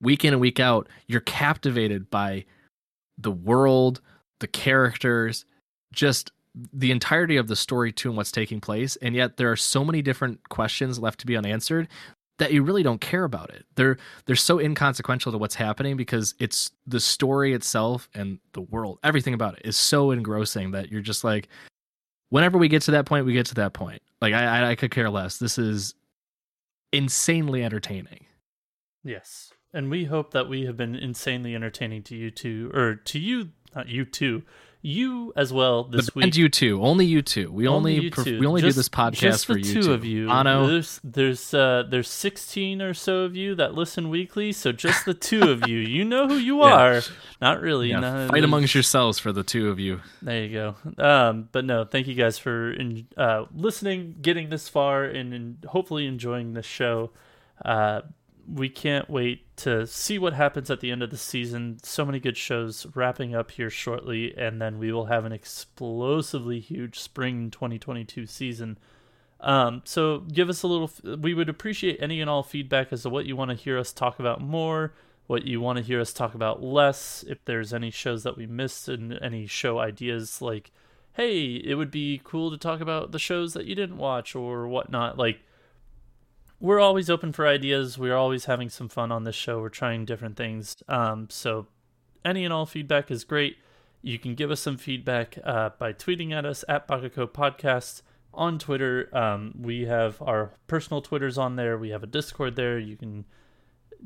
week 0.00 0.24
in 0.24 0.32
and 0.32 0.40
week 0.40 0.60
out 0.60 0.88
you're 1.06 1.20
captivated 1.22 2.08
by 2.10 2.44
the 3.18 3.32
world 3.32 4.00
the 4.40 4.46
characters, 4.46 5.44
just 5.92 6.30
the 6.72 6.90
entirety 6.90 7.36
of 7.36 7.46
the 7.48 7.56
story 7.56 7.92
too 7.92 8.08
and 8.08 8.16
what's 8.16 8.32
taking 8.32 8.60
place. 8.60 8.96
And 8.96 9.14
yet 9.14 9.36
there 9.36 9.50
are 9.50 9.56
so 9.56 9.84
many 9.84 10.02
different 10.02 10.48
questions 10.48 10.98
left 10.98 11.20
to 11.20 11.26
be 11.26 11.36
unanswered 11.36 11.88
that 12.38 12.52
you 12.52 12.62
really 12.62 12.82
don't 12.82 13.00
care 13.00 13.24
about 13.24 13.50
it. 13.50 13.66
They're 13.74 13.98
they're 14.26 14.36
so 14.36 14.58
inconsequential 14.58 15.32
to 15.32 15.38
what's 15.38 15.54
happening 15.54 15.96
because 15.96 16.34
it's 16.38 16.70
the 16.86 17.00
story 17.00 17.52
itself 17.52 18.08
and 18.14 18.38
the 18.52 18.60
world, 18.62 18.98
everything 19.02 19.34
about 19.34 19.58
it 19.58 19.62
is 19.64 19.76
so 19.76 20.10
engrossing 20.10 20.70
that 20.72 20.90
you're 20.90 21.02
just 21.02 21.24
like, 21.24 21.48
whenever 22.30 22.56
we 22.56 22.68
get 22.68 22.82
to 22.82 22.92
that 22.92 23.06
point, 23.06 23.26
we 23.26 23.32
get 23.32 23.46
to 23.46 23.54
that 23.56 23.72
point. 23.72 24.02
Like 24.20 24.34
I 24.34 24.44
I, 24.44 24.70
I 24.70 24.74
could 24.76 24.90
care 24.90 25.10
less. 25.10 25.38
This 25.38 25.58
is 25.58 25.94
insanely 26.92 27.64
entertaining. 27.64 28.26
Yes. 29.04 29.52
And 29.74 29.90
we 29.90 30.04
hope 30.04 30.32
that 30.32 30.48
we 30.48 30.64
have 30.64 30.76
been 30.76 30.94
insanely 30.94 31.54
entertaining 31.54 32.02
to 32.04 32.16
you 32.16 32.30
too, 32.30 32.70
or 32.72 32.94
to 32.94 33.18
you 33.18 33.50
not 33.74 33.88
you 33.88 34.04
too. 34.04 34.42
You 34.80 35.32
as 35.34 35.52
well 35.52 35.84
this 35.84 36.06
the 36.06 36.12
week. 36.14 36.24
And 36.24 36.36
you 36.36 36.48
too. 36.48 36.80
Only 36.80 37.04
you 37.04 37.20
two. 37.20 37.50
We 37.50 37.66
only, 37.66 37.96
only 37.96 38.10
pref- 38.10 38.26
we 38.26 38.46
only 38.46 38.60
just, 38.60 38.76
do 38.76 38.78
this 38.78 38.88
podcast 38.88 39.44
for 39.44 39.58
you 39.58 39.82
two, 39.82 39.92
of 39.92 40.04
you. 40.04 40.30
Ano. 40.30 40.68
There's 40.68 41.00
there's 41.02 41.52
uh 41.52 41.82
there's 41.90 42.08
16 42.08 42.80
or 42.80 42.94
so 42.94 43.22
of 43.22 43.34
you 43.34 43.56
that 43.56 43.74
listen 43.74 44.08
weekly, 44.08 44.52
so 44.52 44.70
just 44.70 45.04
the 45.04 45.14
two 45.14 45.50
of 45.50 45.66
you. 45.66 45.78
You 45.78 46.04
know 46.04 46.28
who 46.28 46.36
you 46.36 46.58
yeah. 46.64 46.72
are. 46.72 47.02
Not 47.42 47.60
really. 47.60 47.90
Yeah, 47.90 47.98
no, 47.98 48.28
fight 48.28 48.44
amongst 48.44 48.72
yourselves 48.72 49.18
for 49.18 49.32
the 49.32 49.42
two 49.42 49.68
of 49.68 49.80
you. 49.80 50.00
There 50.22 50.44
you 50.44 50.52
go. 50.96 51.02
Um 51.04 51.48
but 51.50 51.64
no, 51.64 51.84
thank 51.84 52.06
you 52.06 52.14
guys 52.14 52.38
for 52.38 52.70
in, 52.72 53.08
uh 53.16 53.46
listening, 53.52 54.14
getting 54.22 54.48
this 54.48 54.68
far 54.68 55.02
and, 55.02 55.34
and 55.34 55.64
hopefully 55.64 56.06
enjoying 56.06 56.52
this 56.52 56.66
show. 56.66 57.10
Uh 57.64 58.02
we 58.50 58.68
can't 58.68 59.10
wait 59.10 59.56
to 59.58 59.86
see 59.86 60.18
what 60.18 60.32
happens 60.32 60.70
at 60.70 60.80
the 60.80 60.90
end 60.90 61.02
of 61.02 61.10
the 61.10 61.16
season. 61.16 61.78
So 61.82 62.04
many 62.04 62.18
good 62.18 62.36
shows 62.36 62.86
wrapping 62.94 63.34
up 63.34 63.50
here 63.50 63.70
shortly, 63.70 64.34
and 64.36 64.60
then 64.60 64.78
we 64.78 64.92
will 64.92 65.06
have 65.06 65.24
an 65.24 65.32
explosively 65.32 66.60
huge 66.60 66.98
spring 66.98 67.50
2022 67.50 68.26
season. 68.26 68.78
Um, 69.40 69.82
so 69.84 70.20
give 70.32 70.48
us 70.48 70.62
a 70.62 70.66
little. 70.66 70.90
We 71.18 71.34
would 71.34 71.48
appreciate 71.48 71.98
any 72.00 72.20
and 72.20 72.30
all 72.30 72.42
feedback 72.42 72.92
as 72.92 73.02
to 73.02 73.10
what 73.10 73.26
you 73.26 73.36
want 73.36 73.50
to 73.50 73.56
hear 73.56 73.78
us 73.78 73.92
talk 73.92 74.18
about 74.18 74.40
more, 74.40 74.94
what 75.26 75.44
you 75.44 75.60
want 75.60 75.78
to 75.78 75.84
hear 75.84 76.00
us 76.00 76.12
talk 76.12 76.34
about 76.34 76.62
less. 76.62 77.24
If 77.28 77.44
there's 77.44 77.74
any 77.74 77.90
shows 77.90 78.22
that 78.22 78.36
we 78.36 78.46
missed 78.46 78.88
and 78.88 79.18
any 79.22 79.46
show 79.46 79.78
ideas, 79.78 80.40
like, 80.40 80.72
hey, 81.12 81.54
it 81.54 81.74
would 81.74 81.90
be 81.90 82.20
cool 82.24 82.50
to 82.50 82.56
talk 82.56 82.80
about 82.80 83.12
the 83.12 83.18
shows 83.18 83.52
that 83.54 83.66
you 83.66 83.74
didn't 83.74 83.98
watch 83.98 84.34
or 84.34 84.66
whatnot. 84.66 85.18
Like, 85.18 85.40
we're 86.60 86.80
always 86.80 87.08
open 87.08 87.32
for 87.32 87.46
ideas. 87.46 87.98
We're 87.98 88.16
always 88.16 88.46
having 88.46 88.68
some 88.68 88.88
fun 88.88 89.12
on 89.12 89.24
this 89.24 89.36
show. 89.36 89.60
We're 89.60 89.68
trying 89.68 90.04
different 90.04 90.36
things. 90.36 90.76
Um, 90.88 91.28
so 91.30 91.68
any 92.24 92.44
and 92.44 92.52
all 92.52 92.66
feedback 92.66 93.10
is 93.10 93.24
great. 93.24 93.56
You 94.02 94.18
can 94.18 94.34
give 94.34 94.50
us 94.50 94.60
some 94.60 94.76
feedback 94.76 95.38
uh, 95.44 95.70
by 95.78 95.92
tweeting 95.92 96.32
at 96.32 96.44
us 96.44 96.64
at 96.68 96.88
Bakako 96.88 97.28
Podcast 97.28 98.02
on 98.34 98.58
Twitter. 98.58 99.08
Um, 99.16 99.54
we 99.60 99.86
have 99.86 100.20
our 100.22 100.52
personal 100.66 101.00
Twitters 101.00 101.38
on 101.38 101.56
there. 101.56 101.78
We 101.78 101.90
have 101.90 102.02
a 102.02 102.06
Discord 102.06 102.56
there. 102.56 102.78
You 102.78 102.96
can 102.96 103.24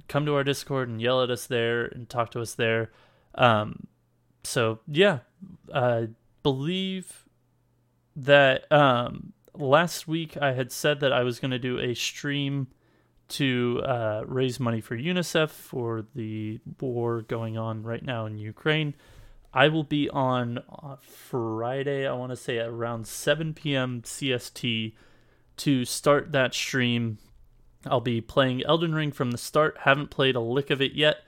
come 0.09 0.27
to 0.27 0.35
our 0.35 0.45
Discord 0.45 0.89
and 0.89 1.01
yell 1.01 1.23
at 1.23 1.31
us 1.31 1.47
there 1.47 1.85
and 1.87 2.09
talk 2.09 2.31
to 2.33 2.41
us 2.41 2.55
there. 2.55 2.91
Um, 3.35 3.87
so 4.45 4.81
yeah, 4.87 5.21
I 5.75 6.09
believe 6.43 7.25
that 8.17 8.71
um, 8.71 9.33
last 9.55 10.09
week 10.09 10.37
I 10.37 10.53
had 10.53 10.73
said 10.73 11.01
that 11.01 11.13
I 11.13 11.23
was 11.23 11.39
going 11.39 11.51
to 11.51 11.59
do 11.59 11.79
a 11.79 11.95
stream 11.95 12.69
to 13.29 13.81
uh, 13.85 14.23
raise 14.27 14.61
money 14.61 14.81
for 14.81 14.97
UNICEF 14.97 15.49
for 15.49 16.05
the 16.15 16.61
war 16.81 17.23
going 17.23 17.57
on 17.57 17.83
right 17.83 18.05
now 18.05 18.27
in 18.27 18.39
Ukraine. 18.39 18.95
I 19.55 19.69
will 19.69 19.85
be 19.85 20.09
on 20.09 20.59
uh, 20.59 20.97
Friday, 21.01 22.07
I 22.07 22.13
want 22.13 22.31
to 22.31 22.37
say 22.37 22.59
around 22.59 23.07
7 23.07 23.55
p.m. 23.55 24.03
CST 24.03 24.95
to 25.59 25.85
start 25.85 26.33
that 26.33 26.55
stream. 26.55 27.19
I'll 27.87 28.01
be 28.01 28.21
playing 28.21 28.65
Elden 28.65 28.95
Ring 28.95 29.13
from 29.13 29.31
the 29.31 29.39
start. 29.39 29.79
Haven't 29.81 30.11
played 30.11 30.37
a 30.37 30.41
lick 30.41 30.71
of 30.71 30.81
it 30.81 30.93
yet. 30.93 31.19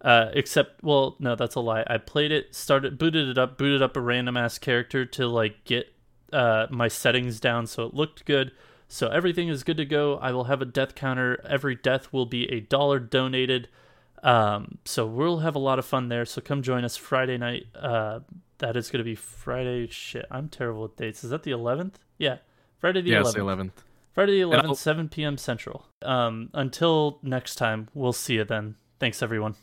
Uh, 0.00 0.30
except, 0.34 0.82
well, 0.84 1.16
no, 1.18 1.34
that's 1.34 1.54
a 1.54 1.60
lie. 1.60 1.84
I 1.86 1.98
played 1.98 2.32
it, 2.32 2.54
started, 2.54 2.98
booted 2.98 3.28
it 3.28 3.38
up, 3.38 3.58
booted 3.58 3.82
up 3.82 3.96
a 3.96 4.00
random 4.00 4.36
ass 4.36 4.58
character 4.58 5.04
to 5.06 5.26
like 5.26 5.64
get 5.64 5.92
uh, 6.32 6.66
my 6.70 6.88
settings 6.88 7.40
down 7.40 7.66
so 7.66 7.84
it 7.86 7.94
looked 7.94 8.24
good. 8.24 8.52
So 8.88 9.08
everything 9.08 9.48
is 9.48 9.64
good 9.64 9.76
to 9.78 9.84
go. 9.84 10.16
I 10.18 10.30
will 10.32 10.44
have 10.44 10.62
a 10.62 10.64
death 10.64 10.94
counter. 10.94 11.42
Every 11.48 11.74
death 11.74 12.12
will 12.12 12.26
be 12.26 12.50
a 12.52 12.60
dollar 12.60 13.00
donated. 13.00 13.68
Um, 14.22 14.78
so 14.84 15.06
we'll 15.06 15.38
have 15.38 15.56
a 15.56 15.60
lot 15.60 15.78
of 15.78 15.84
fun 15.84 16.08
there. 16.08 16.24
So 16.24 16.40
come 16.40 16.62
join 16.62 16.84
us 16.84 16.96
Friday 16.96 17.36
night. 17.36 17.66
Uh, 17.74 18.20
that 18.58 18.76
is 18.76 18.90
going 18.90 18.98
to 18.98 19.04
be 19.04 19.14
Friday. 19.14 19.88
Shit, 19.88 20.26
I'm 20.30 20.48
terrible 20.48 20.82
with 20.82 20.96
dates. 20.96 21.24
Is 21.24 21.30
that 21.30 21.42
the 21.42 21.50
11th? 21.50 21.94
Yeah, 22.18 22.38
Friday 22.78 23.02
the 23.02 23.10
yeah, 23.10 23.22
11th. 23.22 23.32
the 23.32 23.40
11th. 23.40 23.70
Friday 24.14 24.40
the 24.40 24.48
11th, 24.48 24.76
7 24.78 25.08
p.m. 25.10 25.36
Central. 25.36 25.86
Um, 26.00 26.48
until 26.54 27.18
next 27.22 27.56
time, 27.56 27.88
we'll 27.92 28.14
see 28.14 28.36
you 28.36 28.44
then. 28.44 28.76
Thanks, 28.98 29.22
everyone. 29.22 29.56